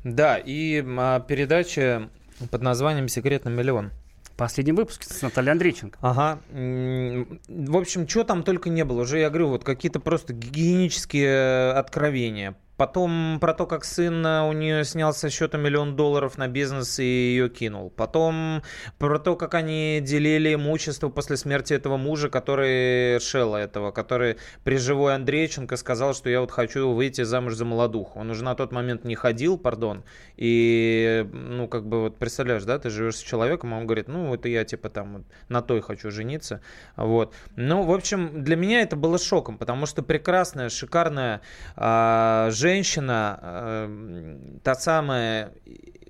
Да, 0.05 0.37
и 0.37 0.85
а, 0.87 1.21
передача 1.21 2.11
под 2.51 2.61
названием 2.61 3.09
«Секрет 3.09 3.47
на 3.47 3.49
миллион». 3.49 3.93
Последний 4.37 4.75
выпуск 4.75 5.05
с 5.05 5.23
Натальей 5.23 5.53
Андрейченко. 5.53 5.99
Ага. 6.03 6.39
В 6.51 7.77
общем, 7.79 8.07
что 8.07 8.25
там 8.25 8.43
только 8.43 8.69
не 8.69 8.85
было. 8.85 9.01
Уже 9.01 9.21
я 9.21 9.31
говорю, 9.31 9.49
вот 9.49 9.65
какие-то 9.65 10.01
просто 10.01 10.35
гигиенические 10.35 11.29
э, 11.29 11.71
откровения. 11.71 12.57
Потом 12.77 13.39
про 13.41 13.55
то, 13.55 13.66
как 13.66 13.85
сын 13.85 14.27
э, 14.27 14.49
у 14.49 14.53
нее 14.53 14.85
снял 14.85 15.12
со 15.12 15.31
счета 15.31 15.59
миллион 15.59 15.95
долларов 15.95 16.39
на 16.39 16.49
бизнес 16.49 16.99
и 16.99 17.05
ее 17.05 17.49
кинул. 17.49 17.91
Потом 17.91 18.62
про 18.99 19.18
то, 19.18 19.37
как 19.37 19.55
они 19.55 20.01
делили 20.03 20.55
имущество 20.55 21.09
после 21.09 21.37
смерти 21.37 21.72
этого 21.75 21.97
мужа, 21.97 22.29
который 22.29 23.20
Шелла 23.20 23.59
этого, 23.59 23.93
который 23.93 24.39
при 24.64 24.77
живой 24.77 25.14
Андрейченко 25.14 25.77
сказал, 25.77 26.14
что 26.14 26.29
я 26.29 26.41
вот 26.41 26.51
хочу 26.51 26.91
выйти 26.93 27.22
замуж 27.22 27.55
за 27.55 27.64
молодуху. 27.64 28.18
Он 28.18 28.31
уже 28.31 28.43
на 28.43 28.57
тот 28.57 28.72
момент 28.72 29.05
не 29.05 29.14
ходил, 29.14 29.57
пардон. 29.57 30.03
И, 30.37 31.27
ну, 31.33 31.68
как 31.68 31.87
бы 31.87 32.01
вот 32.01 32.18
представляешь, 32.18 32.64
да, 32.64 32.79
ты 32.79 32.91
живешь 32.91 33.16
с 33.16 33.22
человеком, 33.22 33.72
а 33.75 33.79
он 33.79 33.87
говорит, 33.87 34.09
ну, 34.09 34.35
это 34.35 34.49
я 34.49 34.64
типа 34.64 34.89
там 34.89 35.14
вот 35.14 35.22
на 35.49 35.62
той 35.62 35.81
хочу 35.81 36.11
жениться. 36.11 36.61
Вот. 36.97 37.35
Ну, 37.55 37.83
в 37.85 37.93
общем, 37.93 38.43
для 38.43 38.57
меня 38.57 38.81
это 38.83 38.97
было 38.97 39.18
шоком, 39.18 39.59
потому 39.59 39.87
что 39.87 40.03
прекрасная, 40.03 40.70
шикарная 40.70 41.41
а, 41.77 42.49
женщина, 42.65 43.39
а, 43.43 44.59
та 44.62 44.75
самая 44.75 45.53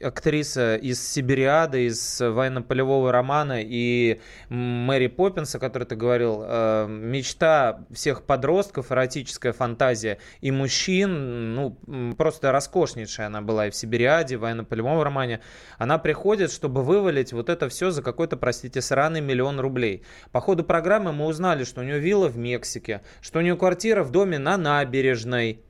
актриса 0.01 0.77
из 0.77 1.03
Сибириады, 1.03 1.87
из 1.87 2.21
военно-полевого 2.21 3.11
романа 3.11 3.61
и 3.61 4.21
Мэри 4.51 5.09
Поппинса, 5.09 5.59
о 5.59 5.61
которой 5.61 5.85
ты 5.85 5.97
говорил, 5.97 6.45
э, 6.47 6.87
мечта 6.89 7.85
всех 7.91 8.23
подростков, 8.23 8.93
эротическая 8.93 9.53
фантазия 9.53 10.19
и 10.41 10.51
мужчин, 10.51 11.55
ну, 11.55 12.15
просто 12.17 12.53
роскошнейшая 12.53 13.27
она 13.27 13.41
была 13.41 13.67
и 13.67 13.71
в 13.71 13.75
Сибириаде, 13.75 14.37
в 14.37 14.41
военно-полевом 14.41 15.03
романе. 15.03 15.41
Она 15.79 15.99
приходит, 15.99 16.53
чтобы 16.53 16.83
вывалить 16.83 17.33
вот 17.33 17.49
это 17.49 17.69
все 17.69 17.91
за 17.91 18.03
какой-то, 18.03 18.37
простите, 18.37 18.81
сраный 18.81 19.21
миллион 19.21 19.59
рублей. 19.59 20.05
По 20.31 20.41
ходу 20.41 20.63
программы 20.63 21.13
мы 21.13 21.27
узнали, 21.27 21.65
что 21.65 21.81
у 21.81 21.85
нее 21.85 21.99
вилла 21.99 22.29
в 22.29 22.37
Мексике, 22.37 23.01
что 23.21 23.41
у 23.41 23.43
нее 23.43 23.57
квартира 23.57 24.05
в 24.05 24.11
доме 24.11 24.39
на 24.39 24.57
набережной, 24.57 25.65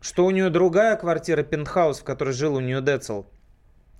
что 0.00 0.24
у 0.24 0.30
нее 0.30 0.50
другая 0.50 0.96
квартира, 0.96 1.42
пентхаус, 1.42 2.00
в 2.00 2.04
которой 2.04 2.32
жил 2.32 2.54
у 2.54 2.60
нее 2.60 2.80
Децл, 2.80 3.22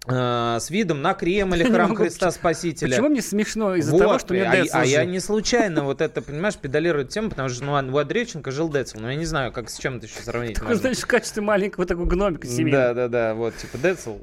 с 0.06 0.70
видом 0.70 1.02
на 1.02 1.12
Кремль, 1.14 1.64
храм 1.70 1.90
могу- 1.90 2.02
Христа 2.02 2.30
Спасителя. 2.30 2.90
Почему 2.90 3.08
мне 3.08 3.20
смешно 3.20 3.74
из-за 3.76 3.92
Вот, 3.92 3.98
того, 3.98 4.18
что 4.18 4.32
мне 4.32 4.44
а, 4.44 4.56
Децл 4.56 4.76
а 4.76 4.84
я 4.84 5.02
жил? 5.02 5.10
не 5.10 5.20
случайно 5.20 5.84
вот 5.84 6.00
это, 6.00 6.22
понимаешь, 6.22 6.56
педалирую 6.56 7.06
тему, 7.06 7.30
потому 7.30 7.48
что 7.48 7.64
ну, 7.64 7.72
у 7.72 7.98
Андрейченко 7.98 8.50
жил 8.50 8.70
Децл. 8.70 8.98
Но 9.00 9.10
я 9.10 9.16
не 9.16 9.26
знаю, 9.26 9.52
как 9.52 9.68
с 9.68 9.76
чем 9.76 9.96
это 9.98 10.06
еще 10.06 10.20
сравнить. 10.22 10.54
Такой, 10.54 10.68
можно. 10.68 10.80
знаешь, 10.80 10.98
в 10.98 11.06
качестве 11.06 11.42
маленького 11.42 11.84
такого 11.84 12.06
гномика 12.06 12.46
семейного. 12.46 12.94
Да, 12.94 12.94
да, 12.94 13.08
да, 13.08 13.34
вот, 13.34 13.56
типа 13.56 13.76
Децл, 13.78 14.14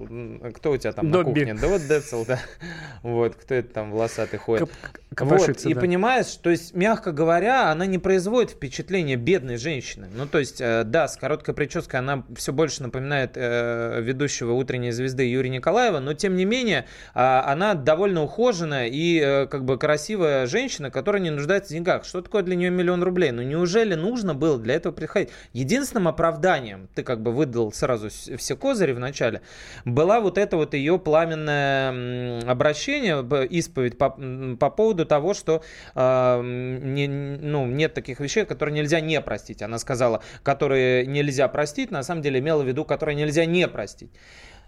а 0.41 0.51
кто 0.53 0.71
у 0.71 0.77
тебя 0.77 0.93
там 0.93 1.11
Добби. 1.11 1.41
на 1.41 1.51
кухне? 1.51 1.53
Да 1.61 1.67
вот 1.67 1.87
Децл, 1.87 2.25
да. 2.25 2.39
Вот, 3.03 3.35
кто 3.35 3.53
это 3.53 3.73
там 3.73 3.91
волосатый 3.91 4.39
ходит. 4.39 4.69
Вот, 5.17 5.65
и 5.65 5.73
понимаешь, 5.73 6.27
то 6.41 6.49
есть, 6.49 6.73
мягко 6.73 7.11
говоря, 7.11 7.69
она 7.71 7.85
не 7.85 7.99
производит 7.99 8.51
впечатление 8.51 9.15
бедной 9.15 9.57
женщины. 9.57 10.07
Ну, 10.13 10.25
то 10.27 10.39
есть, 10.39 10.59
э, 10.59 10.83
да, 10.83 11.07
с 11.07 11.15
короткой 11.15 11.53
прической 11.53 11.99
она 11.99 12.25
все 12.35 12.51
больше 12.51 12.83
напоминает 12.83 13.31
э, 13.35 14.01
ведущего 14.01 14.51
утренней 14.53 14.91
звезды 14.91 15.23
Юрия 15.29 15.51
Николаева, 15.65 15.99
но 15.99 16.13
тем 16.13 16.35
не 16.35 16.45
менее, 16.45 16.85
а, 17.15 17.43
она 17.47 17.73
довольно 17.73 18.21
ухоженная 18.21 18.85
и 18.85 19.19
э, 19.19 19.47
как 19.47 19.65
бы 19.65 19.79
красивая 19.79 20.45
женщина, 20.45 20.91
которая 20.91 21.21
не 21.23 21.31
нуждается 21.31 21.71
в 21.71 21.73
деньгах. 21.73 22.05
Что 22.05 22.21
такое 22.21 22.43
для 22.43 22.55
нее 22.55 22.69
миллион 22.69 23.01
рублей? 23.01 23.31
Ну, 23.31 23.41
неужели 23.41 23.95
нужно 23.95 24.35
было 24.35 24.59
для 24.59 24.75
этого 24.75 24.93
приходить? 24.93 25.29
Единственным 25.53 26.07
оправданием, 26.07 26.87
ты 26.93 27.01
как 27.01 27.23
бы 27.23 27.31
выдал 27.31 27.73
сразу 27.73 28.09
все 28.09 28.55
козыри 28.55 28.91
в 28.91 28.99
начале, 28.99 29.41
была 29.85 30.19
вот 30.21 30.37
это 30.37 30.55
вот 30.55 30.75
ее 30.75 30.99
пламенное 30.99 32.41
обращение, 32.47 33.25
исповедь 33.47 33.97
по, 33.97 34.11
по 34.59 34.69
поводу 34.69 35.05
того, 35.07 35.33
что 35.33 35.63
м, 35.95 36.93
не- 36.93 37.07
ну, 37.07 37.65
нет 37.65 37.95
таких 37.95 38.19
вещей, 38.19 38.45
которые 38.45 38.75
нельзя 38.75 38.99
не 38.99 39.19
простить. 39.19 39.63
Она 39.63 39.79
сказала, 39.79 40.21
которые 40.43 41.07
нельзя 41.07 41.47
простить, 41.47 41.89
на 41.89 42.03
самом 42.03 42.21
деле 42.21 42.39
имела 42.39 42.61
в 42.61 42.67
виду, 42.67 42.85
которые 42.85 43.15
нельзя 43.15 43.45
не 43.45 43.67
простить. 43.67 44.11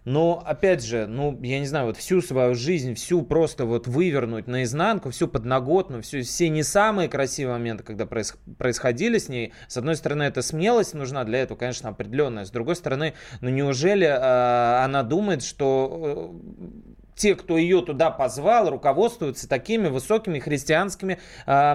Но, 0.08 0.42
опять 0.46 0.86
же, 0.86 1.06
ну, 1.06 1.38
я 1.44 1.60
не 1.60 1.66
знаю, 1.66 1.88
вот 1.88 1.98
всю 1.98 2.22
свою 2.22 2.56
жизнь, 2.56 2.94
всю 2.94 3.24
просто 3.24 3.66
вот 3.66 3.88
вывернуть 3.88 4.48
наизнанку, 4.48 5.10
всю 5.10 5.28
подноготную, 5.28 6.02
всю, 6.02 6.22
все 6.22 6.48
не 6.48 6.64
самые 6.64 7.10
красивые 7.10 7.58
моменты, 7.58 7.84
когда 7.84 8.06
проис- 8.06 8.38
происходили 8.58 9.18
с 9.18 9.28
ней. 9.28 9.52
С 9.68 9.76
одной 9.76 9.98
стороны, 9.98 10.24
это 10.24 10.42
смелость 10.42 10.94
нужна 10.94 11.26
для 11.26 11.40
этого, 11.40 11.58
конечно, 11.58 11.90
определенная. 11.90 12.46
С 12.46 12.52
другой 12.52 12.78
стороны, 12.78 13.16
ну, 13.42 13.50
неужели 13.50 14.08
э, 14.08 14.84
она 14.86 15.04
думает, 15.04 15.44
что 15.44 16.34
э, 16.58 16.97
те, 17.18 17.36
кто 17.36 17.58
ее 17.58 17.82
туда 17.82 18.12
позвал, 18.12 18.70
руководствуются 18.70 19.50
такими 19.50 19.88
высокими 19.88 20.40
христианскими 20.40 21.18
э, 21.48 21.74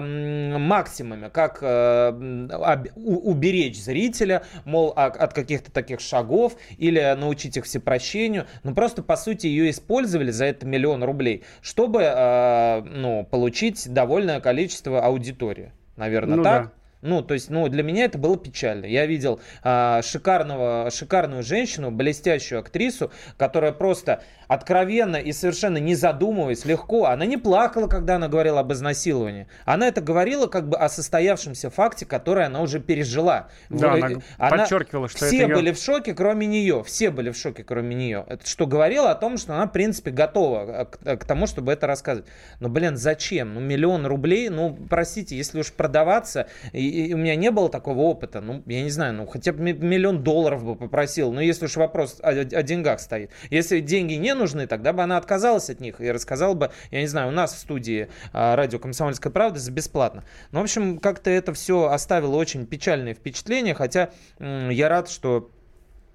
максимами, 0.57 1.29
как 1.29 1.59
э, 1.61 1.65
м, 2.09 2.49
об- 2.51 2.87
у- 2.95 3.29
уберечь 3.29 3.77
зрителя, 3.79 4.43
мол, 4.65 4.93
а- 4.95 5.07
от 5.07 5.33
каких-то 5.33 5.71
таких 5.71 5.99
шагов 5.99 6.55
или 6.77 7.15
научить 7.17 7.57
их 7.57 7.65
всепрощению. 7.65 8.47
Ну, 8.63 8.73
просто, 8.73 9.03
по 9.03 9.17
сути, 9.17 9.47
ее 9.47 9.69
использовали 9.69 10.31
за 10.31 10.45
это 10.45 10.65
миллион 10.65 11.03
рублей, 11.03 11.43
чтобы 11.61 12.01
э, 12.03 12.81
ну, 12.83 13.25
получить 13.29 13.91
довольное 13.93 14.39
количество 14.39 15.01
аудитории. 15.05 15.73
Наверное, 15.97 16.37
Ну 16.37 16.43
так? 16.43 16.63
да. 16.67 16.71
Ну, 17.05 17.21
то 17.21 17.33
есть, 17.33 17.49
ну, 17.49 17.67
для 17.67 17.83
меня 17.83 18.05
это 18.05 18.17
было 18.17 18.37
печально. 18.37 18.85
Я 18.85 19.05
видел 19.05 19.41
а, 19.61 20.01
шикарного, 20.01 20.89
шикарную 20.89 21.43
женщину, 21.43 21.91
блестящую 21.91 22.59
актрису, 22.59 23.11
которая 23.35 23.73
просто 23.73 24.23
откровенно 24.53 25.17
и 25.17 25.31
совершенно 25.33 25.77
не 25.77 25.95
задумываясь, 25.95 26.65
легко, 26.65 27.05
она 27.05 27.25
не 27.25 27.37
плакала, 27.37 27.87
когда 27.87 28.15
она 28.15 28.27
говорила 28.27 28.59
об 28.59 28.71
изнасиловании. 28.71 29.47
Она 29.65 29.87
это 29.87 30.01
говорила 30.01 30.47
как 30.47 30.69
бы 30.69 30.77
о 30.77 30.89
состоявшемся 30.89 31.69
факте, 31.69 32.05
который 32.05 32.45
она 32.45 32.61
уже 32.61 32.79
пережила. 32.79 33.49
Да, 33.69 33.95
В- 33.95 34.21
она 34.37 34.57
подчеркивала, 34.57 35.07
что 35.09 35.17
все 35.19 35.37
это 35.45 35.55
были 35.55 35.71
в 35.71 35.77
шоке, 35.77 36.13
кроме 36.13 36.45
нее. 36.47 36.83
Все 36.85 37.09
были 37.11 37.31
в 37.31 37.37
шоке, 37.37 37.63
кроме 37.63 37.95
нее. 37.95 38.25
Это 38.27 38.47
что 38.47 38.67
говорило 38.67 39.11
о 39.11 39.15
том, 39.15 39.37
что 39.37 39.53
она, 39.55 39.65
в 39.67 39.71
принципе, 39.71 40.11
готова 40.11 40.85
к, 40.85 41.17
к 41.17 41.25
тому, 41.25 41.47
чтобы 41.47 41.71
это 41.73 41.87
рассказывать. 41.87 42.29
Но, 42.59 42.69
блин, 42.69 42.95
зачем? 42.97 43.53
Ну, 43.55 43.59
миллион 43.59 44.05
рублей, 44.05 44.49
ну, 44.49 44.77
простите, 44.89 45.35
если 45.35 45.59
уж 45.59 45.73
продаваться, 45.73 46.47
и, 46.71 47.07
и 47.07 47.13
у 47.13 47.17
меня 47.17 47.35
не 47.35 47.49
было 47.51 47.69
такого 47.69 47.99
опыта, 48.01 48.39
ну, 48.41 48.61
я 48.67 48.83
не 48.83 48.89
знаю, 48.91 49.13
ну, 49.13 49.25
хотя 49.25 49.51
бы 49.53 49.61
ми- 49.61 49.73
миллион 49.73 50.23
долларов 50.23 50.63
бы 50.63 50.75
попросил, 50.75 51.31
но 51.33 51.41
если 51.41 51.65
уж 51.65 51.75
вопрос 51.77 52.19
о, 52.21 52.29
о 52.29 52.63
деньгах 52.63 52.99
стоит. 52.99 53.31
Если 53.49 53.79
деньги 53.79 54.13
не 54.13 54.33
нужны, 54.35 54.42
тогда 54.67 54.93
бы 54.93 55.03
она 55.03 55.17
отказалась 55.17 55.69
от 55.69 55.79
них 55.79 55.99
и 55.99 56.11
рассказала 56.11 56.53
бы, 56.53 56.71
я 56.91 57.01
не 57.01 57.07
знаю, 57.07 57.29
у 57.29 57.31
нас 57.31 57.53
в 57.53 57.59
студии 57.59 58.09
а, 58.31 58.55
радио 58.55 58.79
«Комсомольская 58.79 59.31
правда» 59.31 59.59
за 59.59 59.71
бесплатно. 59.71 60.23
Ну, 60.51 60.59
в 60.59 60.63
общем, 60.63 60.99
как-то 60.99 61.29
это 61.29 61.53
все 61.53 61.85
оставило 61.85 62.35
очень 62.35 62.65
печальное 62.65 63.13
впечатление, 63.13 63.73
хотя 63.73 64.09
я 64.39 64.89
рад, 64.89 65.09
что 65.09 65.51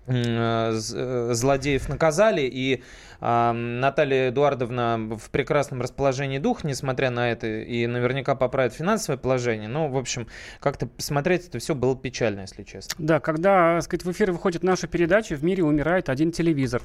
э, 0.07 0.13
э, 0.13 1.31
злодеев 1.33 1.89
наказали, 1.89 2.43
и 2.43 2.83
а, 3.21 3.53
Наталья 3.53 4.29
Эдуардовна 4.29 5.17
в 5.17 5.31
прекрасном 5.31 5.81
расположении 5.81 6.39
духа, 6.39 6.67
несмотря 6.67 7.11
на 7.11 7.31
это, 7.31 7.47
и 7.47 7.87
наверняка 7.87 8.35
поправит 8.35 8.75
финансовое 8.75 9.19
положение. 9.19 9.69
Ну, 9.69 9.89
в 9.89 9.97
общем, 9.97 10.29
как-то 10.61 10.89
смотреть 10.99 11.49
это 11.49 11.59
все 11.59 11.75
было 11.75 11.97
печально, 11.97 12.43
если 12.43 12.63
честно. 12.63 12.95
Да, 12.99 13.21
когда, 13.21 13.77
так 13.77 13.83
сказать, 13.85 14.05
в 14.05 14.13
эфир 14.13 14.33
выходит 14.33 14.63
наша 14.63 14.87
передача, 14.87 15.35
в 15.35 15.43
мире 15.43 15.65
умирает 15.65 16.09
один 16.09 16.33
телевизор. 16.33 16.83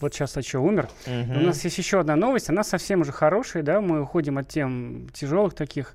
Вот 0.00 0.14
сейчас 0.14 0.36
еще 0.36 0.58
умер. 0.58 0.88
Мгм. 1.06 1.38
У 1.38 1.40
нас 1.46 1.64
есть 1.64 1.78
еще 1.78 2.00
одна 2.00 2.16
новость, 2.16 2.50
она 2.50 2.64
совсем 2.64 3.00
уже 3.00 3.12
хорошая, 3.12 3.62
да, 3.62 3.80
мы 3.80 4.02
уходим 4.02 4.38
от 4.38 4.48
тем 4.48 5.08
тяжелых 5.14 5.54
таких 5.54 5.94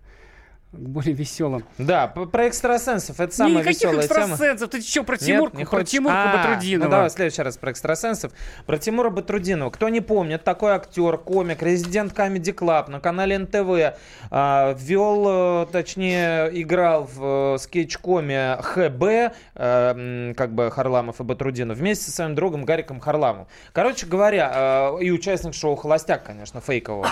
более 0.72 1.14
веселым. 1.14 1.66
Да, 1.78 2.08
про 2.08 2.48
экстрасенсов. 2.48 3.20
Это 3.20 3.36
самая 3.36 3.58
Никаких 3.64 3.82
веселая 3.82 4.08
тема. 4.08 4.26
экстрасенсов. 4.36 4.70
Ты 4.70 4.82
что, 4.82 5.04
про 5.04 5.14
Нет, 5.16 5.22
Тимурку? 5.22 5.58
не 5.58 5.66
про 5.66 5.70
хочешь? 5.80 5.90
Тимурку 5.90 6.18
А, 6.18 6.38
Батрудинова. 6.38 6.86
Ну 6.86 6.92
давай 6.92 7.10
в 7.10 7.12
следующий 7.12 7.42
раз 7.42 7.58
про 7.58 7.72
экстрасенсов. 7.72 8.32
Про 8.66 8.78
Тимура 8.78 9.10
Батрудинова. 9.10 9.70
Кто 9.70 9.90
не 9.90 10.00
помнит, 10.00 10.46
такой 10.46 10.72
актер, 10.72 11.18
комик, 11.18 11.62
резидент 11.62 12.14
Comedy 12.14 12.56
Club 12.56 12.90
на 12.90 13.00
канале 13.02 13.38
НТВ. 13.38 13.98
а, 14.30 14.74
ввел, 14.80 15.64
э, 15.64 15.66
точнее, 15.74 16.50
играл 16.62 17.04
в 17.14 17.56
э, 17.56 17.58
скетч-коме 17.60 18.58
ХБ, 18.62 19.34
э, 19.56 20.34
как 20.38 20.54
бы 20.56 20.72
Харламов 20.72 21.20
и 21.20 21.24
Батрудинов, 21.24 21.78
вместе 21.78 22.06
со 22.06 22.12
своим 22.12 22.34
другом 22.34 22.64
Гариком 22.64 23.02
Харламовым. 23.02 23.48
Короче 23.74 24.06
говоря, 24.06 24.52
э, 25.00 25.04
и 25.04 25.12
участник 25.12 25.54
шоу 25.54 25.76
«Холостяк», 25.76 26.24
конечно, 26.24 26.62
фейкового. 26.62 27.10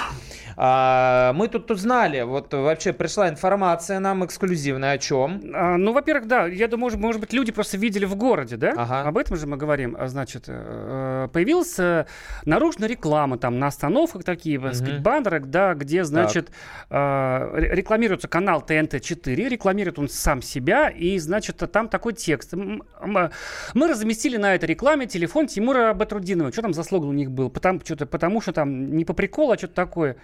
А, 0.56 1.34
Мы 1.34 1.48
тут 1.50 1.70
узнали, 1.72 2.22
вот 2.22 2.54
вообще 2.54 2.94
пришла 2.94 3.28
информация 3.28 3.49
нам 3.58 4.26
эксклюзивная 4.26 4.94
о 4.94 4.98
чем. 4.98 5.42
А, 5.54 5.78
ну, 5.78 5.94
во-первых, 5.94 6.28
да, 6.28 6.46
я 6.48 6.68
думаю, 6.68 6.80
может, 6.92 7.00
может 7.00 7.22
быть, 7.22 7.34
люди 7.34 7.52
просто 7.52 7.78
видели 7.78 8.06
в 8.06 8.16
городе, 8.16 8.58
да? 8.58 8.74
Ага. 8.78 9.02
Об 9.08 9.18
этом 9.18 9.38
же 9.38 9.48
мы 9.48 9.58
говорим. 9.58 9.96
А, 10.00 10.08
Значит, 10.08 10.46
э, 10.48 11.28
появилась 11.34 11.78
э, 11.80 12.06
наружная 12.46 12.88
реклама 12.90 13.38
там 13.38 13.60
на 13.60 13.68
остановках 13.68 14.24
такие, 14.24 14.60
Мгм. 14.60 14.74
скейтбандеры, 14.74 15.40
да, 15.42 15.74
где, 15.74 16.04
значит, 16.04 16.52
э, 16.90 17.50
ре- 17.54 17.76
рекламируется 17.76 18.28
канал 18.28 18.64
ТНТ-4, 18.68 19.36
рекламирует 19.50 20.00
он 20.00 20.10
сам 20.10 20.42
себя, 20.42 20.90
и, 20.90 21.18
значит, 21.20 21.58
там 21.72 21.88
такой 21.90 22.14
текст. 22.14 22.54
Мы 22.54 23.88
разместили 23.88 24.38
на 24.38 24.56
этой 24.56 24.66
рекламе 24.66 25.06
телефон 25.08 25.48
Тимура 25.48 25.94
Батрудинова. 25.94 26.52
Что 26.52 26.62
там 26.64 26.74
за 26.74 26.84
слоган 26.84 27.10
у 27.10 27.14
них 27.14 27.32
был? 27.32 27.50
Потому, 27.50 27.80
что-то, 27.82 28.06
потому 28.06 28.42
что 28.42 28.52
там 28.54 28.96
не 28.96 29.06
по 29.06 29.14
приколу, 29.14 29.52
а 29.54 29.58
что-то 29.58 29.74
такое. 29.76 30.16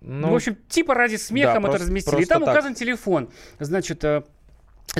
Ну, 0.00 0.30
в 0.30 0.34
общем, 0.34 0.56
типа 0.68 0.94
ради 0.94 1.16
смеха 1.16 1.54
да, 1.54 1.60
мы 1.60 1.68
просто- 1.68 1.76
это 1.76 1.84
разместили. 1.84 2.22
И 2.22 2.24
там 2.24 2.44
так. 2.44 2.54
указан 2.54 2.74
телефон. 2.74 3.30
Значит, 3.58 4.02
э, 4.04 4.22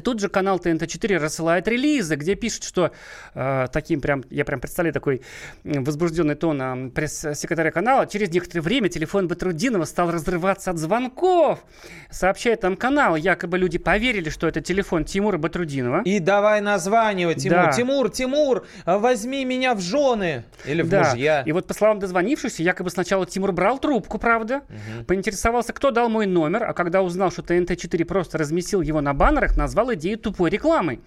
тут 0.02 0.20
же 0.20 0.28
канал 0.28 0.58
ТНТ-4 0.58 1.18
рассылает 1.18 1.66
релизы, 1.66 2.16
где 2.16 2.34
пишет, 2.34 2.64
что 2.64 2.92
э, 3.34 3.66
таким 3.72 4.00
прям, 4.00 4.22
я 4.30 4.44
прям 4.44 4.60
представляю 4.60 4.92
такой 4.94 5.22
возбужденный 5.64 6.34
тон 6.34 6.60
э, 6.62 6.90
пресс-секретаря 6.90 7.70
канала, 7.70 8.06
через 8.06 8.30
некоторое 8.30 8.60
время 8.60 8.88
телефон 8.88 9.28
Батрудинова 9.28 9.84
стал 9.84 10.10
разрываться 10.10 10.70
от 10.70 10.78
звонков. 10.78 11.64
Сообщает 12.10 12.60
там 12.60 12.76
канал, 12.76 13.16
якобы 13.16 13.58
люди 13.58 13.78
поверили, 13.78 14.28
что 14.30 14.46
это 14.46 14.60
телефон 14.60 15.04
Тимура 15.04 15.38
Батрудинова. 15.38 16.02
И 16.04 16.18
давай 16.20 16.60
названивать 16.60 17.44
ему. 17.44 17.56
Да. 17.56 17.72
Тимур, 17.72 18.10
Тимур, 18.10 18.66
а 18.84 18.98
возьми 18.98 19.44
меня 19.44 19.74
в 19.74 19.80
жены. 19.80 20.44
Или 20.64 20.82
в 20.82 20.88
Да. 20.88 21.04
мужья. 21.10 21.42
И 21.46 21.52
вот 21.52 21.66
по 21.66 21.74
словам 21.74 21.98
дозвонившихся, 21.98 22.62
якобы 22.62 22.90
сначала 22.90 23.26
Тимур 23.26 23.52
брал 23.52 23.78
трубку, 23.78 24.18
правда, 24.18 24.62
поинтересовался, 25.06 25.72
кто 25.72 25.90
дал 25.90 26.08
мой 26.08 26.26
номер, 26.26 26.64
а 26.64 26.72
когда 26.74 27.02
узнал, 27.02 27.30
что 27.30 27.42
ТНТ-4 27.42 28.04
просто 28.04 28.38
разместил 28.38 28.80
его 28.80 29.00
на 29.00 29.14
баннерах, 29.14 29.56
назвал 29.56 29.77
идею 29.94 30.18
тупой 30.18 30.50
рекламой. 30.50 31.00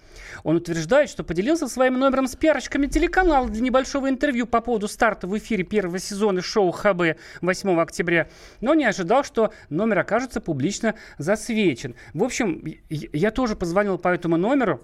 Он 0.44 0.56
утверждает, 0.56 1.08
что 1.10 1.24
поделился 1.24 1.68
своим 1.68 1.98
номером 1.98 2.26
с 2.26 2.36
пиарщиками 2.36 2.86
телеканала 2.86 3.48
для 3.48 3.62
небольшого 3.62 4.08
интервью 4.08 4.46
по 4.46 4.60
поводу 4.60 4.88
старта 4.88 5.26
в 5.26 5.36
эфире 5.38 5.64
первого 5.64 5.98
сезона 5.98 6.42
шоу 6.42 6.72
ХБ 6.72 7.18
8 7.40 7.80
октября, 7.80 8.28
но 8.60 8.74
не 8.74 8.84
ожидал, 8.84 9.24
что 9.24 9.52
номер 9.70 10.00
окажется 10.00 10.40
публично 10.40 10.94
засвечен. 11.18 11.94
В 12.14 12.24
общем, 12.24 12.64
я 12.88 13.30
тоже 13.30 13.56
позвонил 13.56 13.98
по 13.98 14.08
этому 14.08 14.36
номеру, 14.36 14.80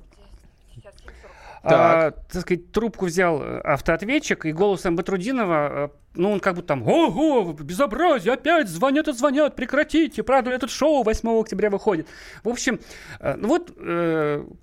а, 1.62 2.10
так 2.10 2.42
сказать, 2.42 2.72
трубку 2.72 3.06
взял 3.06 3.42
э, 3.42 3.60
автоответчик, 3.60 4.46
и 4.46 4.52
голосом 4.52 4.96
Батрудинова, 4.96 5.70
э, 5.70 5.88
ну, 6.14 6.32
он 6.32 6.40
как 6.40 6.54
будто 6.54 6.68
там, 6.68 6.86
ого, 6.86 7.52
безобразие, 7.52 8.34
опять 8.34 8.68
звонят 8.68 9.08
и 9.08 9.12
звонят, 9.12 9.56
прекратите, 9.56 10.22
правда, 10.22 10.50
этот 10.50 10.70
шоу 10.70 11.02
8 11.02 11.40
октября 11.40 11.70
выходит. 11.70 12.06
В 12.44 12.48
общем, 12.48 12.80
э, 13.20 13.34
ну 13.36 13.48
вот, 13.48 13.72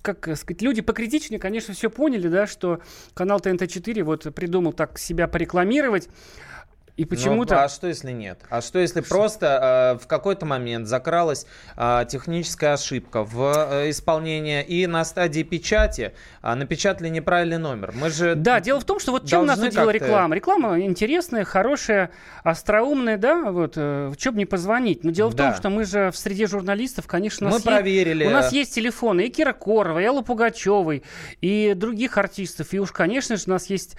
как 0.01 0.37
сказать, 0.37 0.61
люди 0.61 0.81
покритичнее, 0.81 1.39
конечно, 1.39 1.73
все 1.73 1.89
поняли, 1.89 2.27
да, 2.27 2.47
что 2.47 2.79
канал 3.13 3.39
ТНТ-4 3.39 4.03
вот 4.03 4.33
придумал 4.33 4.73
так 4.73 4.97
себя 4.97 5.27
порекламировать, 5.27 6.09
и 6.97 7.03
Ну, 7.03 7.07
почему-то... 7.09 7.63
а 7.63 7.67
что 7.69 7.87
если 7.87 8.11
нет? 8.11 8.39
А 8.49 8.61
что 8.61 8.79
если 8.79 9.01
просто 9.01 9.95
э, 9.97 10.03
в 10.03 10.07
какой-то 10.07 10.45
момент 10.45 10.87
закралась 10.87 11.45
э, 11.75 12.05
техническая 12.09 12.73
ошибка 12.73 13.23
в 13.23 13.53
э, 13.69 13.89
исполнении 13.89 14.63
и 14.63 14.87
на 14.87 15.03
стадии 15.03 15.43
печати 15.43 16.13
а, 16.41 16.55
напечатали 16.55 17.09
неправильный 17.09 17.57
номер? 17.57 17.93
Мы 17.93 18.09
же 18.11 18.35
Да, 18.35 18.61
дело 18.61 18.79
в 18.79 18.85
том, 18.85 18.99
что 18.99 19.11
вот 19.11 19.27
чем 19.27 19.45
нас 19.45 19.57
должны 19.59 19.67
удивила 19.69 19.89
реклама? 19.89 20.35
Реклама 20.35 20.79
интересная, 20.79 21.43
хорошая, 21.43 22.11
остроумная, 22.43 23.17
да, 23.17 23.51
вот, 23.51 23.73
э, 23.75 24.13
чем 24.17 24.37
не 24.37 24.45
позвонить. 24.45 25.03
Но 25.03 25.11
дело 25.11 25.29
в 25.29 25.35
том, 25.35 25.47
Да. 25.49 25.55
что 25.55 25.69
мы 25.69 25.83
же 25.83 26.11
в 26.11 26.17
среде 26.17 26.47
журналистов, 26.47 27.07
конечно, 27.07 27.47
у 27.47 27.49
Мы 27.49 27.55
нас 27.57 27.65
е- 27.65 27.71
проверили. 27.71 28.25
у 28.25 28.29
нас 28.29 28.53
есть 28.53 28.73
телефоны 28.73 29.25
и 29.25 29.29
Киркорова, 29.29 29.99
и 29.99 30.05
Аллы 30.05 30.23
Пугачевой, 30.23 31.03
и 31.41 31.73
других 31.75 32.17
артистов. 32.17 32.73
И 32.73 32.79
уж, 32.79 32.91
конечно 32.91 33.35
же, 33.35 33.43
у 33.47 33.49
нас 33.49 33.65
есть 33.69 33.97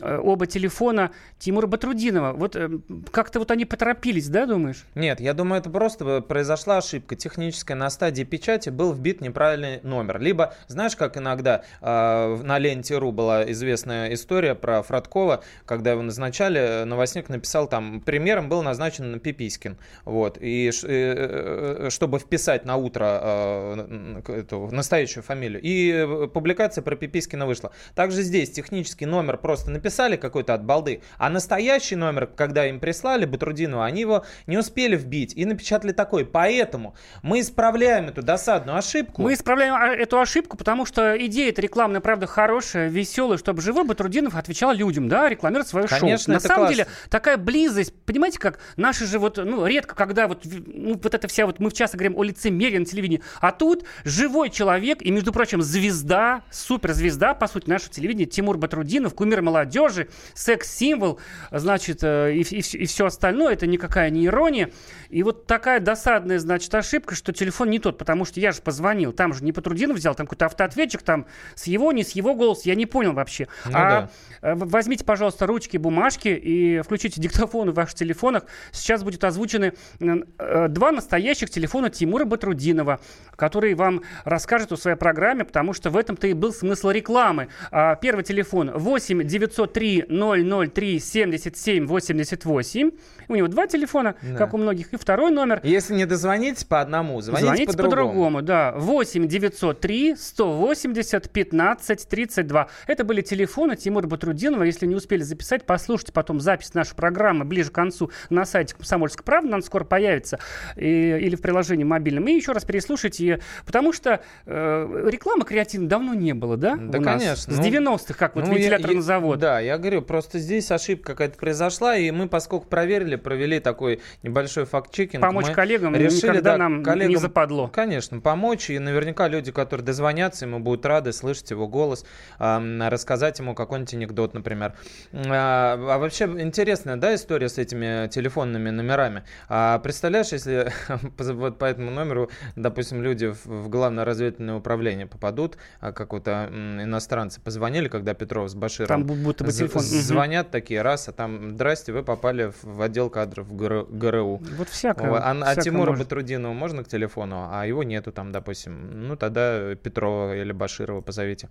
э, 0.00 0.16
оба 0.16 0.46
телефона 0.46 1.10
Тимура 1.38 1.66
Батрудинова. 1.66 2.37
Вот 2.38 2.56
э, 2.56 2.70
как-то 3.10 3.38
вот 3.38 3.50
они 3.50 3.64
поторопились, 3.64 4.28
да, 4.28 4.46
думаешь? 4.46 4.84
Нет, 4.94 5.20
я 5.20 5.34
думаю, 5.34 5.60
это 5.60 5.70
просто 5.70 6.20
произошла 6.20 6.78
ошибка 6.78 7.16
техническая. 7.16 7.76
На 7.76 7.90
стадии 7.90 8.22
печати 8.24 8.70
был 8.70 8.92
вбит 8.92 9.20
неправильный 9.20 9.80
номер. 9.82 10.20
Либо, 10.20 10.54
знаешь, 10.68 10.96
как 10.96 11.16
иногда 11.16 11.62
э, 11.80 12.36
на 12.42 12.58
ленте.ру 12.58 13.12
была 13.12 13.50
известная 13.50 14.14
история 14.14 14.54
про 14.54 14.82
Фродкова, 14.82 15.42
когда 15.66 15.92
его 15.92 16.02
назначали, 16.02 16.84
новостник 16.84 17.28
написал 17.28 17.68
там, 17.68 18.00
премьером 18.00 18.48
был 18.48 18.62
назначен 18.62 19.18
Пипискин. 19.20 19.76
Вот. 20.04 20.38
И 20.40 20.70
ш- 20.70 20.86
э, 20.88 21.86
э, 21.86 21.90
чтобы 21.90 22.18
вписать 22.18 22.64
на 22.64 22.76
утро 22.76 23.20
э, 23.22 24.20
эту 24.28 24.68
настоящую 24.70 25.22
фамилию. 25.22 25.60
И 25.62 26.28
публикация 26.28 26.82
про 26.82 26.96
Пипискина 26.96 27.46
вышла. 27.46 27.72
Также 27.94 28.22
здесь 28.22 28.50
технический 28.50 29.06
номер 29.06 29.38
просто 29.38 29.70
написали 29.70 30.16
какой-то 30.16 30.54
от 30.54 30.64
балды, 30.64 31.02
а 31.18 31.28
настоящий 31.30 31.96
номер, 31.96 32.27
когда 32.36 32.66
им 32.66 32.80
прислали 32.80 33.24
Батрудинова, 33.24 33.84
они 33.84 34.02
его 34.02 34.24
не 34.46 34.58
успели 34.58 34.96
вбить 34.96 35.34
и 35.36 35.44
напечатали 35.44 35.92
такой. 35.92 36.24
Поэтому 36.24 36.94
мы 37.22 37.40
исправляем 37.40 38.08
эту 38.08 38.22
досадную 38.22 38.78
ошибку. 38.78 39.22
Мы 39.22 39.34
исправляем 39.34 39.74
а, 39.74 39.88
эту 39.88 40.18
ошибку, 40.20 40.56
потому 40.56 40.86
что 40.86 41.14
идея 41.26 41.50
эта 41.50 41.60
рекламная, 41.62 42.00
правда, 42.00 42.26
хорошая, 42.26 42.88
веселая, 42.88 43.38
чтобы 43.38 43.62
живой 43.62 43.84
Батрудинов 43.84 44.34
отвечал 44.36 44.72
людям, 44.72 45.08
да, 45.08 45.28
рекламировать 45.28 45.68
свое 45.68 45.86
Конечно, 45.86 46.18
шоу. 46.18 46.32
На 46.34 46.38
это 46.38 46.48
самом 46.48 46.60
классно. 46.66 46.74
деле, 46.76 46.88
такая 47.10 47.36
близость, 47.36 47.94
понимаете, 48.04 48.38
как 48.38 48.58
наши 48.76 49.06
же 49.06 49.18
вот, 49.18 49.36
ну, 49.38 49.66
редко, 49.66 49.94
когда 49.94 50.28
вот, 50.28 50.44
в- 50.44 50.68
ну, 50.68 51.00
вот 51.02 51.14
это 51.14 51.28
вся 51.28 51.46
вот, 51.46 51.58
мы 51.58 51.70
часто 51.70 51.96
говорим 51.96 52.16
о 52.16 52.22
лицемерии 52.22 52.78
на 52.78 52.84
телевидении, 52.84 53.22
а 53.40 53.52
тут 53.52 53.84
живой 54.04 54.50
человек, 54.50 55.02
и, 55.02 55.10
между 55.10 55.32
прочим, 55.32 55.62
звезда, 55.62 56.42
суперзвезда, 56.50 57.34
по 57.34 57.46
сути, 57.48 57.68
нашего 57.68 57.92
телевидения, 57.92 58.26
Тимур 58.26 58.58
Батрудинов, 58.58 59.14
кумир 59.14 59.42
молодежи, 59.42 60.08
секс-символ, 60.34 61.20
значит, 61.50 62.00
э, 62.26 62.34
и, 62.34 62.86
все 62.86 63.06
остальное, 63.06 63.52
это 63.54 63.66
никакая 63.66 64.10
не 64.10 64.26
ирония. 64.26 64.70
И 65.10 65.22
вот 65.22 65.46
такая 65.46 65.80
досадная, 65.80 66.38
значит, 66.38 66.74
ошибка, 66.74 67.14
что 67.14 67.32
телефон 67.32 67.70
не 67.70 67.78
тот, 67.78 67.98
потому 67.98 68.24
что 68.24 68.40
я 68.40 68.52
же 68.52 68.60
позвонил, 68.60 69.12
там 69.12 69.32
же 69.32 69.44
не 69.44 69.52
Батрудинов 69.52 69.96
взял, 69.96 70.14
там 70.14 70.26
какой-то 70.26 70.46
автоответчик, 70.46 71.02
там 71.02 71.26
с 71.54 71.66
его, 71.66 71.92
не 71.92 72.04
с 72.04 72.10
его 72.12 72.34
голоса, 72.34 72.62
я 72.64 72.74
не 72.74 72.86
понял 72.86 73.12
вообще. 73.12 73.48
Ну 73.66 73.72
а 73.74 74.10
э, 74.42 74.54
в- 74.54 74.68
возьмите, 74.70 75.04
пожалуйста, 75.04 75.46
ручки, 75.46 75.76
бумажки 75.76 76.28
и 76.28 76.80
включите 76.80 77.20
диктофоны 77.20 77.72
в 77.72 77.74
ваших 77.74 77.94
телефонах. 77.94 78.44
Сейчас 78.72 79.02
будет 79.02 79.24
озвучены 79.24 79.72
э, 80.00 80.68
два 80.68 80.92
настоящих 80.92 81.50
телефона 81.50 81.90
Тимура 81.90 82.24
Батрудинова, 82.24 83.00
который 83.36 83.74
вам 83.74 84.02
расскажет 84.24 84.72
о 84.72 84.76
своей 84.76 84.96
программе, 84.96 85.44
потому 85.44 85.72
что 85.72 85.90
в 85.90 85.96
этом-то 85.96 86.26
и 86.26 86.32
был 86.32 86.52
смысл 86.52 86.90
рекламы. 86.90 87.48
А, 87.70 87.96
Первый 87.96 88.24
телефон 88.24 88.70
8 88.74 89.24
903 89.24 90.06
003 90.08 91.00
77 91.00 91.86
88. 92.12 92.90
У 93.28 93.34
него 93.36 93.48
два 93.48 93.66
телефона, 93.66 94.14
Да. 94.22 94.36
как 94.38 94.54
у 94.54 94.58
многих. 94.58 94.92
И 94.92 94.96
второй 94.96 95.30
номер 95.30 95.60
Если 95.62 95.94
не 95.94 96.06
дозвонитесь 96.06 96.64
по 96.64 96.80
одному, 96.80 97.20
звоните, 97.20 97.46
Звоните 97.46 97.66
по-другому. 97.72 98.08
по-другому, 98.08 98.42
да. 98.42 98.72
8 98.76 99.26
903 99.28 100.16
180 100.16 101.30
15 101.30 102.08
32. 102.08 102.68
Это 102.86 103.04
были 103.04 103.20
телефоны 103.20 103.76
Тимура 103.76 104.06
Батрудинова. 104.06 104.62
Если 104.62 104.86
не 104.86 104.94
успели 104.94 105.22
записать, 105.22 105.64
послушайте 105.64 106.12
потом 106.12 106.40
запись 106.40 106.74
нашей 106.74 106.94
программы 106.94 107.44
ближе 107.44 107.70
к 107.70 107.74
концу 107.74 108.10
на 108.30 108.44
сайте 108.44 108.74
«Комсомольской 108.74 109.24
правды». 109.24 109.48
Она 109.52 109.62
скоро 109.62 109.84
появится. 109.84 110.38
И- 110.76 111.18
или 111.18 111.36
в 111.36 111.40
приложении 111.42 111.84
мобильном. 111.84 112.26
И 112.28 112.32
еще 112.32 112.52
раз 112.52 112.64
переслушайте. 112.64 113.40
Потому 113.66 113.92
что 113.92 114.20
э, 114.46 115.08
рекламы 115.10 115.44
креативной 115.44 115.88
давно 115.88 116.14
не 116.14 116.32
было, 116.34 116.56
да? 116.56 116.76
Да, 116.76 116.98
у 116.98 117.00
нас? 117.02 117.20
конечно. 117.22 117.52
С 117.54 117.56
Ну, 117.58 117.62
90-х, 117.62 118.14
как 118.18 118.34
вот 118.36 118.46
ну, 118.46 118.52
я- 118.52 118.58
вентилятор 118.58 118.90
я- 118.90 118.96
на 118.96 119.02
завод. 119.02 119.38
Да, 119.38 119.60
я 119.60 119.76
говорю, 119.78 120.02
просто 120.02 120.38
здесь 120.38 120.70
ошибка 120.70 121.12
какая-то 121.12 121.36
произошла, 121.38 121.96
и 122.00 122.10
мы, 122.10 122.28
поскольку 122.28 122.66
проверили, 122.66 123.16
провели 123.16 123.60
такой 123.60 124.00
небольшой 124.22 124.64
факт-чекинг. 124.64 125.22
Помочь 125.22 125.50
коллегам 125.50 125.94
решили, 125.94 126.28
никогда 126.28 126.52
да, 126.52 126.58
нам 126.58 126.78
не 126.78 126.84
коллегам, 126.84 127.20
западло. 127.20 127.68
Конечно, 127.68 128.20
помочь, 128.20 128.70
и 128.70 128.78
наверняка 128.78 129.28
люди, 129.28 129.52
которые 129.52 129.84
дозвонятся, 129.84 130.46
ему 130.46 130.58
будут 130.58 130.84
рады 130.86 131.12
слышать 131.12 131.50
его 131.50 131.68
голос, 131.68 132.04
а, 132.38 132.62
рассказать 132.88 133.38
ему 133.38 133.54
какой-нибудь 133.54 133.94
анекдот, 133.94 134.34
например. 134.34 134.74
А, 135.12 135.74
а 135.74 135.98
вообще 135.98 136.24
интересная, 136.24 136.96
да, 136.96 137.14
история 137.14 137.48
с 137.48 137.58
этими 137.58 138.08
телефонными 138.08 138.70
номерами. 138.70 139.24
А 139.48 139.78
представляешь, 139.78 140.32
если 140.32 140.72
вот 141.18 141.58
по 141.58 141.64
этому 141.64 141.90
номеру, 141.90 142.30
допустим, 142.56 143.02
люди 143.02 143.26
в, 143.26 143.46
в 143.46 143.68
главное 143.68 144.04
разведывательное 144.04 144.56
управление 144.56 145.06
попадут, 145.06 145.56
а 145.80 145.92
какого-то 145.92 146.48
иностранцы 146.52 147.40
позвонили, 147.40 147.88
когда 147.88 148.14
Петров 148.14 148.50
с 148.50 148.54
Башировым 148.54 149.06
Там 149.06 149.22
будто 149.22 149.44
бы 149.44 149.52
телефон. 149.52 149.82
Звонят 149.82 150.50
такие 150.50 150.82
раз, 150.82 151.08
а 151.08 151.12
там, 151.12 151.50
здрасте, 151.52 151.77
вы 151.86 152.02
попали 152.02 152.52
в, 152.62 152.82
отдел 152.82 153.10
кадров 153.10 153.52
ГР- 153.52 153.86
ГРУ. 153.90 154.42
Вот 154.56 154.68
всякое. 154.68 155.10
А, 155.12 155.30
а 155.30 155.34
всякое 155.44 155.62
Тимура 155.62 155.90
может. 155.90 156.04
Батрудинова 156.06 156.52
можно 156.52 156.84
к 156.84 156.88
телефону, 156.88 157.48
а 157.50 157.66
его 157.66 157.82
нету 157.82 158.12
там, 158.12 158.32
допустим. 158.32 159.06
Ну, 159.08 159.16
тогда 159.16 159.74
Петрова 159.74 160.36
или 160.36 160.52
Баширова 160.52 161.00
позовите. 161.00 161.48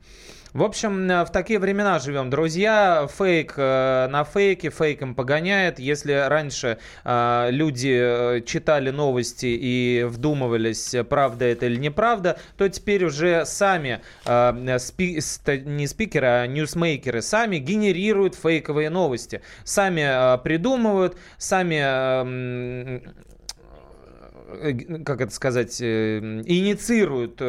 В 0.53 0.63
общем, 0.63 1.09
э, 1.09 1.23
в 1.25 1.31
такие 1.31 1.59
времена 1.59 1.99
живем, 1.99 2.29
друзья. 2.29 3.07
Фейк 3.17 3.53
э, 3.57 4.07
на 4.09 4.23
фейке, 4.23 4.69
фейком 4.69 5.15
погоняет. 5.15 5.79
Если 5.79 6.13
раньше 6.13 6.77
э, 7.03 7.47
люди 7.51 8.41
читали 8.45 8.89
новости 8.89 9.45
и 9.45 10.03
вдумывались, 10.07 10.95
правда 11.09 11.45
это 11.45 11.65
или 11.67 11.77
неправда, 11.77 12.39
то 12.57 12.67
теперь 12.69 13.05
уже 13.05 13.45
сами, 13.45 14.01
э, 14.25 14.77
спи- 14.79 15.21
не 15.65 15.87
спикеры, 15.87 16.27
а 16.27 16.47
ньюсмейкеры, 16.47 17.21
сами 17.21 17.57
генерируют 17.57 18.35
фейковые 18.35 18.89
новости. 18.89 19.41
Сами 19.63 20.01
э, 20.17 20.37
придумывают, 20.43 21.17
сами 21.37 21.75
э, 21.75 22.21
м, 22.21 23.01
э, 24.61 25.03
как 25.03 25.21
это 25.21 25.33
сказать, 25.33 25.79
э, 25.81 26.19
инициируют 26.45 27.39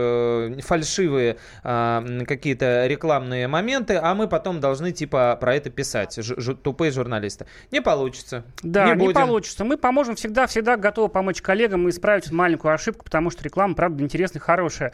фальшивые 0.64 1.36
какие-то 1.62 2.86
рекламные 2.86 3.48
моменты, 3.48 3.98
а 4.02 4.14
мы 4.14 4.28
потом 4.28 4.60
должны 4.60 4.92
типа 4.92 5.36
про 5.40 5.54
это 5.54 5.70
писать, 5.70 6.16
ж- 6.22 6.54
тупые 6.54 6.90
журналисты. 6.90 7.46
Не 7.70 7.80
получится. 7.80 8.44
Да, 8.62 8.86
не, 8.88 8.94
будем. 8.94 9.14
получится. 9.14 9.64
Мы 9.64 9.76
поможем 9.76 10.16
всегда, 10.16 10.46
всегда 10.46 10.76
готовы 10.76 11.08
помочь 11.08 11.40
коллегам 11.40 11.88
исправить 11.88 12.26
эту 12.26 12.34
маленькую 12.34 12.74
ошибку, 12.74 13.04
потому 13.04 13.30
что 13.30 13.44
реклама, 13.44 13.74
правда, 13.74 14.02
интересная, 14.02 14.40
хорошая. 14.40 14.92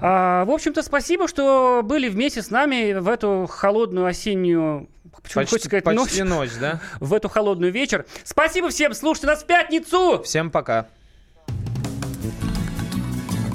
А, 0.00 0.44
в 0.44 0.50
общем-то, 0.50 0.82
спасибо, 0.82 1.26
что 1.26 1.82
были 1.84 2.08
вместе 2.08 2.42
с 2.42 2.50
нами 2.50 2.92
в 2.98 3.08
эту 3.08 3.46
холодную 3.50 4.06
осеннюю 4.06 4.88
Почему 5.22 5.42
Почти, 5.42 5.50
хочется 5.54 5.68
сказать 5.68 5.84
почти 5.84 6.22
ночь? 6.22 6.50
ночь, 6.50 6.58
да? 6.60 6.80
В 7.00 7.12
эту 7.14 7.28
холодную 7.28 7.72
вечер. 7.72 8.06
Спасибо 8.24 8.68
всем, 8.70 8.94
слушайте 8.94 9.26
нас 9.26 9.42
в 9.42 9.46
пятницу! 9.46 10.22
Всем 10.24 10.50
пока. 10.50 10.86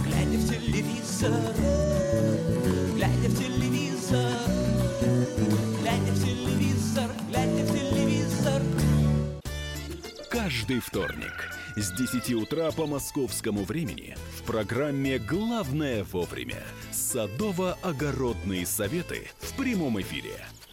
Глядя 0.04 0.38
в 0.38 0.50
телевизор, 0.50 1.32
глядя 2.96 3.30
в 3.30 3.38
телевизор, 3.38 4.32
глядя 5.82 6.12
в 6.12 6.24
телевизор, 6.24 7.10
глядя 7.30 7.64
в 7.64 7.72
телевизор. 7.74 8.62
Каждый 10.30 10.80
вторник 10.80 11.52
с 11.76 11.92
10 11.92 12.34
утра 12.36 12.72
по 12.72 12.86
московскому 12.88 13.64
времени 13.64 14.16
в 14.38 14.44
программе 14.44 15.18
«Главное 15.20 16.04
вовремя» 16.06 16.62
садово-огородные 16.92 18.66
советы 18.66 19.28
в 19.40 19.54
прямом 19.58 20.00
эфире. 20.02 20.34